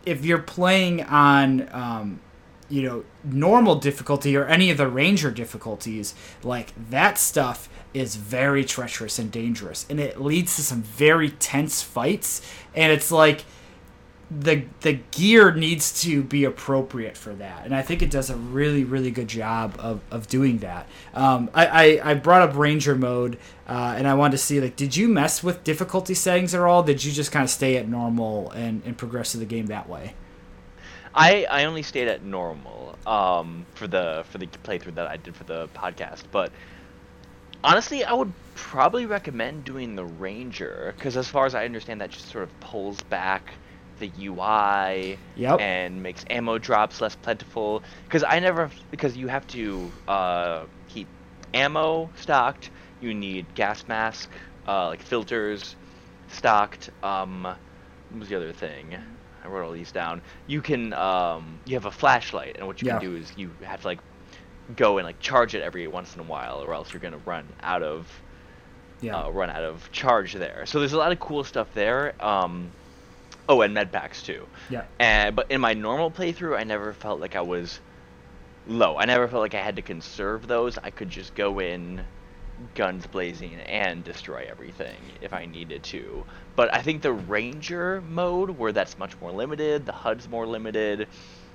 if 0.06 0.24
you're 0.24 0.38
playing 0.38 1.02
on 1.06 1.68
um, 1.72 2.20
you 2.70 2.84
know 2.84 3.04
normal 3.24 3.74
difficulty 3.76 4.38
or 4.38 4.46
any 4.46 4.70
of 4.70 4.78
the 4.78 4.88
ranger 4.88 5.32
difficulties 5.32 6.14
like 6.44 6.72
that 6.92 7.18
stuff 7.18 7.68
is 7.92 8.18
very 8.18 8.64
treacherous 8.64 9.18
and 9.18 9.32
dangerous 9.32 9.84
and 9.90 10.00
it 10.00 10.22
leads 10.22 10.56
to 10.58 10.62
some 10.62 10.84
very 10.84 11.32
tense 11.32 11.82
fights 11.82 12.40
and 12.76 12.92
it's 12.92 13.12
like 13.12 13.46
the 14.32 14.64
the 14.82 15.00
gear 15.12 15.52
needs 15.54 16.04
to 16.04 16.22
be 16.22 16.44
appropriate 16.44 17.18
for 17.18 17.34
that, 17.34 17.66
and 17.66 17.76
I 17.76 17.82
think 17.82 18.04
it 18.04 18.12
does 18.12 18.30
a 18.30 18.36
really 18.36 18.84
really 18.84 19.10
good 19.10 19.28
job 19.28 19.76
of, 19.80 20.02
of 20.12 20.28
doing 20.28 20.60
that. 20.60 20.88
Um, 21.16 21.50
I, 21.54 21.66
I, 21.66 22.12
I 22.12 22.14
brought 22.14 22.48
up 22.48 22.56
Ranger 22.56 22.96
mode, 22.96 23.40
uh, 23.68 23.96
and 23.98 24.08
I 24.08 24.14
wanted 24.14 24.32
to 24.34 24.38
see 24.38 24.62
like, 24.62 24.76
did 24.76 24.96
you 24.96 25.08
mess 25.08 25.42
with 25.42 25.64
difficulty 25.64 26.14
settings 26.14 26.54
at 26.54 26.62
all? 26.62 26.84
Did 26.84 27.04
you 27.04 27.12
just 27.12 27.32
kind 27.32 27.44
of 27.44 27.50
stay 27.50 27.78
at 27.78 27.88
normal 27.88 28.52
and, 28.52 28.84
and 28.86 28.96
progress 28.98 29.32
through 29.32 29.40
the 29.40 29.46
game 29.48 29.66
that 29.68 29.90
way? 29.90 30.14
I, 31.16 31.46
I 31.50 31.66
only 31.66 31.82
stayed 31.82 32.08
at 32.08 32.24
normal 32.24 32.98
um, 33.08 33.66
for 33.74 33.88
the 33.88 34.24
for 34.30 34.38
the 34.38 34.46
playthrough 34.46 34.96
that 34.96 35.08
I 35.08 35.18
did 35.18 35.36
for 35.36 35.44
the 35.44 35.68
podcast, 35.70 36.24
but 36.32 36.52
honestly, 37.64 38.04
I 38.04 38.14
would 38.14 38.32
probably 38.54 39.08
recommend 39.08 39.64
doing 39.64 39.96
the 39.96 40.06
Ranger 40.06 40.94
because, 40.96 41.18
as 41.18 41.28
far 41.28 41.48
as 41.48 41.56
I 41.56 41.66
understand, 41.66 42.02
that 42.02 42.12
just 42.12 42.30
sort 42.30 42.44
of 42.44 42.60
pulls 42.60 43.02
back 43.02 43.54
the 44.00 44.12
UI 44.16 45.20
Yep. 45.36 45.60
and 45.60 46.04
makes 46.04 46.26
ammo 46.30 46.58
drops 46.58 47.02
less 47.02 47.16
plentiful. 47.16 47.84
Because 48.04 48.24
I 48.24 48.40
never, 48.40 48.72
because 48.92 49.18
you 49.18 49.28
have 49.28 49.48
to 49.48 49.94
uh, 50.08 50.68
keep 50.88 51.10
ammo 51.54 52.12
stocked. 52.16 52.72
You 53.00 53.14
need 53.14 53.54
gas 53.56 53.88
mask, 53.88 54.36
uh, 54.68 54.88
like 54.88 55.02
filters, 55.04 55.76
stocked. 56.28 56.90
Um, 57.04 57.44
what 57.44 58.20
was 58.20 58.30
the 58.30 58.36
other 58.36 58.54
thing? 58.54 58.98
I 59.44 59.48
wrote 59.48 59.66
all 59.66 59.72
these 59.72 59.92
down. 59.92 60.22
You 60.48 60.62
can, 60.62 60.94
um, 60.94 61.62
you 61.66 61.76
have 61.76 61.86
a 61.86 61.92
flashlight, 61.92 62.58
and 62.58 62.68
what 62.68 62.82
you 62.82 62.88
Yeah. 62.88 62.94
can 62.94 63.00
do 63.00 63.16
is 63.16 63.32
you 63.38 63.56
have 63.64 63.82
to 63.82 63.88
like 63.88 64.00
go 64.76 64.98
and 64.98 65.06
like 65.06 65.20
charge 65.20 65.56
it 65.56 65.62
every 65.62 65.88
once 65.88 66.16
in 66.16 66.22
a 66.22 66.24
while, 66.24 66.64
or 66.64 66.74
else 66.74 66.94
you're 66.94 67.00
gonna 67.00 67.20
run 67.26 67.54
out 67.62 67.84
of 67.84 68.24
Yeah. 69.02 69.24
uh, 69.26 69.30
run 69.32 69.50
out 69.50 69.64
of 69.64 69.92
charge 69.92 70.34
there. 70.34 70.66
So 70.66 70.80
there's 70.80 70.94
a 70.94 70.98
lot 70.98 71.12
of 71.12 71.20
cool 71.20 71.44
stuff 71.44 71.74
there. 71.74 72.14
Um, 72.24 72.74
oh, 73.50 73.62
and 73.62 73.74
med 73.74 73.92
packs 73.92 74.24
too. 74.24 74.48
yeah. 74.70 74.86
And 75.00 75.36
but 75.36 75.52
in 75.52 75.60
my 75.60 75.74
normal 75.74 76.12
playthrough, 76.12 76.58
I 76.58 76.64
never 76.64 76.94
felt 76.94 77.20
like 77.20 77.36
I 77.36 77.42
was 77.42 77.80
low. 78.68 78.96
I 78.98 79.06
never 79.06 79.28
felt 79.28 79.42
like 79.42 79.56
I 79.56 79.62
had 79.62 79.76
to 79.76 79.82
conserve 79.82 80.48
those. 80.48 80.78
I 80.78 80.92
could 80.92 81.10
just 81.10 81.36
go 81.36 81.60
in, 81.60 82.06
guns 82.76 83.08
blazing, 83.08 83.56
and 83.56 84.04
destroy 84.04 84.48
everything 84.50 84.98
if 85.22 85.34
I 85.34 85.46
needed 85.46 85.84
to. 85.84 86.24
But 86.56 86.74
I 86.74 86.82
think 86.82 87.02
the 87.02 87.12
ranger 87.12 88.02
mode, 88.08 88.52
where 88.52 88.72
that's 88.72 88.98
much 88.98 89.20
more 89.20 89.32
limited, 89.32 89.86
the 89.86 89.92
HUD's 89.92 90.30
more 90.30 90.46
limited, 90.46 91.08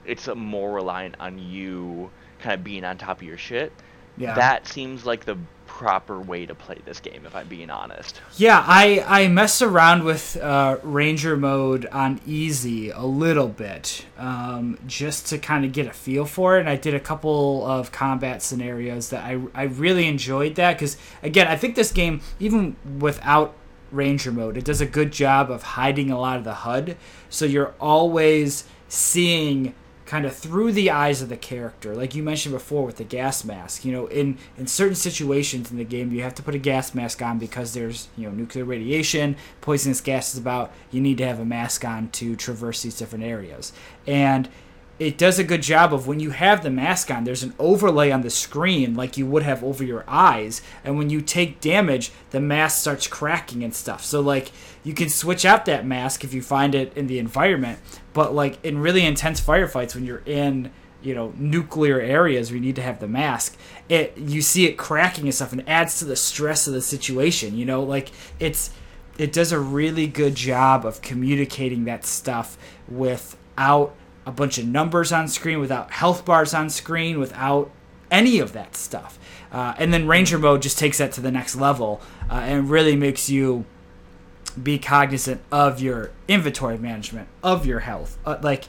it's 0.05 0.29
more 0.35 0.73
reliant 0.73 1.17
on 1.21 1.39
you 1.39 2.11
kind 2.41 2.55
of 2.55 2.65
being 2.65 2.85
on 2.85 2.99
top 2.99 3.19
of 3.19 3.23
your 3.23 3.39
shit. 3.39 3.73
Yeah. 4.17 4.35
That 4.35 4.67
seems 4.67 5.05
like 5.07 5.25
the 5.25 5.39
proper 5.75 6.21
way 6.21 6.47
to 6.47 6.55
play 6.55 6.79
this 6.85 7.01
game, 7.01 7.27
if 7.27 7.35
I'm 7.35 7.49
being 7.49 7.69
honest. 7.69 8.21
Yeah, 8.37 8.63
I 8.65 9.05
I 9.09 9.27
mess 9.27 9.61
around 9.61 10.05
with 10.05 10.37
uh, 10.37 10.79
Ranger 10.85 11.37
mode 11.37 11.87
on 11.87 12.21
easy 12.25 12.91
a 12.91 13.03
little 13.03 13.49
bit, 13.49 14.07
um, 14.17 14.79
just 14.87 15.27
to 15.27 15.39
kind 15.39 15.65
of 15.65 15.73
get 15.73 15.89
a 15.89 15.93
feel 15.93 16.27
for 16.27 16.57
it. 16.57 16.61
And 16.61 16.69
I 16.69 16.77
did 16.77 16.95
a 16.95 17.01
couple 17.01 17.67
of 17.67 17.91
combat 17.91 18.41
scenarios 18.41 19.11
that 19.11 19.25
I 19.25 19.41
I 19.53 19.65
really 19.65 20.07
enjoyed 20.07 20.55
that 20.55 20.75
because 20.75 20.97
again, 21.25 21.49
I 21.49 21.57
think 21.57 21.75
this 21.75 21.91
game 21.91 22.21
even 22.39 22.77
without 23.01 23.57
Ranger 23.91 24.31
mode, 24.31 24.57
it 24.57 24.65
does 24.65 24.81
a 24.81 24.87
good 24.87 25.11
job 25.11 25.51
of 25.51 25.65
hiding 25.65 26.09
a 26.09 26.21
lot 26.21 26.39
of 26.39 26.45
the 26.45 26.55
HUD, 26.55 26.97
so 27.29 27.45
you're 27.45 27.75
always 27.81 28.63
seeing 28.89 29.75
kind 30.15 30.27
of 30.27 30.37
through 30.37 30.71
the 30.71 30.93
eyes 30.93 31.21
of 31.21 31.29
the 31.29 31.37
character 31.37 31.93
like 31.97 32.15
you 32.15 32.23
mentioned 32.23 32.53
before 32.53 32.87
with 32.87 32.99
the 32.99 33.05
gas 33.05 33.45
mask 33.45 33.85
you 33.85 33.91
know 33.91 34.07
in 34.07 34.39
in 34.57 34.65
certain 34.65 34.95
situations 34.95 35.73
in 35.73 35.77
the 35.77 35.83
game 35.83 36.13
you 36.13 36.23
have 36.23 36.33
to 36.33 36.41
put 36.41 36.55
a 36.55 36.59
gas 36.59 36.95
mask 36.95 37.21
on 37.21 37.37
because 37.37 37.75
there's 37.75 38.07
you 38.17 38.25
know 38.25 38.33
nuclear 38.33 38.65
radiation 38.65 39.35
poisonous 39.61 40.01
gases 40.01 40.39
about 40.39 40.73
you 40.93 41.01
need 41.01 41.19
to 41.19 41.27
have 41.27 41.41
a 41.41 41.45
mask 41.45 41.85
on 41.85 42.09
to 42.11 42.37
traverse 42.37 42.83
these 42.83 42.97
different 42.97 43.25
areas. 43.25 43.73
And 44.07 44.49
it 44.99 45.19
does 45.19 45.39
a 45.39 45.45
good 45.45 45.63
job 45.63 45.93
of 45.93 46.07
when 46.07 46.21
you 46.21 46.31
have 46.31 46.63
the 46.63 46.71
mask 46.71 47.11
on 47.11 47.25
there's 47.25 47.43
an 47.43 47.55
overlay 47.59 48.11
on 48.11 48.23
the 48.23 48.31
screen 48.31 48.95
like 48.95 49.17
you 49.17 49.27
would 49.27 49.43
have 49.43 49.65
over 49.65 49.83
your 49.83 50.05
eyes. 50.07 50.63
And 50.85 50.97
when 50.97 51.11
you 51.11 51.21
take 51.21 51.61
damage 51.61 52.13
the 52.31 52.41
mask 52.41 52.81
starts 52.81 53.07
cracking 53.07 53.65
and 53.65 53.75
stuff. 53.75 54.05
So 54.05 54.21
like 54.21 54.53
you 54.85 54.95
can 54.95 55.09
switch 55.09 55.45
out 55.45 55.65
that 55.65 55.87
mask 55.87 56.23
if 56.23 56.33
you 56.33 56.43
find 56.43 56.75
it 56.75 56.97
in 56.97 57.09
the 57.09 57.19
environment. 57.19 57.81
But 58.13 58.35
like 58.35 58.65
in 58.65 58.79
really 58.79 59.05
intense 59.05 59.41
firefights 59.41 59.95
when 59.95 60.05
you're 60.05 60.23
in 60.27 60.71
you 61.03 61.15
know 61.15 61.35
nuclear 61.37 62.01
areas 62.01 62.51
where 62.51 62.57
you 62.57 62.63
need 62.63 62.77
to 62.77 62.83
have 62.83 62.99
the 62.99 63.07
mask 63.07 63.59
it 63.91 64.17
you 64.17 64.41
see 64.41 64.65
it 64.65 64.79
cracking 64.79 65.25
and 65.25 65.35
stuff 65.35 65.53
and 65.53 65.63
adds 65.69 65.99
to 65.99 66.07
the 66.07 66.17
stress 66.17 66.67
of 66.67 66.73
the 66.73 66.81
situation 66.81 67.57
you 67.57 67.65
know? 67.65 67.83
Like 67.83 68.13
it's 68.39 68.71
it 69.19 69.33
does 69.33 69.51
a 69.51 69.59
really 69.59 70.07
good 70.07 70.37
job 70.37 70.87
of 70.87 71.03
communicating 71.03 71.85
that 71.85 72.05
stuff 72.05 72.57
without 72.89 73.95
a 74.27 74.33
bunch 74.33 74.59
of 74.59 74.67
numbers 74.67 75.13
on 75.13 75.29
screen 75.29 75.61
without 75.61 75.91
health 75.93 76.25
bars 76.25 76.55
on 76.55 76.71
screen 76.71 77.19
without 77.19 77.71
any 78.11 78.39
of 78.39 78.53
that 78.53 78.77
stuff. 78.77 79.19
Uh, 79.53 79.75
and 79.79 79.93
then 79.93 80.07
ranger 80.07 80.39
mode 80.39 80.63
just 80.63 80.79
takes 80.79 80.99
that 80.99 81.13
to 81.13 81.21
the 81.21 81.31
next 81.31 81.57
level 81.57 82.01
uh, 82.31 82.35
and 82.35 82.71
really 82.71 82.97
makes 82.97 83.29
you 83.29 83.65
be 84.61 84.79
cognizant 84.79 85.41
of 85.51 85.81
your 85.81 86.11
inventory 86.29 86.79
management 86.79 87.29
of 87.43 87.67
your 87.67 87.81
health. 87.81 88.19
Uh, 88.25 88.39
like 88.43 88.65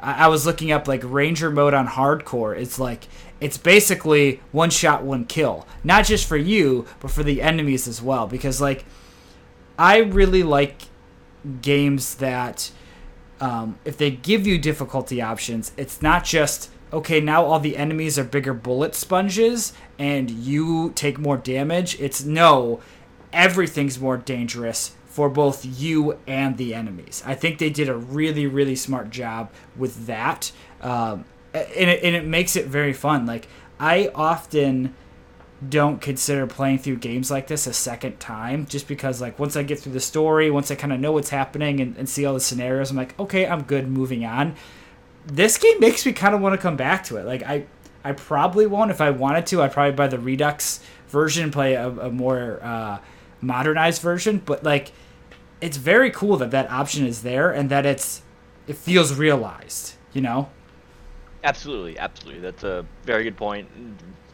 I, 0.00 0.24
I 0.24 0.28
was 0.28 0.46
looking 0.46 0.72
up 0.72 0.88
like 0.88 1.02
ranger 1.04 1.50
mode 1.50 1.74
on 1.74 1.86
hardcore. 1.86 2.56
It's 2.56 2.78
like 2.78 3.06
it's 3.40 3.56
basically 3.56 4.40
one 4.52 4.70
shot 4.70 5.04
one 5.04 5.24
kill. 5.24 5.66
Not 5.84 6.04
just 6.04 6.26
for 6.26 6.36
you 6.36 6.86
but 7.00 7.10
for 7.10 7.22
the 7.22 7.40
enemies 7.40 7.86
as 7.88 8.02
well. 8.02 8.26
Because 8.26 8.60
like 8.60 8.84
i 9.78 9.98
really 9.98 10.42
like 10.42 10.82
games 11.62 12.16
that 12.16 12.70
um, 13.40 13.78
if 13.84 13.96
they 13.96 14.10
give 14.10 14.46
you 14.46 14.58
difficulty 14.58 15.20
options 15.22 15.72
it's 15.76 16.02
not 16.02 16.24
just 16.24 16.70
okay 16.92 17.20
now 17.20 17.44
all 17.44 17.60
the 17.60 17.76
enemies 17.76 18.18
are 18.18 18.24
bigger 18.24 18.54
bullet 18.54 18.94
sponges 18.94 19.72
and 19.98 20.30
you 20.30 20.90
take 20.94 21.18
more 21.18 21.36
damage 21.36 21.98
it's 22.00 22.24
no 22.24 22.80
everything's 23.32 23.98
more 24.00 24.16
dangerous 24.16 24.92
for 25.18 25.28
both 25.28 25.64
you 25.64 26.16
and 26.28 26.58
the 26.58 26.72
enemies. 26.72 27.24
I 27.26 27.34
think 27.34 27.58
they 27.58 27.70
did 27.70 27.88
a 27.88 27.96
really, 27.96 28.46
really 28.46 28.76
smart 28.76 29.10
job 29.10 29.50
with 29.76 30.06
that, 30.06 30.52
um, 30.80 31.24
and, 31.52 31.90
it, 31.90 32.04
and 32.04 32.14
it 32.14 32.24
makes 32.24 32.54
it 32.54 32.66
very 32.66 32.92
fun. 32.92 33.26
Like 33.26 33.48
I 33.80 34.12
often 34.14 34.94
don't 35.66 36.00
consider 36.00 36.46
playing 36.46 36.78
through 36.78 36.96
games 36.96 37.30
like 37.30 37.48
this 37.48 37.66
a 37.66 37.72
second 37.72 38.20
time, 38.20 38.66
just 38.66 38.86
because 38.86 39.20
like 39.20 39.38
once 39.38 39.56
I 39.56 39.62
get 39.62 39.80
through 39.80 39.92
the 39.92 40.00
story, 40.00 40.50
once 40.50 40.70
I 40.70 40.74
kind 40.74 40.92
of 40.92 41.00
know 41.00 41.12
what's 41.12 41.30
happening 41.30 41.80
and, 41.80 41.96
and 41.96 42.08
see 42.08 42.24
all 42.24 42.34
the 42.34 42.40
scenarios, 42.40 42.90
I'm 42.90 42.96
like, 42.96 43.18
okay, 43.18 43.46
I'm 43.46 43.62
good, 43.62 43.88
moving 43.88 44.24
on. 44.24 44.54
This 45.26 45.58
game 45.58 45.80
makes 45.80 46.06
me 46.06 46.12
kind 46.12 46.34
of 46.34 46.40
want 46.40 46.54
to 46.54 46.62
come 46.62 46.76
back 46.76 47.04
to 47.04 47.16
it. 47.16 47.26
Like 47.26 47.42
I, 47.42 47.66
I 48.04 48.12
probably 48.12 48.66
won't 48.66 48.90
if 48.90 49.00
I 49.00 49.10
wanted 49.10 49.46
to. 49.46 49.62
I'd 49.62 49.72
probably 49.72 49.92
buy 49.92 50.06
the 50.06 50.18
Redux 50.18 50.80
version, 51.08 51.44
and 51.44 51.52
play 51.52 51.74
a, 51.74 51.88
a 51.88 52.10
more 52.10 52.60
uh, 52.62 52.98
modernized 53.40 54.02
version, 54.02 54.42
but 54.44 54.62
like 54.62 54.92
it's 55.60 55.76
very 55.76 56.10
cool 56.10 56.36
that 56.36 56.50
that 56.52 56.70
option 56.70 57.06
is 57.06 57.22
there 57.22 57.50
and 57.50 57.70
that 57.70 57.84
it's 57.84 58.22
it 58.68 58.76
feels 58.76 59.14
realized 59.14 59.94
you 60.12 60.20
know 60.20 60.48
Absolutely, 61.44 61.98
absolutely. 61.98 62.40
That's 62.40 62.64
a 62.64 62.84
very 63.04 63.24
good 63.24 63.36
point. 63.36 63.68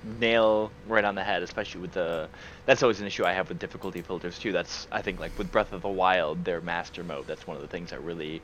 Nail 0.05 0.71
right 0.87 1.05
on 1.05 1.15
the 1.15 1.25
head, 1.25 1.43
especially 1.43 1.81
with 1.81 1.93
the. 1.93 2.29
That's 2.67 2.83
always 2.83 3.01
an 3.01 3.07
issue 3.07 3.25
I 3.25 3.33
have 3.33 3.49
with 3.49 3.59
difficulty 3.59 4.03
filters 4.03 4.39
too. 4.39 4.53
That's 4.53 4.87
I 4.93 5.03
think 5.03 5.21
like 5.21 5.37
with 5.39 5.51
Breath 5.51 5.73
of 5.73 5.83
the 5.83 5.89
Wild, 5.89 6.45
their 6.45 6.61
master 6.61 7.03
mode. 7.03 7.27
That's 7.27 7.47
one 7.47 7.57
of 7.57 7.63
the 7.63 7.69
things 7.69 7.91
that 7.91 8.03
really 8.03 8.43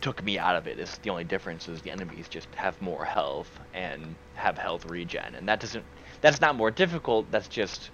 took 0.00 0.22
me 0.22 0.38
out 0.38 0.56
of 0.56 0.66
it. 0.66 0.78
Is 0.78 0.98
the 0.98 1.10
only 1.10 1.24
difference 1.24 1.68
is 1.68 1.82
the 1.82 1.90
enemies 1.90 2.28
just 2.28 2.48
have 2.54 2.80
more 2.80 3.04
health 3.04 3.50
and 3.74 4.14
have 4.34 4.58
health 4.58 4.86
regen, 4.86 5.34
and 5.34 5.48
that 5.48 5.60
doesn't. 5.60 5.84
That's 6.20 6.40
not 6.40 6.56
more 6.56 6.70
difficult. 6.70 7.30
That's 7.30 7.48
just. 7.48 7.90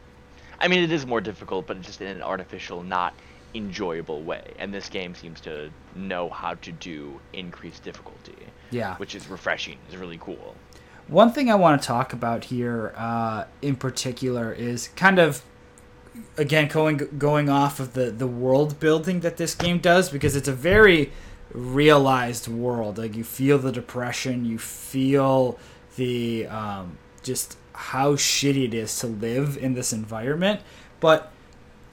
I 0.61 0.69
mean, 0.69 0.85
it 0.85 0.93
is 0.93 1.07
more 1.07 1.21
difficult, 1.21 1.67
but 1.67 1.81
just 1.81 2.01
in 2.01 2.07
an 2.07 2.23
artificial, 2.23 2.83
not 2.83 3.15
enjoyable 3.55 4.23
way. 4.23 4.55
And 4.59 4.73
this 4.73 4.89
game 4.89 5.15
seems 5.15 5.41
to 5.43 5.71
know 5.95 6.29
how 6.29 6.55
to 6.55 6.73
do 6.73 7.21
increased 7.33 7.83
difficulty 7.83 8.37
yeah 8.73 8.97
which 8.97 9.15
is 9.15 9.29
refreshing. 9.29 9.79
It's 9.87 9.97
really 9.97 10.19
cool. 10.19 10.57
One 11.09 11.33
thing 11.33 11.51
i 11.51 11.55
want 11.55 11.81
to 11.81 11.87
talk 11.87 12.13
about 12.13 12.45
here 12.45 12.93
uh, 12.97 13.45
in 13.61 13.77
particular 13.77 14.53
is 14.53 14.89
kind 14.97 15.19
of 15.19 15.43
again 16.37 16.69
going 16.69 16.97
going 17.19 17.49
off 17.49 17.81
of 17.81 17.95
the 17.95 18.11
the 18.11 18.27
world 18.27 18.79
building 18.81 19.21
that 19.21 19.37
this 19.37 19.55
game 19.55 19.79
does 19.79 20.11
because 20.11 20.37
it's 20.37 20.49
a 20.49 20.53
very 20.53 21.11
realized 21.53 22.49
world. 22.49 22.99
Like 22.99 23.17
you 23.17 23.25
feel 23.25 23.59
the 23.59 23.73
depression 23.73 24.45
you 24.45 24.59
feel 24.59 25.59
the 25.97 26.47
um, 26.47 26.99
just 27.23 27.57
how 27.75 28.15
shitty 28.15 28.67
it 28.67 28.75
is 28.75 28.99
to 28.99 29.07
live 29.07 29.57
in 29.57 29.75
this 29.75 29.93
environment 29.93 30.61
but 31.01 31.33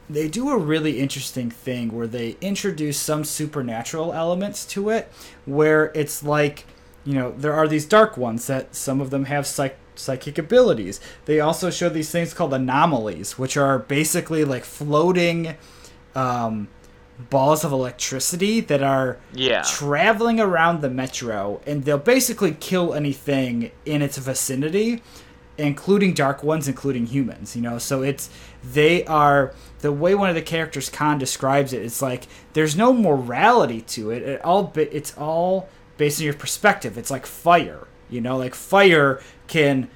they 0.10 0.28
do 0.28 0.49
a 0.49 0.57
really 0.57 0.99
interesting 0.99 1.49
thing 1.49 1.93
where 1.93 2.07
they 2.07 2.36
introduce 2.41 2.97
some 2.97 3.24
supernatural 3.24 4.12
elements 4.12 4.66
to 4.66 4.89
it 4.89 5.10
where 5.45 5.91
it's 5.95 6.22
like 6.22 6.66
you 7.06 7.14
know 7.14 7.32
there 7.38 7.54
are 7.54 7.68
these 7.68 7.86
dark 7.86 8.18
ones 8.18 8.47
that 8.47 8.76
some 8.76 9.00
of 9.02 9.10
them 9.10 9.26
have 9.26 9.45
psych- 9.47 9.78
psychic 9.95 10.38
abilities 10.38 11.00
they 11.26 11.39
also 11.39 11.70
show 11.70 11.89
these 11.89 12.10
things 12.12 12.34
called 12.34 12.54
anomalies 12.54 13.38
which 13.38 13.56
are 13.58 13.80
basically 13.80 14.43
like 14.43 14.64
floating 14.64 15.56
um, 16.16 16.68
balls 17.30 17.64
of 17.66 17.72
electricity 17.72 18.60
that 18.62 18.82
are 18.82 19.18
Yeah. 19.34 19.62
traveling 19.64 20.39
around 20.39 20.82
the 20.82 20.89
metro, 20.89 21.60
and 21.68 21.84
they'll 21.84 21.97
basically 21.97 22.54
kill 22.60 22.93
anything 22.93 23.72
in 23.86 24.02
its 24.02 24.18
vicinity, 24.18 25.02
including 25.58 26.14
dark 26.14 26.43
ones, 26.43 26.68
including 26.68 27.08
humans. 27.08 27.56
You 27.58 27.62
know, 27.62 27.78
so 27.78 28.02
it's 28.02 28.30
they 28.64 29.04
are 29.06 29.54
the 29.82 29.91
way 29.91 30.16
one 30.16 30.30
of 30.30 30.36
the 30.36 30.41
characters 30.41 30.89
Khan 30.89 31.18
describes 31.18 31.74
it. 31.74 31.84
It's 31.84 32.02
like 32.02 32.24
there's 32.54 32.76
no 32.76 32.93
morality 32.93 33.82
to 33.82 34.12
it. 34.12 34.24
It 34.24 34.41
all 34.45 34.72
it's 34.76 35.14
all 35.18 35.68
based 36.00 36.22
on 36.22 36.26
your 36.26 36.34
perspective. 36.34 36.97
It's 36.97 37.12
like 37.12 37.28
fire. 37.28 37.86
You 38.10 38.22
know, 38.22 38.38
like 38.38 38.56
fire 38.56 39.22
can 39.47 39.89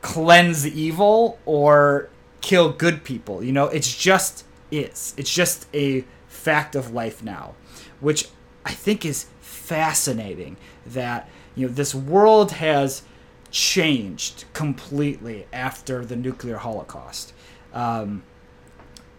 cleanse 0.00 0.66
evil 0.66 1.38
or 1.44 2.08
kill 2.40 2.72
good 2.72 3.04
people. 3.04 3.44
You 3.44 3.52
know, 3.52 3.66
it's 3.66 3.94
just 3.94 4.44
is. 4.72 5.14
It's 5.16 5.32
just 5.32 5.68
a 5.72 6.04
fact 6.26 6.74
of 6.74 6.92
life 6.92 7.22
now, 7.22 7.54
which 8.00 8.28
I 8.64 8.72
think 8.72 9.04
is 9.04 9.26
fascinating 9.40 10.56
that 10.86 11.28
you 11.54 11.66
know 11.68 11.72
this 11.72 11.94
world 11.94 12.52
has 12.52 13.02
changed 13.50 14.44
completely 14.54 15.46
after 15.52 16.04
the 16.04 16.16
nuclear 16.16 16.56
holocaust. 16.56 17.34
Um, 17.74 18.22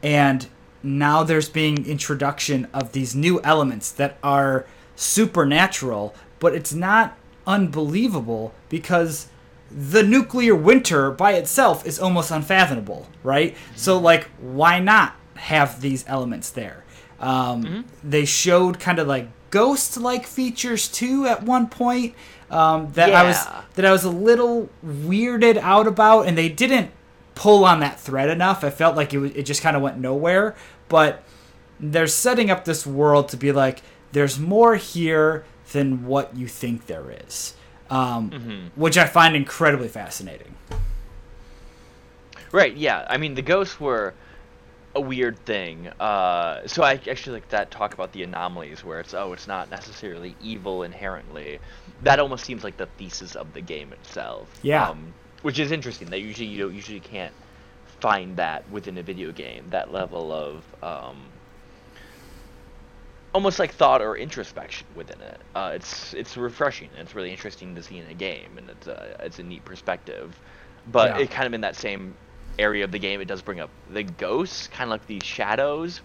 and 0.01 0.47
now 0.81 1.23
there's 1.23 1.49
being 1.49 1.85
introduction 1.85 2.67
of 2.73 2.91
these 2.93 3.15
new 3.15 3.39
elements 3.41 3.91
that 3.91 4.17
are 4.23 4.65
supernatural, 4.97 6.13
but 6.39 6.53
it's 6.53 6.73
not 6.73 7.15
unbelievable 7.45 8.53
because 8.67 9.27
the 9.71 10.03
nuclear 10.03 10.55
winter 10.55 11.11
by 11.11 11.33
itself 11.33 11.85
is 11.85 11.99
almost 11.99 12.31
unfathomable, 12.31 13.07
right? 13.23 13.55
So 13.75 13.97
like, 13.97 14.25
why 14.41 14.79
not 14.79 15.15
have 15.35 15.79
these 15.81 16.03
elements 16.07 16.49
there? 16.49 16.83
Um, 17.19 17.85
They 18.03 18.25
showed 18.25 18.79
kind 18.79 18.99
of 18.99 19.07
like 19.07 19.29
ghost-like 19.49 20.25
features 20.25 20.87
too 20.89 21.25
at 21.25 21.43
one 21.43 21.67
point 21.67 22.13
um, 22.51 22.91
that 22.93 23.13
I 23.13 23.23
was 23.23 23.37
that 23.75 23.85
I 23.85 23.91
was 23.91 24.03
a 24.03 24.09
little 24.09 24.69
weirded 24.85 25.57
out 25.57 25.87
about, 25.87 26.27
and 26.27 26.37
they 26.37 26.49
didn't 26.49 26.91
pull 27.35 27.65
on 27.65 27.79
that 27.81 27.99
thread 27.99 28.29
enough. 28.29 28.63
I 28.63 28.69
felt 28.69 28.95
like 28.95 29.13
it 29.13 29.19
it 29.35 29.43
just 29.43 29.61
kind 29.61 29.75
of 29.75 29.81
went 29.81 29.97
nowhere, 29.99 30.55
but 30.89 31.23
they're 31.79 32.07
setting 32.07 32.49
up 32.49 32.65
this 32.65 32.85
world 32.87 33.29
to 33.29 33.37
be 33.37 33.51
like 33.51 33.81
there's 34.11 34.39
more 34.39 34.75
here 34.75 35.45
than 35.71 36.05
what 36.05 36.35
you 36.35 36.47
think 36.47 36.87
there 36.87 37.11
is, 37.27 37.55
um, 37.89 38.71
which 38.75 38.97
I 38.97 39.05
find 39.05 39.35
incredibly 39.35 39.87
fascinating. 39.87 40.55
Right. 42.51 42.75
Yeah. 42.75 43.05
I 43.09 43.17
mean, 43.17 43.35
the 43.35 43.41
ghosts 43.41 43.79
were 43.79 44.13
a 44.95 45.01
weird 45.01 45.37
thing. 45.45 45.87
Uh, 45.99 46.65
so 46.65 46.83
I 46.83 46.93
actually 46.93 47.33
like 47.33 47.49
that 47.49 47.71
talk 47.71 47.93
about 47.93 48.11
the 48.13 48.23
anomalies 48.23 48.83
where 48.83 48.99
it's 48.99 49.13
oh, 49.13 49.33
it's 49.33 49.47
not 49.47 49.69
necessarily 49.69 50.35
evil 50.41 50.83
inherently. 50.83 51.59
That 52.03 52.19
almost 52.19 52.45
seems 52.45 52.63
like 52.63 52.77
the 52.77 52.87
thesis 52.97 53.35
of 53.35 53.53
the 53.53 53.61
game 53.61 53.93
itself. 53.93 54.47
Yeah. 54.63 54.89
Um, 54.89 55.13
which 55.43 55.59
is 55.59 55.71
interesting. 55.71 56.09
That 56.09 56.21
usually 56.21 56.47
you 56.47 56.57
don't 56.63 56.73
usually 56.73 56.99
can't 56.99 57.33
find 57.99 58.37
that 58.37 58.69
within 58.71 58.97
a 58.97 59.03
video 59.03 59.31
game. 59.31 59.65
That 59.69 59.93
level 59.93 60.31
of 60.31 60.63
um, 60.83 61.17
almost 63.37 63.59
like 63.59 63.73
thought 63.73 64.01
or 64.01 64.17
introspection 64.17 64.87
within 64.95 65.21
it. 65.21 65.43
Uh, 65.55 65.71
it's 65.75 66.13
it's 66.13 66.37
refreshing. 66.37 66.91
and 66.93 67.01
It's 67.01 67.15
really 67.15 67.31
interesting 67.31 67.75
to 67.75 67.83
see 67.83 67.97
in 67.99 68.07
a 68.07 68.15
game, 68.15 68.57
and 68.57 68.69
it's 68.69 68.87
a 68.87 69.15
it's 69.21 69.39
a 69.39 69.43
neat 69.43 69.65
perspective. 69.65 70.41
But 70.85 71.09
Yeah. 71.09 71.17
it 71.17 71.31
kind 71.31 71.47
of 71.47 71.53
in 71.53 71.61
that 71.61 71.75
same 71.77 72.17
area 72.59 72.85
of 72.85 72.91
the 72.91 72.99
game, 72.99 73.21
it 73.21 73.27
does 73.27 73.43
bring 73.43 73.59
up 73.61 73.71
the 73.87 74.03
ghosts, 74.03 74.67
kind 74.69 74.89
of 74.89 74.91
like 74.91 75.07
these 75.07 75.23
shadows, 75.25 76.01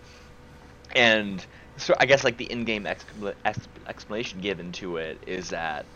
and 0.94 1.46
so 1.76 1.94
I 2.00 2.06
guess 2.06 2.24
like 2.24 2.38
the 2.38 2.50
in-game 2.50 2.84
expla- 2.84 3.34
ex- 3.44 3.68
explanation 3.88 4.40
given 4.40 4.72
to 4.72 4.98
it 4.98 5.24
is 5.26 5.50
that 5.50 5.88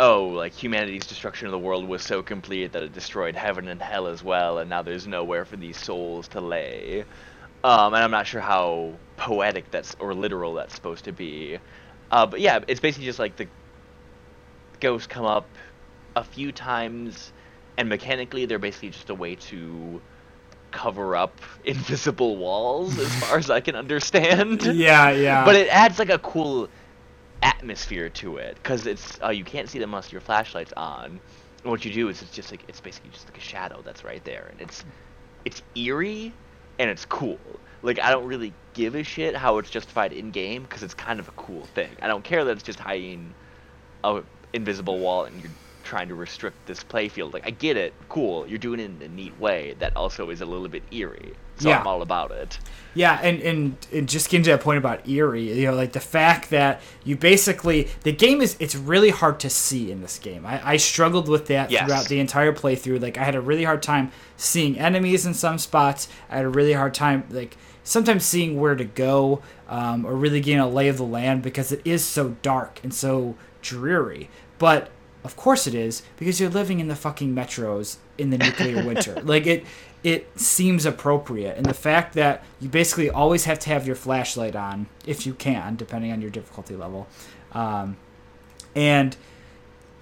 oh, 0.00 0.28
like 0.28 0.52
humanity's 0.54 1.06
destruction 1.06 1.46
of 1.46 1.52
the 1.52 1.58
world 1.58 1.86
was 1.88 2.02
so 2.02 2.22
complete 2.22 2.72
that 2.72 2.82
it 2.82 2.92
destroyed 2.92 3.36
heaven 3.36 3.68
and 3.68 3.82
hell 3.82 4.08
as 4.08 4.22
well, 4.24 4.58
and 4.58 4.70
now 4.70 4.82
there's 4.82 5.06
nowhere 5.06 5.44
for 5.44 5.56
these 5.56 5.78
souls 5.78 6.28
to 6.28 6.40
lay. 6.40 7.04
Um, 7.64 7.94
and 7.94 8.04
I'm 8.04 8.10
not 8.12 8.26
sure 8.26 8.40
how 8.42 9.00
poetic 9.20 9.70
that's 9.70 9.94
or 10.00 10.14
literal 10.14 10.54
that's 10.54 10.74
supposed 10.74 11.04
to 11.04 11.12
be. 11.12 11.58
Uh, 12.10 12.26
but 12.26 12.40
yeah, 12.40 12.60
it's 12.66 12.80
basically 12.80 13.04
just 13.04 13.18
like 13.20 13.36
the 13.36 13.46
ghosts 14.80 15.06
come 15.06 15.26
up 15.26 15.46
a 16.16 16.24
few 16.24 16.50
times, 16.50 17.32
and 17.76 17.88
mechanically 17.88 18.46
they're 18.46 18.58
basically 18.58 18.90
just 18.90 19.10
a 19.10 19.14
way 19.14 19.36
to 19.36 20.02
cover 20.72 21.14
up 21.14 21.40
invisible 21.64 22.38
walls, 22.38 22.98
as 22.98 23.14
far 23.16 23.38
as 23.38 23.50
I 23.50 23.60
can 23.60 23.76
understand. 23.76 24.62
Yeah, 24.74 25.10
yeah. 25.10 25.44
But 25.44 25.56
it 25.56 25.68
adds 25.68 25.98
like 25.98 26.10
a 26.10 26.18
cool 26.18 26.68
atmosphere 27.42 28.08
to 28.10 28.38
it 28.38 28.56
because 28.56 28.86
it's 28.86 29.18
uh, 29.22 29.30
you 29.30 29.44
can't 29.44 29.68
see 29.68 29.78
them 29.78 29.90
unless 29.90 30.10
your 30.12 30.22
flashlight's 30.22 30.72
on. 30.76 31.20
And 31.62 31.70
what 31.70 31.84
you 31.84 31.92
do 31.92 32.08
is 32.08 32.22
it's 32.22 32.32
just 32.32 32.50
like 32.50 32.64
it's 32.68 32.80
basically 32.80 33.10
just 33.10 33.28
like 33.28 33.36
a 33.36 33.42
shadow 33.42 33.82
that's 33.82 34.02
right 34.02 34.24
there, 34.24 34.48
and 34.50 34.62
it's 34.62 34.82
it's 35.44 35.62
eerie 35.76 36.32
and 36.78 36.88
it's 36.88 37.04
cool. 37.04 37.38
Like 37.82 37.98
I 38.00 38.10
don't 38.10 38.26
really 38.26 38.52
give 38.74 38.94
a 38.94 39.02
shit 39.02 39.34
how 39.36 39.58
it's 39.58 39.70
justified 39.70 40.12
in 40.12 40.30
game 40.30 40.62
because 40.62 40.82
it's 40.82 40.94
kind 40.94 41.18
of 41.20 41.28
a 41.28 41.32
cool 41.32 41.64
thing. 41.74 41.90
I 42.02 42.06
don't 42.08 42.24
care 42.24 42.44
that 42.44 42.52
it's 42.52 42.62
just 42.62 42.78
hiding 42.78 43.34
a 44.04 44.22
invisible 44.52 44.98
wall 44.98 45.24
and 45.24 45.40
you're 45.42 45.52
trying 45.84 46.08
to 46.08 46.14
restrict 46.14 46.66
this 46.66 46.84
playfield. 46.84 47.32
Like 47.32 47.46
I 47.46 47.50
get 47.50 47.76
it, 47.76 47.92
cool. 48.08 48.46
You're 48.46 48.58
doing 48.58 48.80
it 48.80 48.84
in 48.90 49.02
a 49.02 49.08
neat 49.08 49.38
way 49.40 49.74
that 49.78 49.96
also 49.96 50.30
is 50.30 50.40
a 50.40 50.46
little 50.46 50.68
bit 50.68 50.82
eerie. 50.92 51.32
So 51.56 51.68
Yeah. 51.68 51.80
I'm 51.80 51.86
all 51.86 52.00
about 52.02 52.30
it. 52.30 52.58
Yeah, 52.94 53.18
and, 53.22 53.40
and 53.42 53.86
and 53.92 54.08
just 54.08 54.30
getting 54.30 54.44
to 54.44 54.50
that 54.50 54.60
point 54.60 54.78
about 54.78 55.08
eerie, 55.08 55.52
you 55.60 55.66
know, 55.66 55.74
like 55.74 55.92
the 55.92 56.00
fact 56.00 56.50
that 56.50 56.80
you 57.04 57.16
basically 57.16 57.88
the 58.02 58.12
game 58.12 58.40
is 58.40 58.56
it's 58.60 58.74
really 58.76 59.10
hard 59.10 59.40
to 59.40 59.50
see 59.50 59.90
in 59.90 60.00
this 60.00 60.18
game. 60.18 60.44
I, 60.46 60.72
I 60.72 60.76
struggled 60.76 61.28
with 61.28 61.46
that 61.48 61.70
Yes. 61.70 61.86
throughout 61.86 62.08
the 62.08 62.20
entire 62.20 62.52
playthrough. 62.52 63.00
Like 63.02 63.18
I 63.18 63.24
had 63.24 63.34
a 63.34 63.40
really 63.40 63.64
hard 63.64 63.82
time 63.82 64.10
seeing 64.36 64.78
enemies 64.78 65.26
in 65.26 65.34
some 65.34 65.58
spots. 65.58 66.08
I 66.30 66.36
had 66.36 66.44
a 66.44 66.48
really 66.50 66.72
hard 66.74 66.94
time 66.94 67.24
like 67.30 67.56
sometimes 67.90 68.24
seeing 68.24 68.60
where 68.60 68.76
to 68.76 68.84
go, 68.84 69.42
um, 69.68 70.04
or 70.04 70.14
really 70.14 70.40
getting 70.40 70.60
a 70.60 70.68
lay 70.68 70.88
of 70.88 70.96
the 70.96 71.04
land 71.04 71.42
because 71.42 71.72
it 71.72 71.80
is 71.84 72.04
so 72.04 72.36
dark 72.40 72.80
and 72.84 72.94
so 72.94 73.34
dreary. 73.62 74.30
But 74.58 74.90
of 75.24 75.36
course 75.36 75.66
it 75.66 75.74
is 75.74 76.02
because 76.16 76.40
you're 76.40 76.48
living 76.48 76.80
in 76.80 76.88
the 76.88 76.96
fucking 76.96 77.34
metros 77.34 77.96
in 78.16 78.30
the 78.30 78.38
nuclear 78.38 78.84
winter. 78.86 79.20
Like 79.22 79.46
it 79.46 79.64
it 80.02 80.40
seems 80.40 80.86
appropriate 80.86 81.56
and 81.58 81.66
the 81.66 81.74
fact 81.74 82.14
that 82.14 82.42
you 82.58 82.68
basically 82.68 83.10
always 83.10 83.44
have 83.44 83.58
to 83.58 83.68
have 83.68 83.86
your 83.86 83.96
flashlight 83.96 84.56
on 84.56 84.86
if 85.06 85.26
you 85.26 85.34
can 85.34 85.76
depending 85.76 86.10
on 86.10 86.22
your 86.22 86.30
difficulty 86.30 86.74
level 86.74 87.06
um, 87.52 87.98
and 88.74 89.14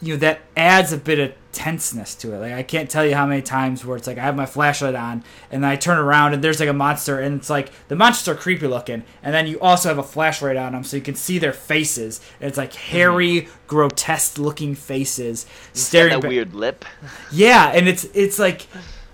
you 0.00 0.14
know 0.14 0.18
that 0.18 0.40
adds 0.56 0.92
a 0.92 0.96
bit 0.96 1.18
of 1.18 1.32
tenseness 1.50 2.14
to 2.14 2.32
it 2.32 2.38
like 2.38 2.52
i 2.52 2.62
can't 2.62 2.88
tell 2.88 3.04
you 3.04 3.14
how 3.14 3.26
many 3.26 3.42
times 3.42 3.84
where 3.84 3.96
it's 3.96 4.06
like 4.06 4.16
i 4.18 4.22
have 4.22 4.36
my 4.36 4.46
flashlight 4.46 4.94
on 4.94 5.24
and 5.50 5.64
then 5.64 5.70
i 5.70 5.74
turn 5.74 5.98
around 5.98 6.32
and 6.32 6.44
there's 6.44 6.60
like 6.60 6.68
a 6.68 6.72
monster 6.72 7.18
and 7.18 7.34
it's 7.34 7.50
like 7.50 7.72
the 7.88 7.96
monsters 7.96 8.28
are 8.28 8.38
creepy 8.38 8.66
looking 8.68 9.02
and 9.24 9.34
then 9.34 9.46
you 9.46 9.58
also 9.58 9.88
have 9.88 9.98
a 9.98 10.02
flashlight 10.02 10.56
on 10.56 10.72
them 10.72 10.84
so 10.84 10.96
you 10.96 11.02
can 11.02 11.16
see 11.16 11.38
their 11.38 11.52
faces 11.52 12.20
and 12.40 12.48
it's 12.48 12.58
like 12.58 12.72
hairy 12.74 13.48
grotesque 13.66 14.38
looking 14.38 14.74
faces 14.74 15.46
staring 15.72 16.12
that 16.12 16.22
ba- 16.22 16.28
weird 16.28 16.54
lip. 16.54 16.84
yeah, 17.32 17.70
and 17.74 17.88
it's 17.88 18.04
it's 18.14 18.38
like 18.38 18.66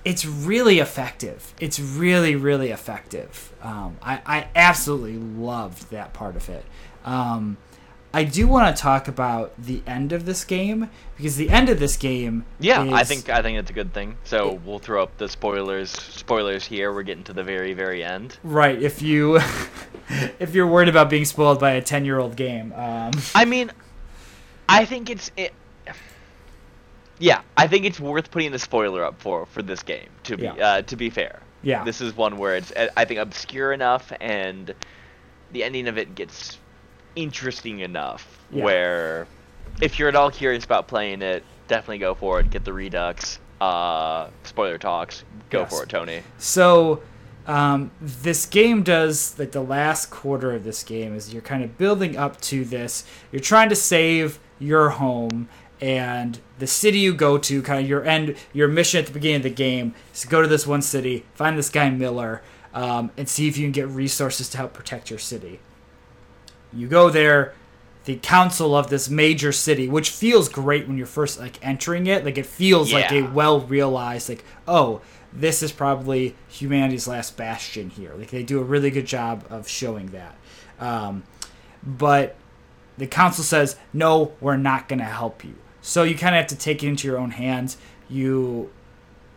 it's 0.05 0.25
really 0.27 0.79
effective. 0.81 1.55
It's 1.61 1.81
really 1.81 2.37
really 2.37 2.71
effective. 2.71 3.53
Um, 3.63 3.97
I 4.03 4.21
I 4.27 4.49
absolutely 4.55 5.17
loved 5.17 5.91
that 5.91 6.13
part 6.13 6.37
of 6.37 6.49
it. 6.49 6.65
Um, 7.05 7.59
I 8.15 8.23
do 8.25 8.47
want 8.47 8.75
to 8.75 8.81
talk 8.81 9.09
about 9.09 9.53
the 9.59 9.83
end 9.87 10.13
of 10.13 10.25
this 10.25 10.45
game 10.45 10.89
because 11.17 11.37
the 11.37 11.51
end 11.51 11.69
of 11.69 11.81
this 11.81 11.97
game. 11.97 12.45
Yeah, 12.61 12.81
I 12.93 13.03
think 13.05 13.29
I 13.29 13.43
think 13.43 13.59
it's 13.59 13.71
a 13.71 13.75
good 13.75 13.93
thing. 13.93 14.17
So 14.25 14.61
we'll 14.65 14.79
throw 14.79 15.03
up 15.03 15.17
the 15.19 15.29
spoilers. 15.29 15.91
Spoilers 15.91 16.65
here. 16.65 16.93
We're 16.93 17.03
getting 17.03 17.25
to 17.25 17.33
the 17.33 17.43
very 17.43 17.75
very 17.75 18.05
end. 18.05 18.39
right. 18.45 18.81
If 18.81 19.03
you 19.03 19.37
if 20.39 20.55
you're 20.55 20.67
worried 20.69 20.89
about 20.89 21.11
being 21.11 21.25
spoiled 21.25 21.59
by 21.59 21.73
a 21.73 21.83
ten 21.83 22.05
year 22.05 22.19
old 22.19 22.37
game, 22.37 22.73
um, 22.75 23.11
I 23.35 23.45
mean, 23.45 23.73
I 24.69 24.85
think 24.85 25.11
it's 25.11 25.31
it. 25.37 25.53
Yeah, 27.19 27.43
I 27.57 27.67
think 27.69 27.85
it's 27.85 28.01
worth 28.01 28.31
putting 28.31 28.53
the 28.53 28.59
spoiler 28.59 29.05
up 29.05 29.21
for 29.21 29.47
for 29.47 29.63
this 29.63 29.83
game. 29.83 30.09
To 30.25 30.37
be 30.37 30.45
Yeah. 30.45 30.53
uh, 30.55 30.83
to 30.83 30.97
be 30.97 31.11
fair, 31.11 31.41
Yeah. 31.63 31.85
this 31.85 32.01
is 32.01 32.17
one 32.17 32.39
where 32.39 32.57
it's 32.57 32.73
I 32.97 33.05
think 33.05 33.21
obscure 33.21 33.73
enough, 33.73 34.13
and 34.21 34.73
the 35.53 35.63
ending 35.65 35.87
of 35.89 35.99
it 35.99 36.15
gets 36.15 36.59
interesting 37.17 37.81
enough 37.81 38.39
Yeah. 38.51 38.65
where 38.65 39.27
if 39.81 39.99
you're 39.99 40.09
at 40.09 40.17
all 40.17 40.31
curious 40.31 40.65
about 40.65 40.87
playing 40.89 41.23
it, 41.23 41.43
definitely 41.69 41.99
go 41.99 42.15
for 42.15 42.41
it. 42.41 42.51
Get 42.51 42.65
the 42.65 42.73
Redux. 42.73 43.39
Uh, 43.61 44.29
spoiler 44.45 44.79
talks. 44.79 45.25
Go 45.51 45.61
Yes. 45.61 45.71
for 45.71 45.83
it, 45.85 45.89
Tony. 45.89 46.23
So, 46.39 47.01
um, 47.47 47.91
this 48.01 48.47
game 48.47 48.83
does 48.83 49.35
like 49.39 49.53
the 49.53 49.63
last 49.63 50.11
quarter 50.11 50.53
of 50.53 50.65
this 50.65 50.83
game 50.83 51.15
is 51.15 51.33
you're 51.33 51.43
kind 51.43 51.63
of 51.65 51.77
building 51.79 52.17
up 52.17 52.41
to 52.43 52.65
this. 52.65 53.05
You're 53.33 53.41
trying 53.41 53.69
to 53.69 53.77
save 53.77 54.39
your 54.59 54.91
home 54.91 55.49
and 55.81 56.39
the 56.59 56.67
city 56.67 56.99
you 57.01 57.13
go 57.15 57.37
to. 57.39 57.63
Kind 57.63 57.83
of 57.83 57.89
your 57.89 58.05
end, 58.05 58.37
your 58.53 58.69
mission 58.69 59.01
at 59.01 59.07
the 59.07 59.13
beginning 59.13 59.37
of 59.39 59.43
the 59.43 59.51
game 59.51 59.95
is 60.13 60.23
to 60.23 60.29
go 60.29 60.41
to 60.43 60.49
this 60.49 60.67
one 60.67 60.83
city, 60.83 61.25
find 61.35 61.59
this 61.59 61.69
guy 61.71 61.91
Miller, 61.91 62.43
um, 62.73 63.11
and 63.17 63.29
see 63.29 63.49
if 63.49 63.57
you 63.59 63.65
can 63.65 63.73
get 63.73 63.89
resources 63.89 64.49
to 64.51 64.57
help 64.59 64.73
protect 64.73 65.11
your 65.11 65.19
city. 65.19 65.61
You 66.75 66.89
go 66.89 67.11
there, 67.11 67.55
the 68.05 68.17
council 68.17 68.77
of 68.77 68.91
this 68.91 69.09
major 69.09 69.53
city, 69.53 69.89
which 69.89 70.11
feels 70.11 70.49
great 70.49 70.87
when 70.87 70.99
you're 70.99 71.07
first 71.07 71.39
like 71.39 71.65
entering 71.65 72.07
it. 72.07 72.25
Like 72.25 72.39
it 72.39 72.47
feels 72.47 72.93
like 72.93 73.11
a 73.13 73.23
well 73.23 73.61
realized 73.61 74.29
like 74.29 74.45
oh 74.69 75.01
this 75.33 75.63
is 75.63 75.73
probably 75.73 76.37
humanity's 76.49 77.09
last 77.09 77.37
bastion 77.37 77.91
here. 77.91 78.15
Like 78.17 78.31
they 78.31 78.43
do 78.43 78.61
a 78.61 78.65
really 78.65 78.91
good 78.91 79.07
job 79.07 79.45
of 79.51 79.69
showing 79.69 80.09
that. 80.09 80.37
Um, 80.79 81.25
but 81.83 82.37
the 82.97 83.07
council 83.07 83.43
says 83.43 83.77
no, 83.93 84.33
we're 84.41 84.57
not 84.57 84.89
going 84.89 85.01
to 85.01 85.05
help 85.05 85.45
you. 85.45 85.55
So 85.81 86.03
you 86.03 86.17
kind 86.17 86.35
of 86.35 86.41
have 86.41 86.49
to 86.49 86.57
take 86.57 86.83
it 86.83 86.89
into 86.89 87.09
your 87.09 87.19
own 87.19 87.33
hands. 87.33 87.77
You 88.09 88.71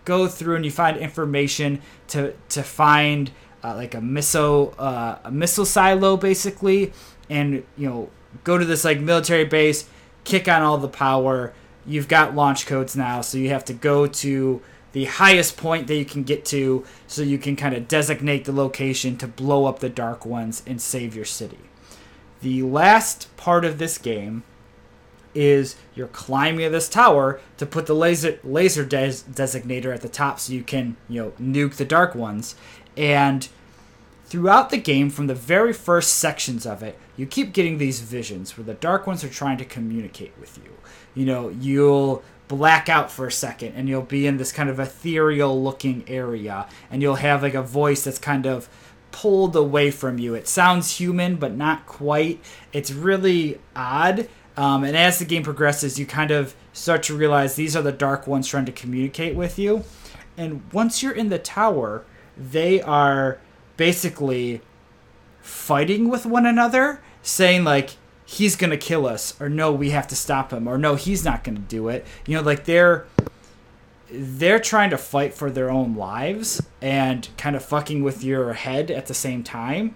go 0.05 0.27
through 0.27 0.55
and 0.55 0.63
you 0.63 0.71
find 0.71 0.97
information 0.97 1.81
to 2.09 2.33
to 2.49 2.63
find 2.63 3.31
uh, 3.63 3.75
like 3.75 3.93
a 3.95 4.01
missile 4.01 4.73
uh, 4.77 5.17
a 5.23 5.31
missile 5.31 5.65
silo 5.65 6.15
basically, 6.15 6.93
and 7.29 7.63
you 7.75 7.89
know 7.89 8.09
go 8.43 8.57
to 8.57 8.65
this 8.65 8.85
like 8.85 8.99
military 8.99 9.45
base, 9.45 9.87
kick 10.23 10.47
on 10.47 10.61
all 10.61 10.77
the 10.77 10.87
power. 10.87 11.53
You've 11.85 12.07
got 12.07 12.35
launch 12.35 12.65
codes 12.65 12.95
now, 12.95 13.21
so 13.21 13.37
you 13.37 13.49
have 13.49 13.65
to 13.65 13.73
go 13.73 14.07
to 14.07 14.61
the 14.91 15.05
highest 15.05 15.57
point 15.57 15.87
that 15.87 15.95
you 15.95 16.05
can 16.05 16.23
get 16.23 16.43
to, 16.45 16.85
so 17.07 17.21
you 17.21 17.37
can 17.37 17.55
kind 17.55 17.75
of 17.75 17.87
designate 17.87 18.45
the 18.45 18.51
location 18.51 19.17
to 19.17 19.27
blow 19.27 19.65
up 19.65 19.79
the 19.79 19.89
dark 19.89 20.25
ones 20.25 20.63
and 20.65 20.81
save 20.81 21.15
your 21.15 21.25
city. 21.25 21.59
The 22.41 22.63
last 22.63 23.35
part 23.37 23.63
of 23.65 23.77
this 23.77 23.97
game 23.97 24.43
is 25.33 25.75
you're 25.93 26.07
climbing 26.07 26.71
this 26.71 26.89
tower 26.89 27.39
to 27.57 27.65
put 27.65 27.85
the 27.85 27.93
laser 27.93 28.39
laser 28.43 28.83
des- 28.83 29.23
designator 29.29 29.93
at 29.93 30.01
the 30.01 30.09
top 30.09 30.39
so 30.39 30.51
you 30.51 30.63
can 30.63 30.97
you 31.07 31.21
know 31.21 31.31
nuke 31.39 31.75
the 31.75 31.85
dark 31.85 32.15
ones 32.15 32.55
and 32.95 33.47
throughout 34.27 34.69
the 34.69 34.77
game 34.77 35.09
from 35.09 35.27
the 35.27 35.35
very 35.35 35.73
first 35.73 36.15
sections 36.15 36.65
of 36.65 36.83
it 36.83 36.99
you 37.15 37.25
keep 37.25 37.51
getting 37.53 37.77
these 37.77 38.01
visions 38.01 38.55
where 38.55 38.63
the 38.63 38.75
dark 38.75 39.07
ones 39.07 39.23
are 39.23 39.29
trying 39.29 39.57
to 39.57 39.65
communicate 39.65 40.33
with 40.39 40.57
you. 40.57 40.71
You 41.15 41.25
know 41.25 41.49
you'll 41.49 42.23
black 42.47 42.87
out 42.87 43.11
for 43.11 43.27
a 43.27 43.31
second 43.31 43.73
and 43.73 43.89
you'll 43.89 44.03
be 44.03 44.27
in 44.27 44.37
this 44.37 44.53
kind 44.53 44.69
of 44.69 44.79
ethereal 44.79 45.61
looking 45.61 46.05
area 46.07 46.67
and 46.89 47.01
you'll 47.01 47.15
have 47.15 47.41
like 47.41 47.55
a 47.55 47.61
voice 47.61 48.03
that's 48.03 48.19
kind 48.19 48.45
of 48.45 48.69
pulled 49.11 49.55
away 49.55 49.91
from 49.91 50.19
you. 50.19 50.35
It 50.35 50.47
sounds 50.47 50.97
human 50.97 51.37
but 51.37 51.55
not 51.55 51.85
quite. 51.87 52.39
It's 52.71 52.91
really 52.91 53.59
odd 53.75 54.29
um, 54.55 54.83
and 54.83 54.97
as 54.97 55.19
the 55.19 55.25
game 55.25 55.43
progresses, 55.43 55.99
you 55.99 56.07
kind 56.07 56.31
of 56.31 56.55
start 56.73 57.03
to 57.03 57.15
realize 57.15 57.55
these 57.55 57.75
are 57.75 57.83
the 57.83 57.91
dark 57.91 58.25
ones 58.25 58.47
trying 58.47 58.65
to 58.65 58.71
communicate 58.71 59.35
with 59.35 59.59
you. 59.59 59.83
And 60.35 60.61
once 60.73 61.03
you're 61.03 61.13
in 61.13 61.29
the 61.29 61.37
tower, 61.37 62.05
they 62.35 62.81
are 62.81 63.39
basically 63.77 64.61
fighting 65.41 66.09
with 66.09 66.25
one 66.25 66.45
another, 66.45 67.01
saying 67.21 67.63
like 67.63 67.91
he's 68.25 68.55
gonna 68.55 68.77
kill 68.77 69.07
us, 69.07 69.39
or 69.39 69.49
no, 69.49 69.71
we 69.71 69.91
have 69.91 70.07
to 70.07 70.15
stop 70.15 70.51
him, 70.51 70.67
or 70.67 70.77
no, 70.77 70.95
he's 70.95 71.23
not 71.23 71.43
gonna 71.43 71.59
do 71.59 71.87
it. 71.87 72.05
You 72.25 72.35
know, 72.35 72.43
like 72.43 72.65
they're 72.65 73.07
they're 74.11 74.59
trying 74.59 74.89
to 74.89 74.97
fight 74.97 75.33
for 75.33 75.49
their 75.49 75.69
own 75.69 75.95
lives 75.95 76.61
and 76.81 77.27
kind 77.37 77.55
of 77.55 77.63
fucking 77.63 78.03
with 78.03 78.23
your 78.23 78.53
head 78.53 78.89
at 78.89 79.07
the 79.07 79.13
same 79.13 79.43
time. 79.43 79.95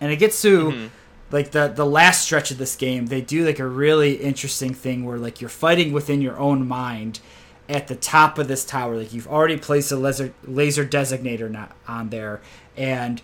And 0.00 0.10
it 0.10 0.16
gets 0.16 0.40
to 0.42 0.70
mm-hmm. 0.70 0.86
like 1.30 1.50
the 1.50 1.68
the 1.68 1.86
last 1.86 2.22
stretch 2.22 2.50
of 2.50 2.58
this 2.58 2.76
game, 2.76 3.06
they 3.06 3.20
do 3.20 3.44
like 3.44 3.58
a 3.58 3.66
really 3.66 4.14
interesting 4.14 4.74
thing 4.74 5.04
where 5.04 5.18
like 5.18 5.40
you're 5.40 5.50
fighting 5.50 5.92
within 5.92 6.20
your 6.20 6.38
own 6.38 6.66
mind 6.66 7.20
at 7.68 7.88
the 7.88 7.96
top 7.96 8.38
of 8.38 8.48
this 8.48 8.64
tower. 8.64 8.96
Like 8.96 9.12
you've 9.12 9.28
already 9.28 9.56
placed 9.56 9.92
a 9.92 9.96
laser 9.96 10.32
laser 10.44 10.86
designator 10.86 11.50
not 11.50 11.76
on 11.86 12.10
there, 12.10 12.40
and 12.76 13.20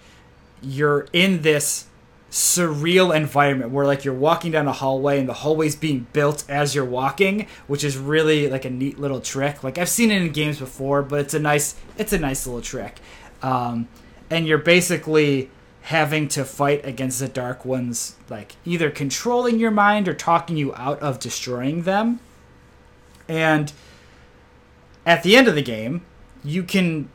you're 0.62 1.06
in 1.12 1.42
this 1.42 1.86
surreal 2.30 3.14
environment 3.14 3.70
where 3.70 3.86
like 3.86 4.04
you're 4.04 4.12
walking 4.12 4.50
down 4.50 4.66
a 4.66 4.72
hallway 4.72 5.20
and 5.20 5.28
the 5.28 5.34
hallway's 5.34 5.76
being 5.76 6.04
built 6.12 6.42
as 6.48 6.74
you're 6.74 6.84
walking 6.84 7.46
which 7.68 7.84
is 7.84 7.96
really 7.96 8.48
like 8.48 8.64
a 8.64 8.70
neat 8.70 8.98
little 8.98 9.20
trick. 9.20 9.62
Like 9.62 9.78
i've 9.78 9.88
seen 9.88 10.10
it 10.10 10.20
in 10.20 10.32
games 10.32 10.58
before 10.58 11.02
but 11.02 11.20
it's 11.20 11.34
a 11.34 11.38
nice 11.38 11.76
it's 11.96 12.12
a 12.12 12.18
nice 12.18 12.44
little 12.44 12.60
trick. 12.60 12.98
Um, 13.40 13.86
and 14.30 14.48
you're 14.48 14.58
basically 14.58 15.48
having 15.82 16.26
to 16.26 16.44
fight 16.44 16.84
against 16.84 17.20
the 17.20 17.28
dark 17.28 17.64
ones 17.64 18.16
like 18.28 18.56
either 18.64 18.90
controlling 18.90 19.60
your 19.60 19.70
mind 19.70 20.08
or 20.08 20.14
talking 20.14 20.56
you 20.56 20.74
out 20.74 20.98
of 20.98 21.20
destroying 21.20 21.82
them. 21.82 22.18
And 23.28 23.72
at 25.06 25.22
the 25.22 25.36
end 25.36 25.48
of 25.48 25.54
the 25.54 25.62
game 25.62 26.04
you 26.44 26.62
can 26.62 27.08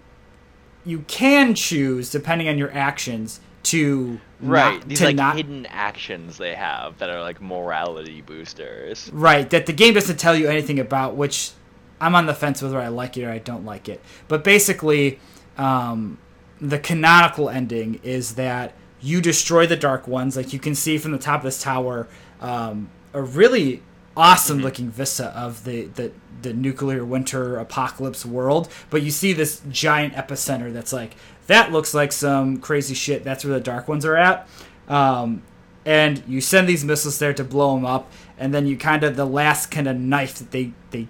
you 0.85 0.99
can 1.07 1.53
choose 1.53 2.09
depending 2.09 2.47
on 2.47 2.57
your 2.57 2.71
actions 2.73 3.39
to 3.63 4.19
Right. 4.41 4.79
not, 4.79 4.87
These 4.87 4.99
to 4.99 5.05
like 5.05 5.15
not 5.15 5.35
hidden 5.35 5.65
actions 5.65 6.37
they 6.37 6.55
have 6.55 6.97
that 6.99 7.09
are 7.09 7.21
like 7.21 7.41
morality 7.41 8.21
boosters. 8.21 9.09
Right, 9.13 9.49
that 9.49 9.65
the 9.65 9.73
game 9.73 9.93
doesn't 9.93 10.17
tell 10.17 10.35
you 10.35 10.47
anything 10.47 10.79
about, 10.79 11.15
which 11.15 11.51
I'm 11.99 12.15
on 12.15 12.25
the 12.25 12.33
fence 12.33 12.61
whether 12.61 12.79
I 12.79 12.87
like 12.87 13.17
it 13.17 13.25
or 13.25 13.31
I 13.31 13.39
don't 13.39 13.65
like 13.65 13.89
it. 13.89 14.01
But 14.29 14.43
basically, 14.43 15.19
um, 15.57 16.17
the 16.61 16.79
canonical 16.79 17.49
ending 17.49 17.99
is 18.01 18.35
that 18.35 18.73
you 19.01 19.21
destroy 19.21 19.67
the 19.67 19.75
Dark 19.75 20.07
Ones. 20.07 20.37
Like 20.37 20.53
you 20.53 20.59
can 20.59 20.73
see 20.73 20.97
from 20.97 21.11
the 21.11 21.17
top 21.17 21.41
of 21.41 21.43
this 21.43 21.61
tower, 21.61 22.07
um, 22.39 22.89
a 23.13 23.21
really 23.21 23.81
awesome 24.19 24.59
looking 24.59 24.91
vista 24.91 25.27
of 25.27 25.63
the, 25.63 25.85
the, 25.85 26.11
the 26.41 26.53
nuclear 26.53 27.05
winter 27.05 27.55
apocalypse 27.57 28.25
world. 28.25 28.67
But 28.89 29.01
you 29.01 29.11
see 29.11 29.31
this 29.33 29.61
giant 29.69 30.13
epicenter 30.13 30.73
that's 30.73 30.91
like, 30.91 31.15
that 31.47 31.71
looks 31.71 31.93
like 31.93 32.11
some 32.11 32.57
crazy 32.59 32.93
shit. 32.93 33.23
That's 33.23 33.45
where 33.45 33.53
the 33.53 33.59
Dark 33.61 33.87
Ones 33.87 34.05
are 34.05 34.17
at. 34.17 34.47
Um, 34.87 35.41
and 35.85 36.21
you 36.27 36.41
send 36.41 36.67
these 36.67 36.83
missiles 36.83 37.17
there 37.17 37.33
to 37.33 37.43
blow 37.43 37.73
them 37.73 37.85
up, 37.85 38.11
and 38.37 38.53
then 38.53 38.67
you 38.67 38.77
kind 38.77 39.03
of 39.03 39.15
the 39.15 39.25
last 39.25 39.71
kind 39.71 39.87
of 39.87 39.97
knife 39.97 40.35
that 40.35 40.51
they 40.51 40.73
they 40.91 41.07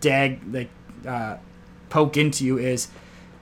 dag 0.00 0.52
they 0.52 0.68
uh, 1.06 1.36
poke 1.90 2.16
into 2.16 2.44
you 2.44 2.56
is, 2.56 2.88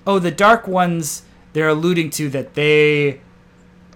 oh, 0.06 0.18
the 0.18 0.30
dark 0.30 0.66
ones. 0.66 1.22
They're 1.52 1.68
alluding 1.68 2.10
to 2.10 2.30
that 2.30 2.54
they 2.54 3.20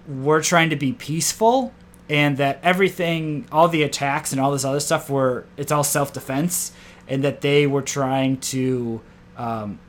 were 0.07 0.41
trying 0.41 0.69
to 0.69 0.75
be 0.75 0.93
peaceful, 0.93 1.73
and 2.09 2.37
that 2.37 2.59
everything, 2.63 3.47
all 3.51 3.67
the 3.67 3.83
attacks 3.83 4.31
and 4.31 4.39
all 4.39 4.51
this 4.51 4.63
other 4.65 4.79
stuff 4.79 5.09
were 5.09 5.45
it's 5.57 5.71
all 5.71 5.83
self 5.83 6.13
defense, 6.13 6.71
and 7.07 7.23
that 7.23 7.41
they 7.41 7.65
were 7.67 7.81
trying 7.81 8.37
to 8.37 9.01
um, 9.37 9.79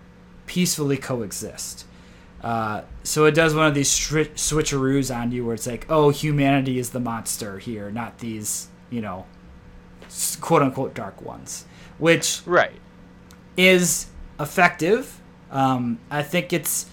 peacefully 0.46 0.96
coexist. 0.96 1.84
Uh, 2.42 2.82
so 3.02 3.24
it 3.24 3.32
does 3.34 3.54
one 3.54 3.66
of 3.66 3.74
these 3.74 3.88
stri- 3.90 4.30
switcheroos 4.34 5.14
on 5.14 5.32
you 5.32 5.44
where 5.44 5.54
it's 5.54 5.66
like, 5.66 5.84
oh, 5.88 6.10
humanity 6.10 6.78
is 6.78 6.90
the 6.90 7.00
monster 7.00 7.58
here, 7.58 7.90
not 7.90 8.18
these, 8.18 8.68
you 8.90 9.00
know, 9.00 9.26
quote 10.40 10.62
unquote 10.62 10.94
dark 10.94 11.20
ones, 11.22 11.64
which 11.98 12.42
Right. 12.46 12.72
is 13.56 14.06
effective. 14.38 15.20
Um, 15.50 15.98
I 16.10 16.22
think 16.22 16.52
it's, 16.52 16.86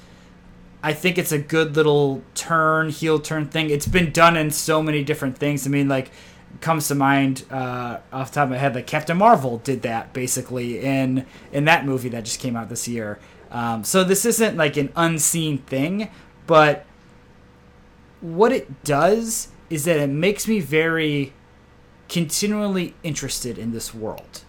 I 0.84 0.92
think 0.92 1.18
it's 1.18 1.32
a 1.32 1.40
good 1.40 1.78
little 1.78 2.22
turn 2.36 2.90
heel 2.90 3.18
turn 3.18 3.48
thing. 3.48 3.70
It's 3.70 3.88
been 3.88 4.12
done 4.12 4.36
in 4.36 4.52
so 4.52 4.84
many 4.84 5.02
different 5.02 5.38
things. 5.38 5.66
I 5.66 5.70
mean, 5.70 5.88
like 5.88 6.12
comes 6.60 6.90
to 6.90 6.96
mind 6.96 7.46
uh, 7.50 8.00
off 8.12 8.32
the 8.32 8.36
top 8.36 8.44
of 8.44 8.50
my 8.52 8.58
head, 8.58 8.76
like 8.76 8.86
Captain 8.86 9.18
Marvel 9.18 9.58
did 9.60 9.82
that 9.84 10.14
basically 10.14 10.80
in 10.80 11.26
in 11.54 11.66
that 11.66 11.86
movie 11.86 12.10
that 12.10 12.26
just 12.26 12.40
came 12.40 12.58
out 12.58 12.68
this 12.70 12.88
year. 12.88 13.18
Um, 13.50 13.84
so 13.84 14.04
this 14.04 14.26
isn't 14.26 14.58
like 14.58 14.76
an 14.78 14.92
unseen 14.96 15.60
thing, 15.60 16.10
but 16.48 16.86
what 18.20 18.52
it 18.52 18.84
does 18.84 19.50
is 19.70 19.86
that 19.86 19.98
it 19.98 20.10
makes 20.10 20.48
me 20.48 20.60
very 20.60 21.34
continually 22.10 22.94
interested 23.04 23.58
in 23.58 23.72
this 23.72 23.94
world. 23.94 24.43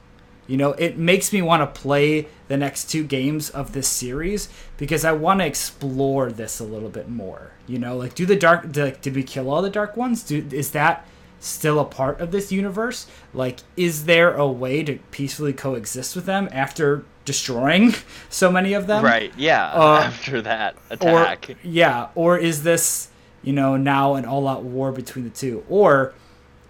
You 0.47 0.57
know, 0.57 0.73
it 0.73 0.99
makes 0.99 1.33
me 1.33 1.41
want 1.43 1.63
to 1.63 1.81
play 1.81 2.29
the 2.49 2.57
next 2.57 2.91
two 2.91 3.05
games 3.05 3.49
of 3.51 3.73
this 3.73 3.89
series 3.89 4.49
because 4.77 5.05
I 5.05 5.13
want 5.13 5.41
to 5.41 5.47
explore 5.47 6.31
this 6.31 6.61
a 6.61 6.65
little 6.65 6.91
bit 6.91 7.09
more. 7.09 7.53
You 7.67 7.79
know, 7.79 7.97
like 7.97 8.15
do 8.15 8.27
the 8.27 8.37
dark 8.37 8.77
like 8.77 9.01
did 9.01 9.15
we 9.15 9.23
kill 9.23 9.51
all 9.51 9.63
the 9.63 9.71
dark 9.71 9.97
ones? 9.97 10.23
Do 10.23 10.47
is 10.51 10.73
that 10.73 11.07
still 11.41 11.79
a 11.81 11.85
part 11.85 12.21
of 12.21 12.31
this 12.31 12.53
universe? 12.53 13.07
Like 13.33 13.61
is 13.77 14.05
there 14.05 14.35
a 14.35 14.47
way 14.47 14.83
to 14.83 14.99
peacefully 15.11 15.55
coexist 15.55 16.15
with 16.15 16.27
them 16.27 16.49
after 16.53 17.05
destroying 17.25 17.95
so 18.29 18.51
many 18.51 18.75
of 18.75 18.87
them? 18.87 19.03
Right. 19.03 19.33
Yeah. 19.39 19.73
Uh, 19.73 20.03
after 20.05 20.43
that 20.43 20.77
or 21.01 21.23
attack. 21.23 21.57
yeah, 21.63 22.09
or 22.15 22.37
is 22.37 22.65
this 22.65 23.09
you 23.43 23.55
know 23.55 23.77
now 23.79 24.15
an 24.15 24.27
all-out 24.27 24.63
war 24.63 24.93
between 24.93 25.25
the 25.25 25.31
two, 25.31 25.65
or 25.71 26.13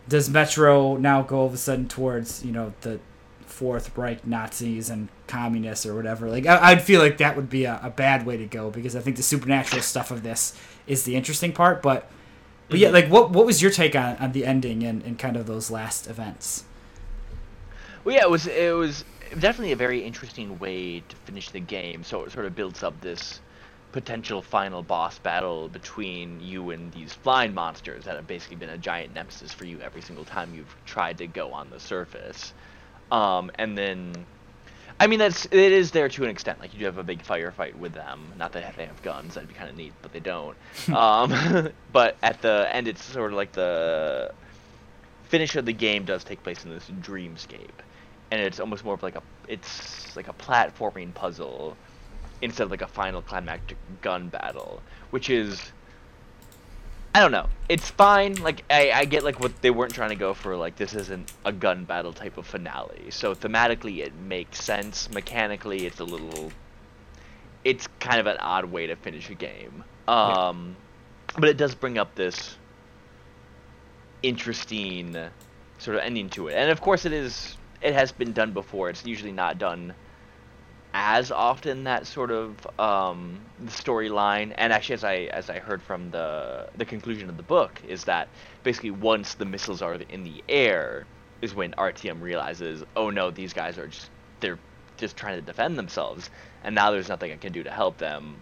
does 0.08 0.28
Metro 0.30 0.96
now 0.96 1.22
go 1.22 1.38
all 1.38 1.46
of 1.46 1.54
a 1.54 1.56
sudden 1.56 1.88
towards 1.88 2.44
you 2.44 2.52
know 2.52 2.72
the 2.82 3.00
Fourth 3.54 3.96
Reich 3.96 4.26
Nazis 4.26 4.90
and 4.90 5.08
communists 5.26 5.86
or 5.86 5.94
whatever? 5.94 6.28
Like 6.28 6.46
I, 6.46 6.72
I'd 6.72 6.82
feel 6.82 7.00
like 7.00 7.18
that 7.18 7.36
would 7.36 7.48
be 7.48 7.64
a, 7.64 7.80
a 7.82 7.90
bad 7.90 8.26
way 8.26 8.36
to 8.36 8.46
go 8.46 8.70
because 8.70 8.96
I 8.96 9.00
think 9.00 9.16
the 9.16 9.22
supernatural 9.22 9.82
stuff 9.82 10.10
of 10.10 10.22
this 10.22 10.58
is 10.86 11.04
the 11.04 11.16
interesting 11.16 11.52
part, 11.52 11.82
but. 11.82 12.10
But 12.66 12.78
yeah, 12.78 12.88
mm-hmm. 12.88 12.94
like 12.94 13.08
what 13.08 13.30
what 13.30 13.44
was 13.44 13.60
your 13.60 13.70
take 13.70 13.94
on, 13.94 14.16
on 14.16 14.32
the 14.32 14.46
ending 14.46 14.82
and, 14.84 15.02
and 15.02 15.18
kind 15.18 15.36
of 15.36 15.46
those 15.46 15.70
last 15.70 16.08
events? 16.08 16.64
Well, 18.02 18.14
yeah, 18.16 18.22
it 18.22 18.30
was 18.30 18.46
it 18.46 18.74
was 18.74 19.04
definitely 19.38 19.72
a 19.72 19.76
very 19.76 20.02
interesting 20.02 20.58
way 20.58 21.00
to 21.00 21.16
finish 21.24 21.50
the 21.50 21.60
game. 21.60 22.04
So 22.04 22.24
it 22.24 22.32
sort 22.32 22.46
of 22.46 22.54
builds 22.54 22.82
up 22.82 22.98
this 23.00 23.40
potential 23.92 24.42
final 24.42 24.82
boss 24.82 25.18
battle 25.20 25.68
between 25.68 26.40
you 26.40 26.70
and 26.70 26.90
these 26.92 27.12
flying 27.12 27.54
monsters 27.54 28.04
that 28.04 28.16
have 28.16 28.26
basically 28.26 28.56
been 28.56 28.70
a 28.70 28.78
giant 28.78 29.14
nemesis 29.14 29.52
for 29.52 29.66
you 29.66 29.80
every 29.80 30.02
single 30.02 30.24
time 30.24 30.52
you've 30.54 30.74
tried 30.84 31.16
to 31.18 31.26
go 31.26 31.52
on 31.52 31.70
the 31.70 31.78
surface. 31.78 32.52
Um, 33.10 33.50
and 33.56 33.76
then, 33.76 34.26
I 34.98 35.06
mean, 35.06 35.18
that's 35.18 35.46
it 35.46 35.54
is 35.54 35.90
there 35.90 36.08
to 36.08 36.24
an 36.24 36.30
extent. 36.30 36.60
Like 36.60 36.72
you 36.72 36.80
do 36.80 36.84
have 36.86 36.98
a 36.98 37.02
big 37.02 37.22
firefight 37.22 37.74
with 37.76 37.92
them. 37.92 38.32
Not 38.38 38.52
that 38.52 38.76
they 38.76 38.84
have 38.86 39.02
guns; 39.02 39.34
that'd 39.34 39.48
be 39.48 39.54
kind 39.54 39.70
of 39.70 39.76
neat, 39.76 39.92
but 40.02 40.12
they 40.12 40.20
don't. 40.20 40.56
um, 40.94 41.72
but 41.92 42.16
at 42.22 42.42
the 42.42 42.68
end, 42.72 42.88
it's 42.88 43.02
sort 43.02 43.32
of 43.32 43.36
like 43.36 43.52
the 43.52 44.32
finish 45.24 45.56
of 45.56 45.66
the 45.66 45.72
game 45.72 46.04
does 46.04 46.24
take 46.24 46.42
place 46.42 46.64
in 46.64 46.70
this 46.70 46.88
dreamscape, 47.00 47.80
and 48.30 48.40
it's 48.40 48.60
almost 48.60 48.84
more 48.84 48.94
of 48.94 49.02
like 49.02 49.16
a 49.16 49.22
it's 49.48 50.16
like 50.16 50.28
a 50.28 50.32
platforming 50.32 51.12
puzzle 51.14 51.76
instead 52.42 52.64
of 52.64 52.70
like 52.70 52.82
a 52.82 52.86
final 52.86 53.22
climactic 53.22 53.78
gun 54.00 54.28
battle, 54.28 54.82
which 55.10 55.30
is 55.30 55.72
I 57.14 57.20
don't 57.20 57.30
know. 57.30 57.46
It's 57.68 57.88
fine. 57.88 58.34
Like 58.34 58.64
I, 58.68 58.90
I 58.90 59.04
get 59.04 59.22
like 59.22 59.38
what 59.38 59.62
they 59.62 59.70
weren't 59.70 59.94
trying 59.94 60.10
to 60.10 60.16
go 60.16 60.34
for. 60.34 60.56
Like 60.56 60.74
this 60.74 60.94
isn't 60.94 61.32
a 61.44 61.52
gun 61.52 61.84
battle 61.84 62.12
type 62.12 62.36
of 62.36 62.46
finale. 62.46 63.10
So 63.10 63.36
thematically 63.36 64.04
it 64.04 64.12
makes 64.16 64.62
sense. 64.62 65.08
Mechanically 65.10 65.86
it's 65.86 66.00
a 66.00 66.04
little. 66.04 66.50
It's 67.62 67.86
kind 68.00 68.18
of 68.18 68.26
an 68.26 68.38
odd 68.38 68.64
way 68.66 68.88
to 68.88 68.96
finish 68.96 69.30
a 69.30 69.34
game. 69.34 69.84
Um, 70.08 70.76
yeah. 71.30 71.40
but 71.40 71.48
it 71.48 71.56
does 71.56 71.74
bring 71.74 71.98
up 71.98 72.16
this 72.16 72.56
interesting 74.22 75.16
sort 75.78 75.96
of 75.96 76.02
ending 76.02 76.28
to 76.30 76.48
it. 76.48 76.54
And 76.54 76.70
of 76.70 76.80
course 76.80 77.04
it 77.04 77.12
is. 77.12 77.56
It 77.80 77.94
has 77.94 78.10
been 78.10 78.32
done 78.32 78.52
before. 78.52 78.90
It's 78.90 79.06
usually 79.06 79.32
not 79.32 79.58
done 79.58 79.94
as 80.94 81.32
often 81.32 81.84
that 81.84 82.06
sort 82.06 82.30
of 82.30 82.66
um, 82.78 83.40
storyline. 83.64 84.54
And 84.56 84.72
actually, 84.72 84.94
as 84.94 85.04
I 85.04 85.14
as 85.32 85.50
I 85.50 85.58
heard 85.58 85.82
from 85.82 86.10
the 86.10 86.68
the 86.76 86.86
conclusion 86.86 87.28
of 87.28 87.36
the 87.36 87.42
book, 87.42 87.82
is 87.86 88.04
that 88.04 88.28
basically 88.62 88.92
once 88.92 89.34
the 89.34 89.44
missiles 89.44 89.82
are 89.82 89.94
in 89.94 90.22
the 90.22 90.42
air, 90.48 91.04
is 91.42 91.54
when 91.54 91.72
Artyom 91.72 92.22
realizes, 92.22 92.84
oh 92.96 93.10
no, 93.10 93.30
these 93.30 93.52
guys 93.52 93.76
are 93.76 93.88
just 93.88 94.10
they're 94.40 94.58
just 94.96 95.16
trying 95.16 95.36
to 95.36 95.42
defend 95.42 95.76
themselves, 95.76 96.30
and 96.62 96.74
now 96.74 96.90
there's 96.92 97.08
nothing 97.08 97.32
I 97.32 97.36
can 97.36 97.52
do 97.52 97.64
to 97.64 97.70
help 97.70 97.98
them. 97.98 98.36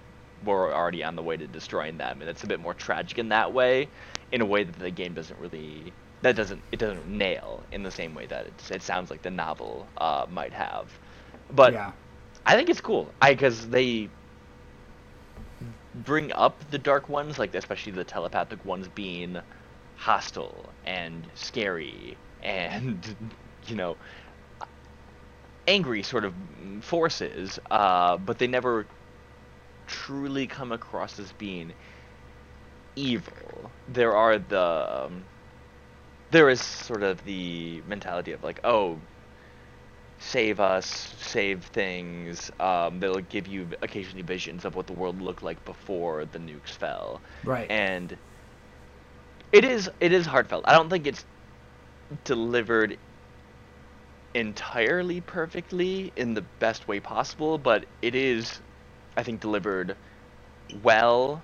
We're 0.45 0.75
already 0.75 1.03
on 1.05 1.17
the 1.17 1.23
way 1.23 1.37
to 1.37 1.47
destroying 1.47 1.97
them, 1.99 2.21
and 2.21 2.29
it's 2.29 2.45
a 2.45 2.47
bit 2.47 2.61
more 2.61 2.75
tragic 2.75 3.19
in 3.19 3.31
that 3.31 3.53
way, 3.53 3.89
in 4.33 4.41
a 4.43 4.47
way 4.47 4.65
that 4.65 4.79
the 4.79 4.91
game 4.91 5.15
doesn't 5.15 5.39
really 5.41 5.93
that 6.21 6.37
doesn't 6.37 6.63
it 6.71 6.79
doesn't 6.79 7.09
nail 7.09 7.63
in 7.73 7.83
the 7.83 7.91
same 7.91 8.15
way 8.15 8.27
that 8.27 8.47
it, 8.71 8.83
sounds 8.83 9.11
like 9.11 9.23
the 9.23 9.31
novel 9.31 9.87
uh, 9.99 10.27
might 10.31 10.53
have. 10.53 10.87
But 11.51 11.73
yeah. 11.73 11.93
I 12.47 12.57
think 12.57 12.69
it's 12.71 12.81
cool. 12.81 13.13
I 13.21 13.35
because 13.35 13.69
they 13.69 14.09
bring 15.95 16.33
up 16.33 16.71
the 16.71 16.79
dark 16.79 17.09
ones, 17.09 17.39
like 17.39 17.55
especially 17.55 17.93
the 17.93 18.05
telepathic 18.05 18.65
ones 18.65 18.89
being 18.89 19.39
hostile 19.97 20.71
and 20.85 21.27
scary 21.35 22.17
and 22.43 23.17
you 23.67 23.77
know 23.77 23.97
angry 25.67 26.03
sort 26.03 26.25
of 26.25 26.35
forces, 26.81 27.59
uh, 27.71 28.17
but 28.17 28.39
they 28.39 28.47
never 28.47 28.87
truly 29.87 30.47
come 30.47 30.73
across 30.73 31.19
as 31.19 31.33
being 31.33 31.73
evil. 32.97 33.71
There 33.89 34.17
are 34.17 34.39
the 34.39 35.05
um, 35.07 35.25
there 36.31 36.49
is 36.49 36.61
sort 36.61 37.03
of 37.03 37.25
the 37.25 37.83
mentality 37.87 38.33
of 38.33 38.43
like, 38.43 38.61
oh, 38.65 38.99
save 40.23 40.61
us, 40.61 40.87
save 41.21 41.65
things. 41.67 42.51
Um, 42.61 43.01
they'll 43.01 43.21
give 43.21 43.47
you 43.49 43.69
occasionally 43.83 44.23
visions 44.23 44.65
of 44.65 44.75
what 44.77 44.87
the 44.87 44.93
world 44.93 45.21
looked 45.21 45.43
like 45.43 45.65
before 45.65 46.25
the 46.25 46.39
nukes 46.39 46.71
fell. 46.71 47.21
Right. 47.45 47.71
And 47.71 48.17
it 49.53 49.65
is 49.65 49.91
it 50.01 50.13
is 50.13 50.27
heartfelt. 50.27 50.65
I 50.67 50.73
don't 50.73 50.89
think 50.89 51.07
it's 51.07 51.25
delivered 52.25 52.99
entirely 54.35 55.21
perfectly 55.21 56.13
in 56.17 56.35
the 56.35 56.43
best 56.43 56.89
way 56.89 57.01
possible, 57.01 57.59
but 57.59 57.87
it 58.01 58.15
is 58.15 58.61
I 59.17 59.23
think 59.25 59.41
delivered 59.41 59.97
well 60.83 61.43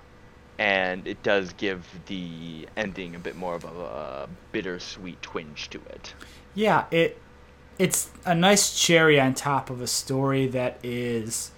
and 0.57 1.07
it 1.07 1.23
does 1.23 1.53
give 1.53 1.87
the 2.07 2.67
ending 2.77 3.15
a 3.15 3.19
bit 3.19 3.35
more 3.35 3.55
of 3.55 3.63
a, 3.63 3.67
a 3.67 4.29
bittersweet 4.51 5.21
twinge 5.21 5.69
to 5.69 5.79
it. 5.89 6.15
Yeah, 6.55 6.85
it 6.91 7.21
it's 7.79 8.09
a 8.25 8.35
nice 8.35 8.77
cherry 8.77 9.19
on 9.19 9.33
top 9.33 9.69
of 9.69 9.81
a 9.81 9.87
story 9.87 10.45
that 10.47 10.77
is, 10.83 11.51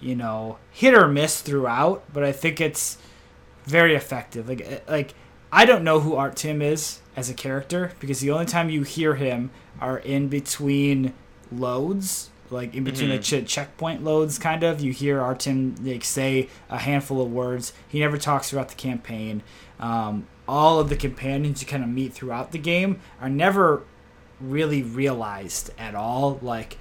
you 0.00 0.16
know, 0.16 0.58
hit 0.72 0.94
or 0.94 1.06
miss 1.06 1.42
throughout, 1.42 2.02
but 2.12 2.24
I 2.24 2.32
think 2.32 2.58
it's 2.60 2.96
very 3.66 3.94
effective. 3.94 4.48
Like 4.48 4.62
eh, 4.62 4.80
like 4.88 5.14
I 5.52 5.66
don't 5.66 5.84
know 5.84 6.00
who 6.00 6.12
Artyom 6.12 6.62
is 6.62 7.00
as 7.14 7.28
a 7.28 7.34
character 7.34 7.92
because 8.00 8.20
the 8.20 8.30
only 8.30 8.46
time 8.46 8.70
you 8.70 8.82
hear 8.82 9.14
him 9.14 9.50
are 9.78 9.98
in 9.98 10.28
between 10.28 11.12
loads, 11.52 12.30
like 12.50 12.74
in 12.74 12.82
between 12.82 13.10
mm-hmm. 13.10 13.38
the 13.38 13.42
ch- 13.42 13.48
checkpoint 13.48 14.02
loads, 14.02 14.38
kind 14.38 14.62
of. 14.62 14.80
You 14.80 14.92
hear 14.92 15.18
Artyom 15.18 15.86
like 15.86 16.02
say 16.02 16.48
a 16.70 16.78
handful 16.78 17.20
of 17.20 17.30
words. 17.30 17.74
He 17.86 18.00
never 18.00 18.16
talks 18.16 18.50
throughout 18.50 18.70
the 18.70 18.74
campaign. 18.74 19.42
Um, 19.78 20.26
all 20.48 20.80
of 20.80 20.88
the 20.88 20.96
companions 20.96 21.60
you 21.60 21.68
kind 21.68 21.84
of 21.84 21.90
meet 21.90 22.14
throughout 22.14 22.52
the 22.52 22.58
game 22.58 23.00
are 23.20 23.28
never 23.28 23.82
really 24.40 24.82
realized 24.82 25.70
at 25.78 25.94
all. 25.94 26.38
Like, 26.42 26.78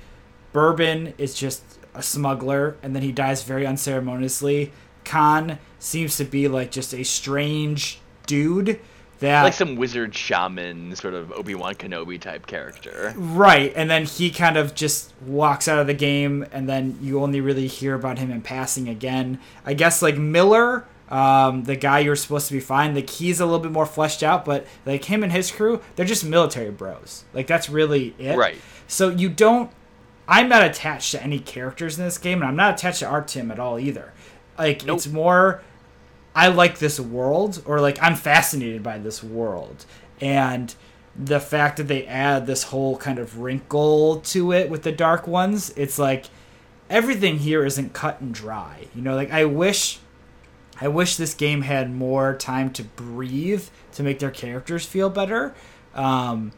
Bourbon 0.54 1.14
is 1.18 1.34
just 1.34 1.64
a 1.94 2.02
smuggler, 2.02 2.78
and 2.82 2.96
then 2.96 3.04
he 3.04 3.12
dies 3.12 3.44
very 3.44 3.66
unceremoniously. 3.66 4.72
Khan 5.04 5.60
seems 5.80 6.18
to 6.18 6.26
be 6.26 6.48
like 6.48 6.72
just 6.72 6.94
a 6.94 7.04
strange 7.04 8.00
dude 8.26 8.80
that 9.20 9.44
like 9.44 9.54
some 9.54 9.76
wizard 9.76 10.14
shaman 10.14 10.96
sort 10.96 11.14
of 11.14 11.32
Obi-Wan 11.32 11.76
Kenobi 11.76 12.20
type 12.20 12.46
character. 12.46 13.14
Right, 13.16 13.74
and 13.76 13.90
then 13.90 14.06
he 14.06 14.30
kind 14.30 14.58
of 14.58 14.76
just 14.76 15.14
walks 15.26 15.68
out 15.68 15.80
of 15.80 15.88
the 15.88 15.94
game 15.94 16.46
and 16.52 16.70
then 16.70 17.00
you 17.02 17.22
only 17.22 17.42
really 17.42 17.68
hear 17.68 17.96
about 17.96 18.20
him 18.20 18.32
in 18.32 18.42
passing 18.42 18.88
again. 18.88 19.40
I 19.66 19.74
guess 19.74 20.02
like 20.02 20.18
Miller 20.18 20.86
um, 21.10 21.64
the 21.64 21.76
guy 21.76 22.00
you're 22.00 22.16
supposed 22.16 22.48
to 22.48 22.54
be 22.54 22.60
fine. 22.60 22.96
Like 22.96 23.10
he's 23.10 23.40
a 23.40 23.46
little 23.46 23.60
bit 23.60 23.72
more 23.72 23.86
fleshed 23.86 24.24
out, 24.24 24.46
but 24.46 24.66
like 24.86 25.06
him 25.06 25.24
and 25.24 25.32
his 25.32 25.52
crew, 25.52 25.82
they're 25.96 26.06
just 26.06 26.26
military 26.26 26.72
bros. 26.72 27.24
Like 27.34 27.48
that's 27.48 27.70
really 27.70 28.14
it. 28.20 28.38
Right. 28.38 28.58
So 28.88 29.10
you 29.10 29.30
don't. 29.30 29.72
I'm 30.28 30.50
not 30.50 30.64
attached 30.64 31.12
to 31.12 31.24
any 31.24 31.40
characters 31.40 31.98
in 31.98 32.04
this 32.04 32.18
game, 32.18 32.42
and 32.42 32.50
I'm 32.50 32.58
not 32.58 32.74
attached 32.74 33.00
to 33.00 33.06
Artyom 33.06 33.52
at 33.52 33.60
all 33.60 33.80
either. 33.80 34.14
Like 34.58 34.86
nope. 34.86 34.98
it's 34.98 35.08
more. 35.08 35.62
I 36.36 36.50
like 36.50 36.80
this 36.80 37.00
world, 37.00 37.64
or 37.66 37.80
like 37.80 38.02
I'm 38.02 38.16
fascinated 38.16 38.84
by 38.84 38.98
this 38.98 39.24
world, 39.24 39.86
and 40.20 40.74
the 41.18 41.40
fact 41.40 41.78
that 41.78 41.88
they 41.88 42.06
add 42.06 42.46
this 42.46 42.64
whole 42.64 42.98
kind 42.98 43.18
of 43.18 43.40
wrinkle 43.40 44.18
to 44.18 44.52
it 44.52 44.70
with 44.70 44.84
the 44.84 44.92
dark 44.92 45.28
ones. 45.28 45.72
It's 45.76 45.98
like 45.98 46.26
everything 46.90 47.40
here 47.40 47.66
isn't 47.66 47.94
cut 47.94 48.22
and 48.22 48.34
dry. 48.34 48.88
You 48.94 49.02
know, 49.02 49.16
like 49.16 49.32
I 49.32 49.46
wish 49.46 50.00
I 50.80 50.88
wish 50.88 51.16
this 51.16 51.34
game 51.34 51.64
had 51.64 51.94
more 51.94 52.36
time 52.36 52.72
to 52.74 52.84
breathe 52.84 53.68
to 53.94 54.04
make 54.04 54.20
their 54.20 54.32
characters 54.32 54.86
feel 54.86 55.10
better. 55.10 55.56
Um, 55.96 56.52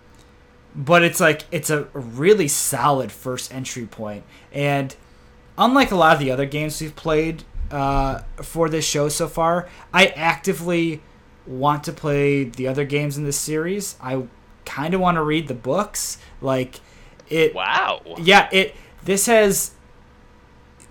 but 0.75 1.03
it's 1.03 1.19
like 1.19 1.45
it's 1.51 1.69
a 1.69 1.83
really 1.93 2.47
solid 2.47 3.11
first 3.11 3.53
entry 3.53 3.85
point, 3.85 4.23
and 4.53 4.95
unlike 5.57 5.91
a 5.91 5.95
lot 5.95 6.13
of 6.13 6.19
the 6.19 6.31
other 6.31 6.45
games 6.45 6.79
we've 6.81 6.95
played 6.95 7.43
uh, 7.71 8.19
for 8.41 8.69
this 8.69 8.85
show 8.85 9.09
so 9.09 9.27
far, 9.27 9.67
I 9.93 10.07
actively 10.07 11.01
want 11.47 11.83
to 11.85 11.91
play 11.91 12.43
the 12.43 12.67
other 12.67 12.85
games 12.85 13.17
in 13.17 13.23
this 13.23 13.37
series. 13.37 13.95
I 14.01 14.23
kind 14.65 14.93
of 14.93 15.01
want 15.01 15.15
to 15.15 15.23
read 15.23 15.47
the 15.47 15.55
books. 15.55 16.19
Like 16.41 16.79
it. 17.27 17.55
Wow. 17.55 18.01
Yeah. 18.19 18.47
It. 18.51 18.75
This 19.03 19.25
has 19.25 19.71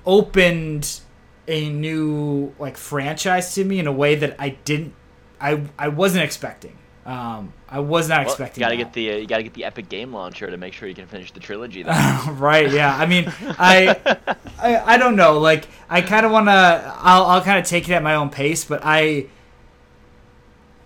opened 0.05 1.01
a 1.49 1.71
new 1.71 2.55
like 2.59 2.77
franchise 2.77 3.55
to 3.55 3.65
me 3.65 3.81
in 3.81 3.87
a 3.87 3.93
way 3.93 4.15
that 4.15 4.37
I 4.39 4.51
didn't 4.51 4.95
I 5.41 5.63
I 5.79 5.89
wasn't 5.89 6.25
expecting. 6.25 6.77
Um, 7.07 7.55
I 7.71 7.81
was 7.81 8.09
not 8.09 8.19
well, 8.19 8.27
expecting. 8.27 8.61
You 8.61 8.67
gotta 8.67 8.77
that. 8.77 8.85
get 8.85 8.93
the 8.93 9.13
uh, 9.13 9.17
you 9.17 9.27
gotta 9.27 9.43
get 9.43 9.55
the 9.55 9.65
Epic 9.65 9.89
Game 9.89 10.13
Launcher 10.13 10.51
to 10.51 10.57
make 10.57 10.75
sure 10.75 10.89
you 10.89 10.95
can 10.95 11.07
finish 11.07 11.33
the 11.33 11.41
trilogy. 11.41 11.83
Though. 11.83 11.93
Right? 12.33 12.71
Yeah. 12.71 12.95
I 12.95 13.07
mean, 13.07 13.33
I, 13.41 13.97
I 14.59 14.95
I 14.95 14.99
don't 14.99 15.17
know. 15.17 15.39
Like, 15.39 15.67
I 15.89 16.03
kind 16.03 16.27
of 16.27 16.33
wanna. 16.33 16.95
I'll 16.99 17.25
I'll 17.25 17.43
kind 17.43 17.59
of 17.59 17.65
take 17.65 17.89
it 17.89 17.93
at 17.93 18.03
my 18.03 18.15
own 18.15 18.31
pace, 18.31 18.65
but 18.65 18.83
I 18.85 19.29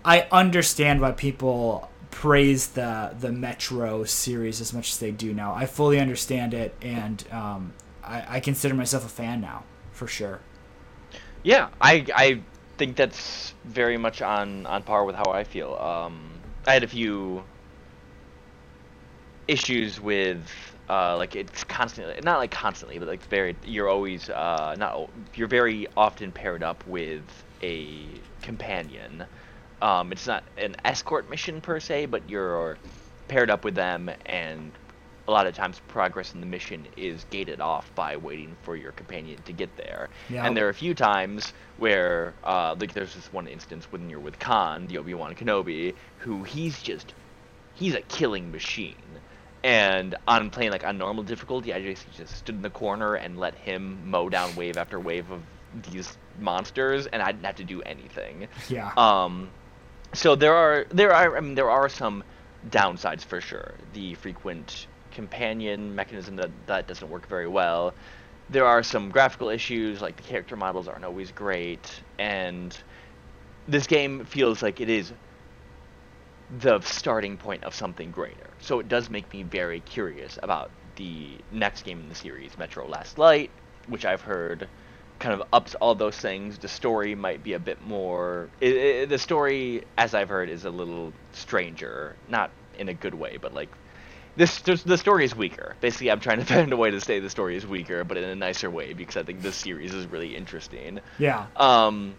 I 0.05 0.27
understand 0.31 1.01
why 1.01 1.11
people 1.11 1.89
praise 2.09 2.67
the 2.69 3.13
the 3.19 3.31
Metro 3.31 4.05
series 4.05 4.61
as 4.61 4.73
much 4.73 4.91
as 4.91 4.99
they 4.99 5.11
do 5.11 5.33
now. 5.33 5.53
I 5.53 5.65
fully 5.65 5.99
understand 5.99 6.53
it, 6.53 6.73
and 6.81 7.25
um, 7.31 7.73
I, 8.01 8.37
I 8.37 8.39
consider 8.39 8.75
myself 8.75 9.05
a 9.05 9.09
fan 9.09 9.41
now 9.41 9.63
for 9.91 10.07
sure. 10.07 10.39
Yeah, 11.43 11.69
I 11.81 12.05
I 12.15 12.45
think 12.77 12.95
that's 12.97 13.53
very 13.63 13.97
much 13.97 14.21
on 14.21 14.65
on 14.65 14.83
par 14.83 15.05
with 15.05 15.15
how 15.15 15.31
I 15.31 15.43
feel. 15.43 15.75
Um, 15.75 16.43
I 16.65 16.73
had 16.73 16.83
a 16.83 16.87
few 16.87 17.45
issues 19.47 19.99
with 19.99 20.49
uh, 20.89 21.17
like 21.17 21.35
it's 21.35 21.63
constantly 21.63 22.15
not 22.23 22.37
like 22.37 22.51
constantly, 22.51 22.97
but 22.97 23.07
like 23.07 23.25
very 23.27 23.57
you're 23.63 23.89
always 23.89 24.29
uh, 24.29 24.75
not 24.77 25.09
you're 25.35 25.47
very 25.47 25.87
often 25.97 26.31
paired 26.31 26.63
up 26.63 26.85
with 26.85 27.25
a 27.61 28.21
companion. 28.41 29.25
Um, 29.81 30.11
it's 30.11 30.27
not 30.27 30.49
an 30.57 30.75
escort 30.85 31.29
mission 31.29 31.61
per 31.61 31.79
se, 31.79 32.05
but 32.07 32.29
you're 32.29 32.79
paired 33.27 33.49
up 33.49 33.65
with 33.65 33.75
them, 33.75 34.09
and 34.25 34.77
a 35.27 35.31
lot 35.31 35.47
of 35.47 35.55
times 35.55 35.81
progress 35.87 36.33
in 36.33 36.41
the 36.41 36.45
mission 36.45 36.85
is 36.97 37.25
gated 37.29 37.61
off 37.61 37.93
by 37.95 38.17
waiting 38.17 38.55
for 38.63 38.75
your 38.75 38.91
companion 38.91 39.41
to 39.43 39.53
get 39.53 39.75
there. 39.77 40.09
Yeah. 40.29 40.45
And 40.45 40.55
there 40.55 40.65
are 40.65 40.69
a 40.69 40.73
few 40.73 40.93
times 40.93 41.53
where, 41.77 42.33
uh, 42.43 42.75
like, 42.77 42.93
there's 42.93 43.15
this 43.15 43.31
one 43.31 43.47
instance 43.47 43.85
when 43.91 44.09
you're 44.09 44.19
with 44.19 44.39
Khan, 44.39 44.87
the 44.87 44.97
Obi 44.97 45.13
Wan 45.13 45.33
Kenobi, 45.35 45.93
who 46.19 46.43
he's 46.43 46.81
just, 46.81 47.13
he's 47.73 47.95
a 47.95 48.01
killing 48.01 48.51
machine. 48.51 48.95
And 49.63 50.15
on 50.27 50.49
playing 50.49 50.71
like 50.71 50.83
on 50.85 50.97
normal 50.97 51.23
difficulty, 51.23 51.73
I 51.73 51.81
just 51.81 52.05
just 52.17 52.35
stood 52.37 52.55
in 52.55 52.61
the 52.61 52.69
corner 52.69 53.15
and 53.15 53.39
let 53.39 53.55
him 53.55 54.09
mow 54.09 54.27
down 54.27 54.53
wave 54.57 54.75
after 54.75 54.99
wave 54.99 55.31
of 55.31 55.41
these 55.89 56.17
monsters, 56.37 57.05
and 57.07 57.21
I 57.21 57.31
didn't 57.31 57.45
have 57.45 57.55
to 57.55 57.63
do 57.63 57.81
anything. 57.81 58.49
Yeah. 58.67 58.91
Um, 58.97 59.51
so 60.13 60.35
there 60.35 60.53
are 60.53 60.85
there 60.89 61.13
are 61.13 61.37
I 61.37 61.39
mean 61.39 61.55
there 61.55 61.69
are 61.69 61.87
some 61.87 62.25
downsides 62.69 63.23
for 63.23 63.39
sure. 63.39 63.75
The 63.93 64.15
frequent 64.15 64.87
companion 65.13 65.95
mechanism 65.95 66.35
that 66.37 66.51
that 66.67 66.87
doesn't 66.87 67.09
work 67.09 67.27
very 67.27 67.47
well. 67.47 67.93
There 68.49 68.65
are 68.65 68.83
some 68.83 69.09
graphical 69.09 69.49
issues 69.49 70.01
like 70.01 70.17
the 70.17 70.23
character 70.23 70.55
models 70.55 70.87
aren't 70.87 71.05
always 71.05 71.31
great, 71.31 72.01
and 72.19 72.77
this 73.67 73.87
game 73.87 74.25
feels 74.25 74.61
like 74.61 74.81
it 74.81 74.89
is 74.89 75.13
the 76.59 76.79
starting 76.81 77.37
point 77.37 77.63
of 77.63 77.73
something 77.73 78.11
greater. 78.11 78.49
So 78.59 78.79
it 78.79 78.87
does 78.87 79.09
make 79.09 79.31
me 79.33 79.43
very 79.43 79.79
curious 79.79 80.37
about 80.43 80.71
the 80.97 81.37
next 81.51 81.83
game 81.83 81.99
in 81.99 82.09
the 82.09 82.15
series, 82.15 82.57
Metro 82.57 82.87
Last 82.87 83.17
Light, 83.17 83.49
which 83.87 84.05
I've 84.05 84.21
heard 84.21 84.67
kind 85.19 85.33
of 85.39 85.47
ups 85.53 85.75
all 85.75 85.95
those 85.95 86.17
things. 86.17 86.57
The 86.57 86.67
story 86.67 87.15
might 87.15 87.43
be 87.43 87.53
a 87.53 87.59
bit 87.59 87.81
more. 87.85 88.49
i 88.61 89.01
i 89.01 89.05
the 89.05 89.17
story, 89.17 89.83
as 89.97 90.13
I've 90.13 90.29
heard, 90.29 90.49
is 90.49 90.65
a 90.65 90.69
little 90.69 91.13
stranger, 91.31 92.15
not 92.27 92.51
in 92.77 92.89
a 92.89 92.93
good 92.93 93.13
way, 93.13 93.37
but 93.37 93.53
like 93.53 93.69
this. 94.35 94.59
The 94.61 94.97
story 94.97 95.25
is 95.25 95.35
weaker. 95.35 95.75
Basically, 95.81 96.09
I'm 96.11 96.19
trying 96.19 96.39
to 96.39 96.45
find 96.53 96.71
a 96.73 96.77
way 96.77 96.91
to 96.91 96.99
say 97.01 97.19
the 97.19 97.29
story 97.29 97.55
is 97.55 97.65
weaker, 97.67 98.03
but 98.03 98.17
in 98.17 98.23
a 98.23 98.35
nicer 98.35 98.69
way 98.69 98.93
because 98.93 99.17
I 99.17 99.23
think 99.23 99.41
this 99.41 99.55
series 99.55 99.93
is 99.93 100.05
really 100.07 100.35
interesting. 100.35 100.99
yeah. 101.19 101.45
Um, 101.55 102.15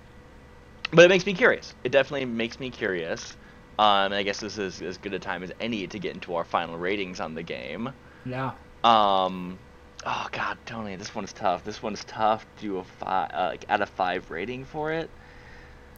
but 0.92 1.04
it 1.04 1.08
makes 1.08 1.26
me 1.26 1.34
curious. 1.34 1.74
It 1.82 1.90
definitely 1.92 2.26
makes 2.26 2.60
me 2.60 2.70
curious. 2.70 3.36
Um, 3.78 4.12
I 4.12 4.22
guess 4.22 4.38
this 4.38 4.58
is 4.58 4.80
as 4.82 4.98
good 4.98 5.14
a 5.14 5.18
time 5.18 5.42
as 5.42 5.50
any 5.60 5.86
to 5.88 5.98
get 5.98 6.14
into 6.14 6.36
our 6.36 6.44
final 6.44 6.76
ratings 6.78 7.18
on 7.18 7.34
the 7.34 7.42
game. 7.42 7.90
Yeah. 8.24 8.52
Um, 8.84 9.58
oh 10.06 10.28
God, 10.30 10.58
Tony, 10.66 10.94
this 10.94 11.12
one's 11.14 11.32
tough. 11.32 11.64
This 11.64 11.82
one's 11.82 12.04
tough. 12.04 12.46
to 12.58 12.62
Do 12.62 12.78
a 12.78 12.84
five, 12.84 13.30
uh, 13.34 13.48
like 13.50 13.64
out 13.68 13.80
of 13.82 13.88
five 13.88 14.30
rating 14.30 14.64
for 14.64 14.92
it. 14.92 15.10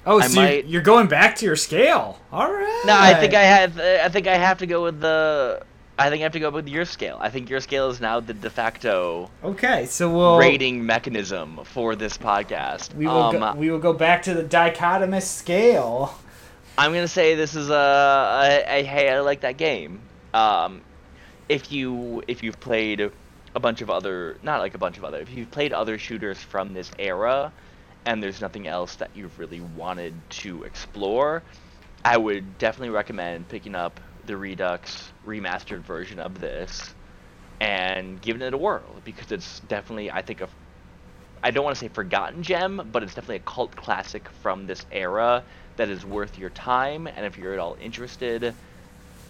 Oh, 0.07 0.21
I 0.21 0.29
so 0.29 0.41
you're, 0.41 0.51
might- 0.51 0.67
you're 0.67 0.83
going 0.83 1.09
back 1.09 1.37
to 1.37 1.45
your 1.45 1.57
scale. 1.57 2.19
All 2.33 2.51
right. 2.51 2.83
No, 2.87 2.97
I 2.97 3.13
think 3.15 3.35
I 3.35 3.43
have. 3.43 3.79
I 3.79 4.09
think 4.09 4.27
I 4.29 4.37
have 4.37 4.59
to 4.59 4.67
go 4.67 4.85
with 4.85 5.01
the. 5.01 5.63
I 5.99 6.11
think 6.11 6.21
I 6.21 6.25
have 6.25 6.33
to 6.33 6.41
go 6.41 6.51
with 6.51 6.69
your 6.69 6.85
scale. 6.85 7.17
I 7.21 7.31
think 7.31 7.49
your 7.49 7.61
scale 7.61 7.89
is 7.89 8.01
now 8.01 8.21
the 8.21 8.35
de 8.35 8.51
facto 8.51 9.31
Okay, 9.43 9.87
so 9.87 10.15
we'll 10.15 10.39
rating 10.39 10.85
mechanism 10.85 11.61
for 11.65 11.97
this 11.97 12.19
podcast. 12.19 12.95
We 12.95 13.07
will 13.07 13.23
um, 13.23 13.39
go, 13.39 13.55
we 13.55 13.71
will 13.71 13.79
go 13.79 13.95
back 13.95 14.23
to 14.25 14.35
the 14.35 14.43
dichotomous 14.43 15.23
scale. 15.23 16.15
I'm 16.77 16.93
gonna 16.93 17.09
say 17.09 17.35
this 17.35 17.55
is 17.55 17.71
a, 17.71 17.75
a, 17.75 18.81
a 18.81 18.83
hey, 18.85 19.09
I 19.09 19.21
like 19.21 19.41
that 19.41 19.57
game. 19.57 20.01
Um, 20.35 20.83
if 21.49 21.73
you 21.73 22.23
if 22.29 22.43
you've 22.43 22.61
played 22.61 23.11
a 23.55 23.61
bunch 23.61 23.81
of 23.81 23.89
other, 23.89 24.37
not 24.43 24.61
like 24.61 24.75
a 24.75 24.79
bunch 24.79 24.99
of 24.99 25.05
other, 25.05 25.19
if 25.19 25.31
you've 25.31 25.51
played 25.51 25.73
other 25.73 25.97
shooters 25.97 26.39
from 26.39 26.75
this 26.75 26.91
era, 26.99 27.51
and 28.05 28.23
there's 28.23 28.43
nothing 28.43 28.67
else 28.67 28.97
that 28.97 29.11
you've 29.15 29.39
really 29.39 29.61
wanted 29.61 30.13
to 30.29 30.65
explore, 30.65 31.43
I 32.05 32.19
would 32.19 32.59
definitely 32.59 32.91
recommend 32.91 33.49
picking 33.49 33.75
up 33.75 33.99
the 34.27 34.37
Redux 34.37 35.11
remastered 35.27 35.81
version 35.81 36.19
of 36.19 36.41
this 36.41 36.95
and 37.61 38.21
giving 38.21 38.43
it 38.43 38.53
a 38.53 38.59
whirl 38.59 38.97
because 39.05 39.33
it's 39.33 39.61
definitely 39.61 40.11
I 40.11 40.23
think 40.23 40.41
a 40.41 40.49
I 41.43 41.51
don't 41.51 41.65
want 41.65 41.77
to 41.77 41.81
say 41.81 41.89
forgotten 41.89 42.43
gem, 42.43 42.89
but 42.93 43.03
it's 43.03 43.15
definitely 43.15 43.37
a 43.37 43.41
cult 43.41 43.77
classic 43.77 44.29
from 44.43 44.67
this 44.67 44.85
era 44.91 45.45
that 45.77 45.89
is 45.89 46.05
worth 46.05 46.39
your 46.39 46.51
time. 46.51 47.07
And 47.07 47.25
if 47.25 47.39
you're 47.39 47.53
at 47.53 47.59
all 47.59 47.77
interested, 47.81 48.55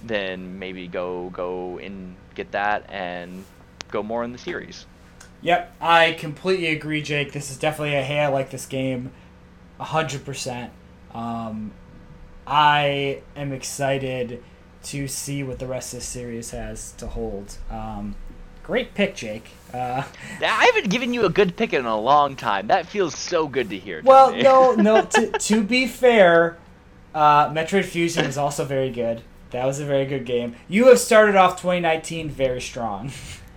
then 0.04 0.58
maybe 0.58 0.86
go 0.86 1.30
go 1.30 1.78
and 1.78 2.16
get 2.34 2.52
that 2.52 2.88
and 2.88 3.44
go 3.90 4.02
more 4.02 4.24
in 4.24 4.32
the 4.32 4.38
series. 4.38 4.86
Yep, 5.42 5.76
I 5.80 6.12
completely 6.12 6.68
agree, 6.68 7.02
Jake. 7.02 7.32
This 7.32 7.50
is 7.50 7.58
definitely 7.58 7.96
a 7.96 8.02
hey, 8.02 8.20
I 8.20 8.28
like 8.28 8.50
this 8.50 8.66
game, 8.66 9.10
hundred 9.78 10.24
percent. 10.24 10.72
Um, 11.12 11.72
I 12.46 13.20
am 13.34 13.52
excited 13.52 14.42
to 14.86 15.08
see 15.08 15.42
what 15.42 15.58
the 15.58 15.66
rest 15.66 15.92
of 15.92 15.98
this 16.00 16.08
series 16.08 16.50
has 16.50 16.92
to 16.92 17.06
hold. 17.08 17.56
Um, 17.70 18.14
great 18.62 18.94
pick, 18.94 19.16
Jake. 19.16 19.50
Uh, 19.74 20.02
I 20.40 20.64
haven't 20.74 20.90
given 20.90 21.12
you 21.12 21.24
a 21.24 21.28
good 21.28 21.56
pick 21.56 21.72
in 21.72 21.84
a 21.84 21.98
long 21.98 22.36
time. 22.36 22.68
That 22.68 22.86
feels 22.86 23.16
so 23.16 23.48
good 23.48 23.70
to 23.70 23.78
hear. 23.78 24.00
well, 24.04 24.34
no, 24.34 24.74
no. 24.74 25.02
To, 25.10 25.30
to 25.32 25.62
be 25.62 25.86
fair, 25.86 26.56
uh, 27.14 27.48
Metroid 27.50 27.84
Fusion 27.84 28.26
was 28.26 28.38
also 28.38 28.64
very 28.64 28.90
good. 28.90 29.22
That 29.50 29.64
was 29.64 29.80
a 29.80 29.84
very 29.84 30.06
good 30.06 30.24
game. 30.24 30.54
You 30.68 30.88
have 30.88 30.98
started 30.98 31.34
off 31.36 31.60
2019 31.60 32.30
very 32.30 32.60
strong. 32.60 33.10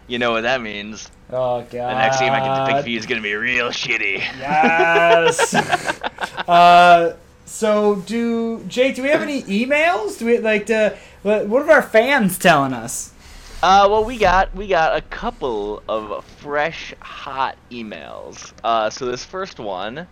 you 0.08 0.18
know 0.20 0.32
what 0.32 0.42
that 0.42 0.62
means. 0.62 1.10
Oh 1.32 1.62
god. 1.62 1.72
The 1.72 1.94
next 1.96 2.20
game 2.20 2.34
I 2.34 2.40
get 2.40 2.66
to 2.66 2.74
pick 2.74 2.84
for 2.84 2.90
you 2.90 2.98
is 2.98 3.06
gonna 3.06 3.22
be 3.22 3.36
real 3.36 3.70
shitty. 3.70 4.18
Yes. 4.40 5.54
uh, 6.48 7.16
so 7.50 7.96
do 7.96 8.64
Jake? 8.66 8.96
Do 8.96 9.04
we 9.04 9.10
have 9.10 9.22
any 9.22 9.44
emails? 9.44 10.20
Do 10.20 10.26
we 10.26 10.38
like 10.38 10.68
to? 10.68 10.98
What 11.24 11.50
are 11.50 11.72
our 11.72 11.82
fans 11.82 12.38
telling 12.38 12.74
us? 12.74 13.14
Uh, 13.62 13.88
well, 13.90 14.06
we 14.06 14.18
got 14.18 14.56
we 14.56 14.68
got 14.68 14.96
a 14.96 15.02
couple 15.02 15.84
of 15.90 16.24
fresh, 16.24 16.94
hot 17.02 17.58
emails. 17.72 18.54
Uh, 18.64 18.90
so 18.90 19.06
this 19.06 19.26
first 19.26 19.60
one 19.60 20.08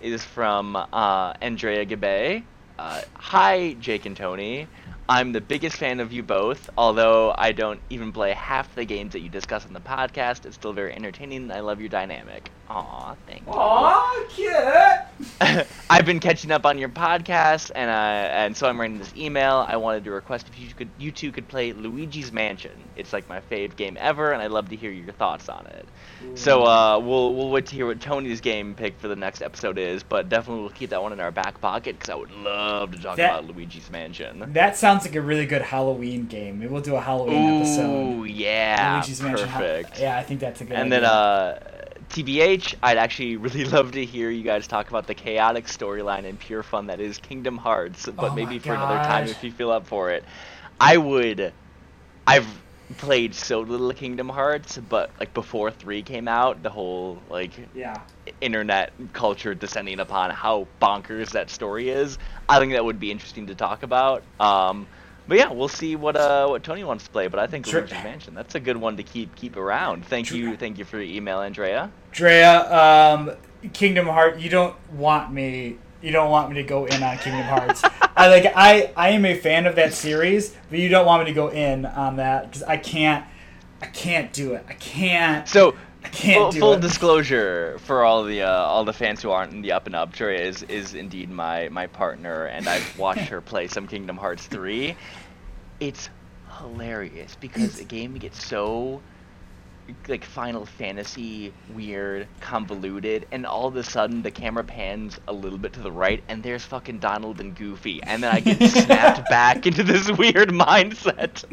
is 0.00 0.22
from 0.22 0.76
uh, 0.76 1.34
Andrea 1.40 1.84
Gabe. 1.84 2.44
Uh, 2.78 3.00
Hi, 3.14 3.72
Jake 3.80 4.06
and 4.06 4.16
Tony. 4.16 4.68
I'm 5.08 5.32
the 5.32 5.40
biggest 5.40 5.76
fan 5.76 5.98
of 6.00 6.12
you 6.12 6.22
both. 6.22 6.68
Although 6.76 7.34
I 7.36 7.52
don't 7.52 7.80
even 7.90 8.12
play 8.12 8.32
half 8.32 8.72
the 8.74 8.84
games 8.84 9.14
that 9.14 9.20
you 9.20 9.28
discuss 9.30 9.64
on 9.64 9.72
the 9.72 9.80
podcast, 9.80 10.46
it's 10.46 10.56
still 10.56 10.72
very 10.72 10.92
entertaining. 10.92 11.50
I 11.50 11.60
love 11.60 11.80
your 11.80 11.88
dynamic. 11.88 12.50
Aw, 12.68 13.14
thank 13.28 13.46
you. 13.46 13.52
Aw, 13.52 14.24
cute. 14.28 15.66
I've 15.90 16.04
been 16.04 16.18
catching 16.20 16.50
up 16.50 16.66
on 16.66 16.78
your 16.78 16.88
podcast, 16.88 17.70
and 17.74 17.88
uh, 17.88 17.94
and 17.94 18.56
so 18.56 18.68
I'm 18.68 18.78
writing 18.80 18.98
this 18.98 19.14
email. 19.16 19.64
I 19.68 19.76
wanted 19.76 20.02
to 20.04 20.10
request 20.10 20.48
if 20.48 20.58
you 20.58 20.68
could, 20.74 20.88
you 20.98 21.12
two 21.12 21.30
could 21.30 21.46
play 21.46 21.72
Luigi's 21.72 22.32
Mansion. 22.32 22.72
It's 22.96 23.12
like 23.12 23.28
my 23.28 23.40
fave 23.40 23.76
game 23.76 23.96
ever, 24.00 24.32
and 24.32 24.42
I'd 24.42 24.50
love 24.50 24.68
to 24.70 24.76
hear 24.76 24.90
your 24.90 25.12
thoughts 25.12 25.48
on 25.48 25.66
it. 25.66 25.86
So 26.34 26.64
uh, 26.64 26.98
we'll 26.98 27.34
we'll 27.34 27.50
wait 27.50 27.66
to 27.66 27.74
hear 27.76 27.86
what 27.86 28.00
Tony's 28.00 28.40
game 28.40 28.74
pick 28.74 28.98
for 28.98 29.06
the 29.08 29.16
next 29.16 29.42
episode 29.42 29.78
is, 29.78 30.02
but 30.02 30.28
definitely 30.28 30.62
we'll 30.62 30.70
keep 30.72 30.90
that 30.90 31.00
one 31.02 31.12
in 31.12 31.20
our 31.20 31.30
back 31.30 31.60
pocket 31.60 31.96
because 31.98 32.10
I 32.10 32.16
would 32.16 32.32
love 32.32 32.90
to 32.92 32.98
talk 32.98 33.16
That- 33.16 33.38
about 33.44 33.54
Luigi's 33.56 33.88
Mansion. 33.90 34.42
That 34.54 34.76
sounds 34.76 35.04
like 35.06 35.14
a 35.14 35.22
really 35.22 35.46
good 35.46 35.62
Halloween 35.62 36.26
game. 36.26 36.58
Maybe 36.58 36.72
we'll 36.72 36.82
do 36.82 36.96
a 36.96 37.00
Halloween 37.00 37.60
episode. 37.60 37.86
Ooh, 38.20 38.24
yeah, 38.24 38.96
Luigi's 38.96 39.22
Mansion. 39.22 39.48
perfect. 39.48 40.00
Yeah, 40.00 40.18
I 40.18 40.22
think 40.24 40.40
that's 40.40 40.60
a 40.60 40.64
good. 40.64 40.76
And 40.76 40.90
then, 40.90 41.04
uh, 41.04 41.60
TBH, 42.08 42.74
I'd 42.82 42.98
actually 42.98 43.36
really 43.36 43.64
love 43.64 43.92
to 43.92 44.04
hear 44.04 44.30
you 44.30 44.42
guys 44.42 44.66
talk 44.66 44.90
about 44.90 45.06
the 45.06 45.14
chaotic 45.14 45.66
storyline 45.66 46.26
and 46.26 46.38
pure 46.38 46.62
fun 46.62 46.86
that 46.86 47.00
is 47.00 47.18
Kingdom 47.18 47.56
Hearts, 47.56 48.06
but 48.06 48.32
Oh 48.32 48.34
maybe 48.34 48.58
for 48.58 48.74
another 48.74 48.98
time 48.98 49.24
if 49.26 49.42
you 49.42 49.50
feel 49.50 49.70
up 49.70 49.86
for 49.86 50.10
it. 50.10 50.24
I 50.80 50.96
would. 50.96 51.54
I've 52.26 52.64
played 52.96 53.34
so 53.34 53.60
little 53.60 53.92
Kingdom 53.92 54.28
Hearts, 54.28 54.78
but 54.78 55.12
like 55.18 55.34
before 55.34 55.70
three 55.70 56.02
came 56.02 56.28
out, 56.28 56.62
the 56.62 56.70
whole 56.70 57.22
like 57.28 57.58
yeah. 57.74 58.00
internet 58.40 58.92
culture 59.12 59.54
descending 59.54 60.00
upon 60.00 60.30
how 60.30 60.68
bonkers 60.80 61.30
that 61.32 61.50
story 61.50 61.88
is. 61.90 62.18
I 62.48 62.58
think 62.58 62.72
that 62.72 62.84
would 62.84 62.98
be 63.00 63.10
interesting 63.10 63.46
to 63.48 63.54
talk 63.54 63.82
about. 63.82 64.24
Um, 64.40 64.88
but 65.28 65.38
yeah, 65.38 65.50
we'll 65.50 65.68
see 65.68 65.96
what 65.96 66.16
uh 66.16 66.46
what 66.48 66.62
Tony 66.62 66.84
wants 66.84 67.04
to 67.04 67.10
play. 67.10 67.28
But 67.28 67.40
I 67.40 67.46
think 67.46 67.66
Sure. 67.66 67.80
Luigi's 67.80 68.02
Mansion 68.04 68.34
that's 68.34 68.54
a 68.54 68.60
good 68.60 68.76
one 68.76 68.96
to 68.96 69.02
keep 69.02 69.34
keep 69.36 69.56
around. 69.56 70.04
Thank 70.06 70.30
you, 70.30 70.56
thank 70.56 70.78
you 70.78 70.84
for 70.84 70.96
your 71.00 71.14
email, 71.16 71.40
Andrea. 71.40 71.90
Drea, 72.12 72.72
um, 72.72 73.32
Kingdom 73.72 74.06
Heart. 74.06 74.38
You 74.38 74.50
don't 74.50 74.74
want 74.92 75.32
me. 75.32 75.78
You 76.02 76.12
don't 76.12 76.30
want 76.30 76.50
me 76.50 76.56
to 76.56 76.62
go 76.62 76.84
in 76.84 77.02
on 77.02 77.18
Kingdom 77.18 77.42
Hearts. 77.44 77.82
I 78.16 78.28
like. 78.28 78.52
I 78.54 78.92
I 78.96 79.10
am 79.10 79.24
a 79.24 79.34
fan 79.34 79.66
of 79.66 79.76
that 79.76 79.92
series, 79.92 80.54
but 80.70 80.78
you 80.78 80.88
don't 80.88 81.06
want 81.06 81.24
me 81.24 81.30
to 81.30 81.34
go 81.34 81.48
in 81.48 81.84
on 81.86 82.16
that 82.16 82.50
because 82.50 82.62
I 82.62 82.76
can't. 82.76 83.24
I 83.82 83.86
can't 83.86 84.32
do 84.32 84.54
it. 84.54 84.64
I 84.68 84.72
can't. 84.74 85.46
So 85.46 85.74
full, 86.16 86.52
full 86.52 86.78
disclosure 86.78 87.78
for 87.80 88.04
all 88.04 88.24
the 88.24 88.42
uh, 88.42 88.50
all 88.50 88.84
the 88.84 88.92
fans 88.92 89.22
who 89.22 89.30
aren't 89.30 89.52
in 89.52 89.62
the 89.62 89.72
up 89.72 89.86
and 89.86 89.94
up, 89.94 90.12
Drea 90.12 90.40
is 90.40 90.62
is 90.64 90.94
indeed 90.94 91.30
my 91.30 91.68
my 91.68 91.86
partner, 91.86 92.46
and 92.46 92.68
I've 92.68 92.98
watched 92.98 93.28
her 93.28 93.40
play 93.52 93.68
some 93.68 93.86
Kingdom 93.86 94.16
Hearts 94.16 94.46
three. 94.46 94.96
It's 95.80 96.08
hilarious 96.58 97.36
because 97.36 97.78
the 97.78 97.84
game 97.84 98.14
gets 98.14 98.42
so 98.44 99.02
like 100.08 100.24
Final 100.24 100.66
Fantasy 100.66 101.52
weird, 101.74 102.26
convoluted, 102.40 103.26
and 103.32 103.46
all 103.46 103.66
of 103.66 103.76
a 103.76 103.82
sudden 103.82 104.22
the 104.22 104.30
camera 104.30 104.64
pans 104.64 105.18
a 105.28 105.32
little 105.32 105.58
bit 105.58 105.72
to 105.74 105.80
the 105.80 105.92
right, 105.92 106.22
and 106.28 106.42
there's 106.42 106.64
fucking 106.64 106.98
Donald 106.98 107.40
and 107.40 107.54
Goofy, 107.54 108.02
and 108.02 108.22
then 108.22 108.34
I 108.34 108.40
get 108.40 108.68
snapped 108.70 109.28
back 109.30 109.66
into 109.66 109.82
this 109.82 110.10
weird 110.10 110.50
mindset 110.50 111.44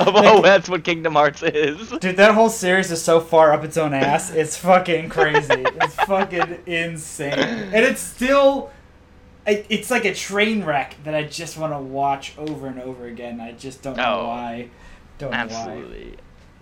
of 0.00 0.14
oh, 0.14 0.42
that's 0.42 0.68
what 0.68 0.84
Kingdom 0.84 1.14
Hearts 1.14 1.42
is. 1.42 1.90
Dude, 1.98 2.16
that 2.16 2.34
whole 2.34 2.50
series 2.50 2.90
is 2.90 3.02
so 3.02 3.20
far 3.20 3.52
up 3.52 3.64
its 3.64 3.76
own 3.76 3.94
ass. 3.94 4.30
It's 4.30 4.56
fucking 4.56 5.08
crazy. 5.08 5.46
it's 5.50 5.94
fucking 5.94 6.58
insane, 6.66 7.32
and 7.38 7.84
it's 7.84 8.00
still. 8.00 8.70
It's 9.50 9.90
like 9.90 10.04
a 10.04 10.14
train 10.14 10.62
wreck 10.62 10.96
that 11.04 11.14
I 11.14 11.22
just 11.22 11.56
want 11.56 11.72
to 11.72 11.78
watch 11.78 12.34
over 12.36 12.66
and 12.66 12.78
over 12.82 13.06
again. 13.06 13.40
I 13.40 13.52
just 13.52 13.80
don't 13.80 13.96
know 13.96 14.20
Oh, 14.20 14.26
why. 14.26 14.68
Don't 15.16 15.30
know 15.30 15.38
why. 15.38 15.42
Absolutely. 15.44 16.16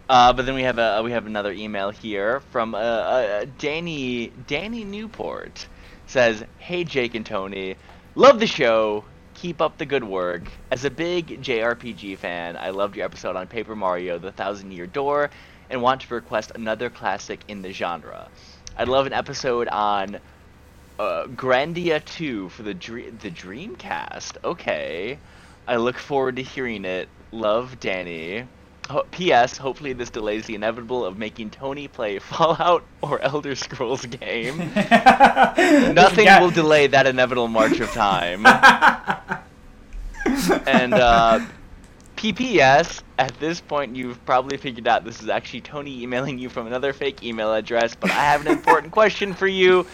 Uh, 0.09 0.33
but 0.33 0.47
then 0.47 0.55
we 0.55 0.63
have 0.63 0.79
a 0.79 1.03
we 1.03 1.11
have 1.11 1.27
another 1.27 1.51
email 1.51 1.91
here 1.91 2.39
from 2.53 2.75
uh, 2.77 2.79
uh, 2.79 3.47
Danny 3.59 4.29
Danny 4.47 4.85
Newport 4.85 5.67
says, 6.07 6.45
"Hey 6.59 6.85
Jake 6.85 7.17
and 7.17 7.27
Tony, 7.27 7.75
love 8.15 8.39
the 8.39 8.47
show. 8.47 9.05
Keep 9.35 9.61
up 9.61 9.79
the 9.79 9.85
good 9.85 10.05
work. 10.05 10.45
As 10.71 10.85
a 10.85 10.91
big 10.91 11.43
JRPG 11.43 12.19
fan, 12.19 12.57
I 12.57 12.71
loved 12.71 12.95
your 12.97 13.05
episode 13.05 13.35
on 13.35 13.49
Paper 13.49 13.75
Mario: 13.75 14.17
The 14.19 14.31
Thousand 14.31 14.71
Year 14.71 14.87
Door, 14.87 15.31
and 15.71 15.83
want 15.83 16.03
to 16.03 16.15
request 16.15 16.53
another 16.55 16.89
classic 16.89 17.41
in 17.49 17.63
the 17.63 17.73
genre. 17.73 18.29
I'd 18.77 18.87
love 18.87 19.07
an 19.07 19.13
episode 19.13 19.67
on 19.67 20.21
uh, 21.01 21.25
Grandia 21.35 22.05
2 22.05 22.49
for 22.51 22.63
the 22.63 22.75
the 22.75 23.31
Dreamcast. 23.33 24.37
Okay, 24.45 25.19
I 25.67 25.77
look 25.77 25.99
forward 25.99 26.37
to 26.37 26.43
hearing 26.43 26.85
it. 26.85 27.09
Love, 27.33 27.81
Danny." 27.81 28.47
Ho- 28.89 29.05
P.S. 29.11 29.59
Hopefully 29.59 29.93
this 29.93 30.09
delays 30.11 30.47
the 30.47 30.55
inevitable 30.55 31.05
of 31.05 31.19
making 31.19 31.51
Tony 31.51 31.89
play 31.89 32.19
Fallout 32.21 32.85
or 33.03 33.21
Elder 33.21 33.55
Scrolls 33.55 34.07
game. 34.07 34.59
Nothing 35.95 36.27
Yeah. 36.27 36.41
will 36.41 36.51
delay 36.51 36.87
that 36.89 37.07
inevitable 37.07 37.49
march 37.49 37.81
of 37.81 37.91
time. 37.91 38.47
and 40.67 40.95
uh, 40.95 41.41
PPS, 42.17 43.03
at 43.19 43.39
this 43.41 43.61
point 43.61 43.97
you've 43.97 44.25
probably 44.27 44.57
figured 44.57 44.89
out 44.89 45.05
this 45.05 45.23
is 45.23 45.29
actually 45.29 45.61
Tony 45.61 46.03
emailing 46.03 46.39
you 46.39 46.49
from 46.49 46.67
another 46.67 46.93
fake 46.93 47.23
email 47.23 47.53
address, 47.55 47.95
but 47.95 48.11
I 48.11 48.15
have 48.25 48.41
an 48.45 48.49
important 48.53 48.93
question 48.93 49.35
for 49.35 49.47
you. 49.47 49.87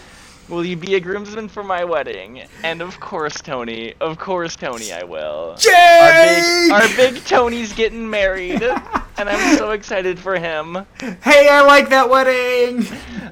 Will 0.49 0.65
you 0.65 0.75
be 0.75 0.95
a 0.95 0.99
groomsman 0.99 1.47
for 1.47 1.63
my 1.63 1.85
wedding? 1.85 2.43
And 2.63 2.81
of 2.81 2.99
course, 2.99 3.35
Tony. 3.35 3.93
Of 4.01 4.19
course, 4.19 4.55
Tony, 4.55 4.91
I 4.91 5.03
will. 5.03 5.55
Jake! 5.57 5.71
Our 5.73 6.25
big, 6.25 6.71
our 6.71 6.95
big 6.97 7.25
Tony's 7.25 7.71
getting 7.73 8.09
married, 8.09 8.61
and 9.17 9.29
I'm 9.29 9.57
so 9.57 9.71
excited 9.71 10.19
for 10.19 10.37
him. 10.37 10.85
Hey, 10.99 11.47
I 11.47 11.61
like 11.61 11.89
that 11.89 12.09
wedding. 12.09 12.85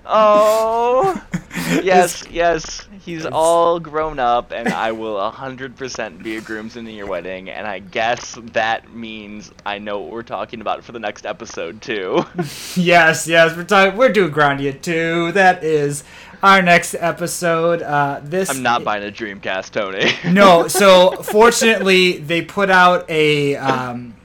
Oh, 0.06 1.22
yes, 1.84 2.24
yes. 2.30 2.88
He's 3.04 3.26
all 3.26 3.80
grown 3.80 4.20
up, 4.20 4.52
and 4.52 4.70
I 4.70 4.92
will 4.92 5.16
100% 5.16 6.24
be 6.24 6.38
a 6.38 6.42
groomsman 6.42 6.88
in 6.88 6.96
your 6.96 7.08
wedding. 7.08 7.50
And 7.50 7.66
I 7.66 7.80
guess 7.80 8.38
that 8.54 8.94
means 8.94 9.52
I 9.66 9.80
know 9.80 10.00
what 10.00 10.12
we're 10.12 10.24
talking 10.24 10.62
about 10.62 10.84
for 10.84 10.92
the 10.92 11.00
next 11.00 11.26
episode 11.26 11.82
too. 11.82 12.24
yes, 12.76 13.28
yes, 13.28 13.56
we're 13.58 13.64
talking. 13.64 13.98
We're 13.98 14.14
doing 14.14 14.32
Grandia 14.32 14.80
2. 14.80 15.32
That 15.34 15.64
is 15.64 16.04
our 16.42 16.62
next 16.62 16.96
episode. 16.96 17.82
Uh, 17.82 18.22
this 18.24 18.50
I'm 18.50 18.64
not 18.64 18.84
buying 18.84 19.04
a 19.04 19.12
Dreamcast, 19.12 19.72
Tony. 19.72 20.12
no, 20.34 20.68
so 20.68 21.12
fortunately 21.24 22.18
they 22.18 22.42
put 22.42 22.70
out 22.70 23.10
a 23.10 23.56
um, 23.56 24.16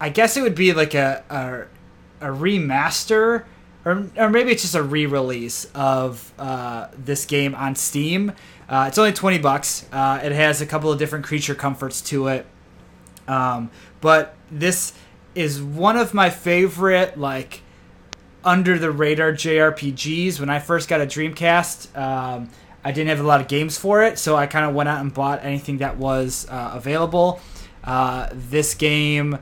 I 0.00 0.08
guess 0.08 0.36
it 0.36 0.42
would 0.42 0.54
be 0.54 0.72
like 0.72 0.94
a 0.94 1.68
a, 2.20 2.28
a 2.28 2.32
remaster 2.32 3.44
or, 3.86 4.10
or 4.16 4.28
maybe 4.28 4.50
it's 4.50 4.62
just 4.62 4.74
a 4.74 4.82
re-release 4.82 5.66
of 5.72 6.32
uh, 6.40 6.88
this 6.96 7.24
game 7.24 7.54
on 7.54 7.76
Steam. 7.76 8.32
Uh, 8.68 8.86
it's 8.88 8.98
only 8.98 9.12
20 9.12 9.38
bucks. 9.38 9.86
Uh, 9.92 10.20
it 10.24 10.32
has 10.32 10.60
a 10.60 10.66
couple 10.66 10.90
of 10.90 10.98
different 10.98 11.24
creature 11.24 11.54
comforts 11.54 12.00
to 12.02 12.26
it. 12.26 12.46
Um, 13.28 13.70
but 14.00 14.34
this 14.50 14.92
is 15.36 15.62
one 15.62 15.96
of 15.96 16.14
my 16.14 16.30
favorite 16.30 17.16
like 17.16 17.62
under 18.46 18.78
the 18.78 18.90
radar 18.90 19.32
JRPGs. 19.32 20.40
When 20.40 20.48
I 20.48 20.60
first 20.60 20.88
got 20.88 21.02
a 21.02 21.06
Dreamcast, 21.06 21.94
um, 21.98 22.48
I 22.84 22.92
didn't 22.92 23.08
have 23.08 23.20
a 23.20 23.24
lot 23.24 23.40
of 23.40 23.48
games 23.48 23.76
for 23.76 24.04
it, 24.04 24.18
so 24.18 24.36
I 24.36 24.46
kind 24.46 24.64
of 24.64 24.74
went 24.74 24.88
out 24.88 25.00
and 25.00 25.12
bought 25.12 25.44
anything 25.44 25.78
that 25.78 25.98
was 25.98 26.46
uh, 26.48 26.70
available. 26.72 27.40
Uh, 27.82 28.28
this 28.32 28.74
game 28.74 29.38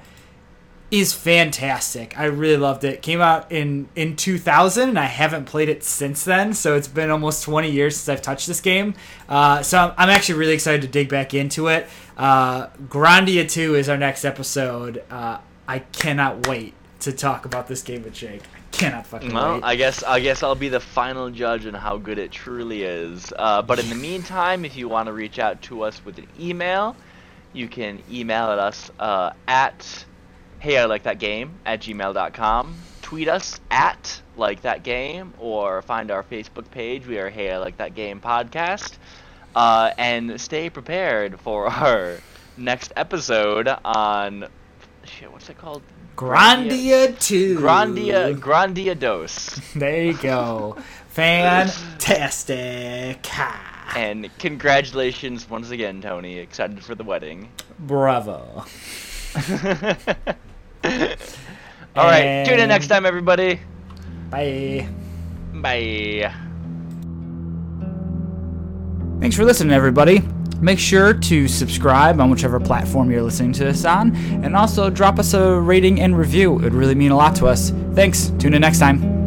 is 0.90 1.12
fantastic. 1.12 2.18
I 2.18 2.24
really 2.24 2.56
loved 2.56 2.84
it. 2.84 3.02
Came 3.02 3.20
out 3.20 3.52
in 3.52 3.88
in 3.94 4.16
2000, 4.16 4.88
and 4.88 4.98
I 4.98 5.04
haven't 5.04 5.44
played 5.44 5.68
it 5.68 5.84
since 5.84 6.24
then. 6.24 6.54
So 6.54 6.74
it's 6.74 6.88
been 6.88 7.10
almost 7.10 7.42
20 7.42 7.70
years 7.70 7.96
since 7.96 8.08
I've 8.08 8.22
touched 8.22 8.46
this 8.46 8.60
game. 8.60 8.94
Uh, 9.28 9.62
so 9.62 9.78
I'm, 9.78 9.92
I'm 9.98 10.08
actually 10.08 10.38
really 10.38 10.54
excited 10.54 10.82
to 10.82 10.88
dig 10.88 11.08
back 11.10 11.34
into 11.34 11.68
it. 11.68 11.86
Uh, 12.16 12.68
Grandia 12.88 13.48
2 13.48 13.74
is 13.74 13.88
our 13.88 13.98
next 13.98 14.24
episode. 14.24 15.02
Uh, 15.10 15.38
I 15.68 15.80
cannot 15.80 16.46
wait 16.46 16.74
to 17.00 17.12
talk 17.12 17.44
about 17.44 17.68
this 17.68 17.82
game 17.82 18.04
with 18.04 18.14
Jake. 18.14 18.42
I 18.74 18.76
cannot 18.76 19.06
fucking 19.06 19.32
Well, 19.32 19.54
wait. 19.54 19.64
I 19.64 19.76
guess 19.76 20.02
I 20.02 20.20
guess 20.20 20.42
I'll 20.42 20.54
be 20.54 20.68
the 20.68 20.80
final 20.80 21.30
judge 21.30 21.66
on 21.66 21.74
how 21.74 21.96
good 21.96 22.18
it 22.18 22.32
truly 22.32 22.82
is. 22.82 23.32
Uh, 23.36 23.62
but 23.62 23.78
in 23.78 23.88
the 23.88 23.94
meantime, 23.94 24.64
if 24.64 24.76
you 24.76 24.88
want 24.88 25.06
to 25.06 25.12
reach 25.12 25.38
out 25.38 25.62
to 25.62 25.82
us 25.82 26.04
with 26.04 26.18
an 26.18 26.26
email, 26.40 26.96
you 27.52 27.68
can 27.68 28.02
email 28.10 28.50
at 28.50 28.58
us 28.58 28.90
uh, 28.98 29.32
at 29.46 30.04
hey 30.58 30.78
I 30.78 30.86
like 30.86 31.04
that 31.04 31.18
game 31.18 31.52
at 31.64 31.80
gmail.com. 31.80 32.74
Tweet 33.02 33.28
us 33.28 33.60
at 33.70 34.20
like 34.36 34.62
that 34.62 34.82
game 34.82 35.34
or 35.38 35.82
find 35.82 36.10
our 36.10 36.22
Facebook 36.24 36.68
page. 36.70 37.06
We 37.06 37.18
are 37.18 37.30
Hey 37.30 37.52
I 37.52 37.58
Like 37.58 37.76
That 37.76 37.94
Game 37.94 38.20
podcast. 38.20 38.94
Uh, 39.54 39.92
and 39.98 40.40
stay 40.40 40.68
prepared 40.68 41.38
for 41.38 41.66
our 41.70 42.16
next 42.56 42.92
episode 42.96 43.68
on 43.84 44.48
shit. 45.04 45.30
What's 45.30 45.48
it 45.48 45.58
called? 45.58 45.82
Grandia 46.16 47.18
2. 47.18 47.58
Grandia 47.58 48.34
Grandia 48.38 48.98
Dos. 48.98 49.60
There 49.74 50.04
you 50.04 50.14
go. 50.14 50.76
Fantastic. 51.08 52.58
And 53.96 54.30
congratulations 54.38 55.48
once 55.48 55.70
again, 55.70 56.00
Tony. 56.00 56.38
Excited 56.38 56.84
for 56.84 56.94
the 56.94 57.04
wedding. 57.04 57.50
Bravo. 57.78 58.64
All 61.96 62.04
right, 62.06 62.44
tune 62.46 62.58
in 62.60 62.68
next 62.68 62.88
time, 62.88 63.06
everybody. 63.06 63.60
Bye. 64.30 64.88
Bye. 65.52 66.34
Thanks 69.20 69.36
for 69.36 69.44
listening, 69.44 69.72
everybody. 69.72 70.22
Make 70.64 70.78
sure 70.78 71.12
to 71.12 71.46
subscribe 71.46 72.22
on 72.22 72.30
whichever 72.30 72.58
platform 72.58 73.10
you're 73.10 73.20
listening 73.20 73.52
to 73.52 73.64
this 73.64 73.84
on, 73.84 74.16
and 74.16 74.56
also 74.56 74.88
drop 74.88 75.18
us 75.18 75.34
a 75.34 75.60
rating 75.60 76.00
and 76.00 76.16
review. 76.16 76.58
It 76.58 76.62
would 76.62 76.72
really 76.72 76.94
mean 76.94 77.10
a 77.10 77.16
lot 77.16 77.36
to 77.36 77.46
us. 77.46 77.68
Thanks. 77.92 78.32
Tune 78.38 78.54
in 78.54 78.62
next 78.62 78.78
time. 78.78 79.23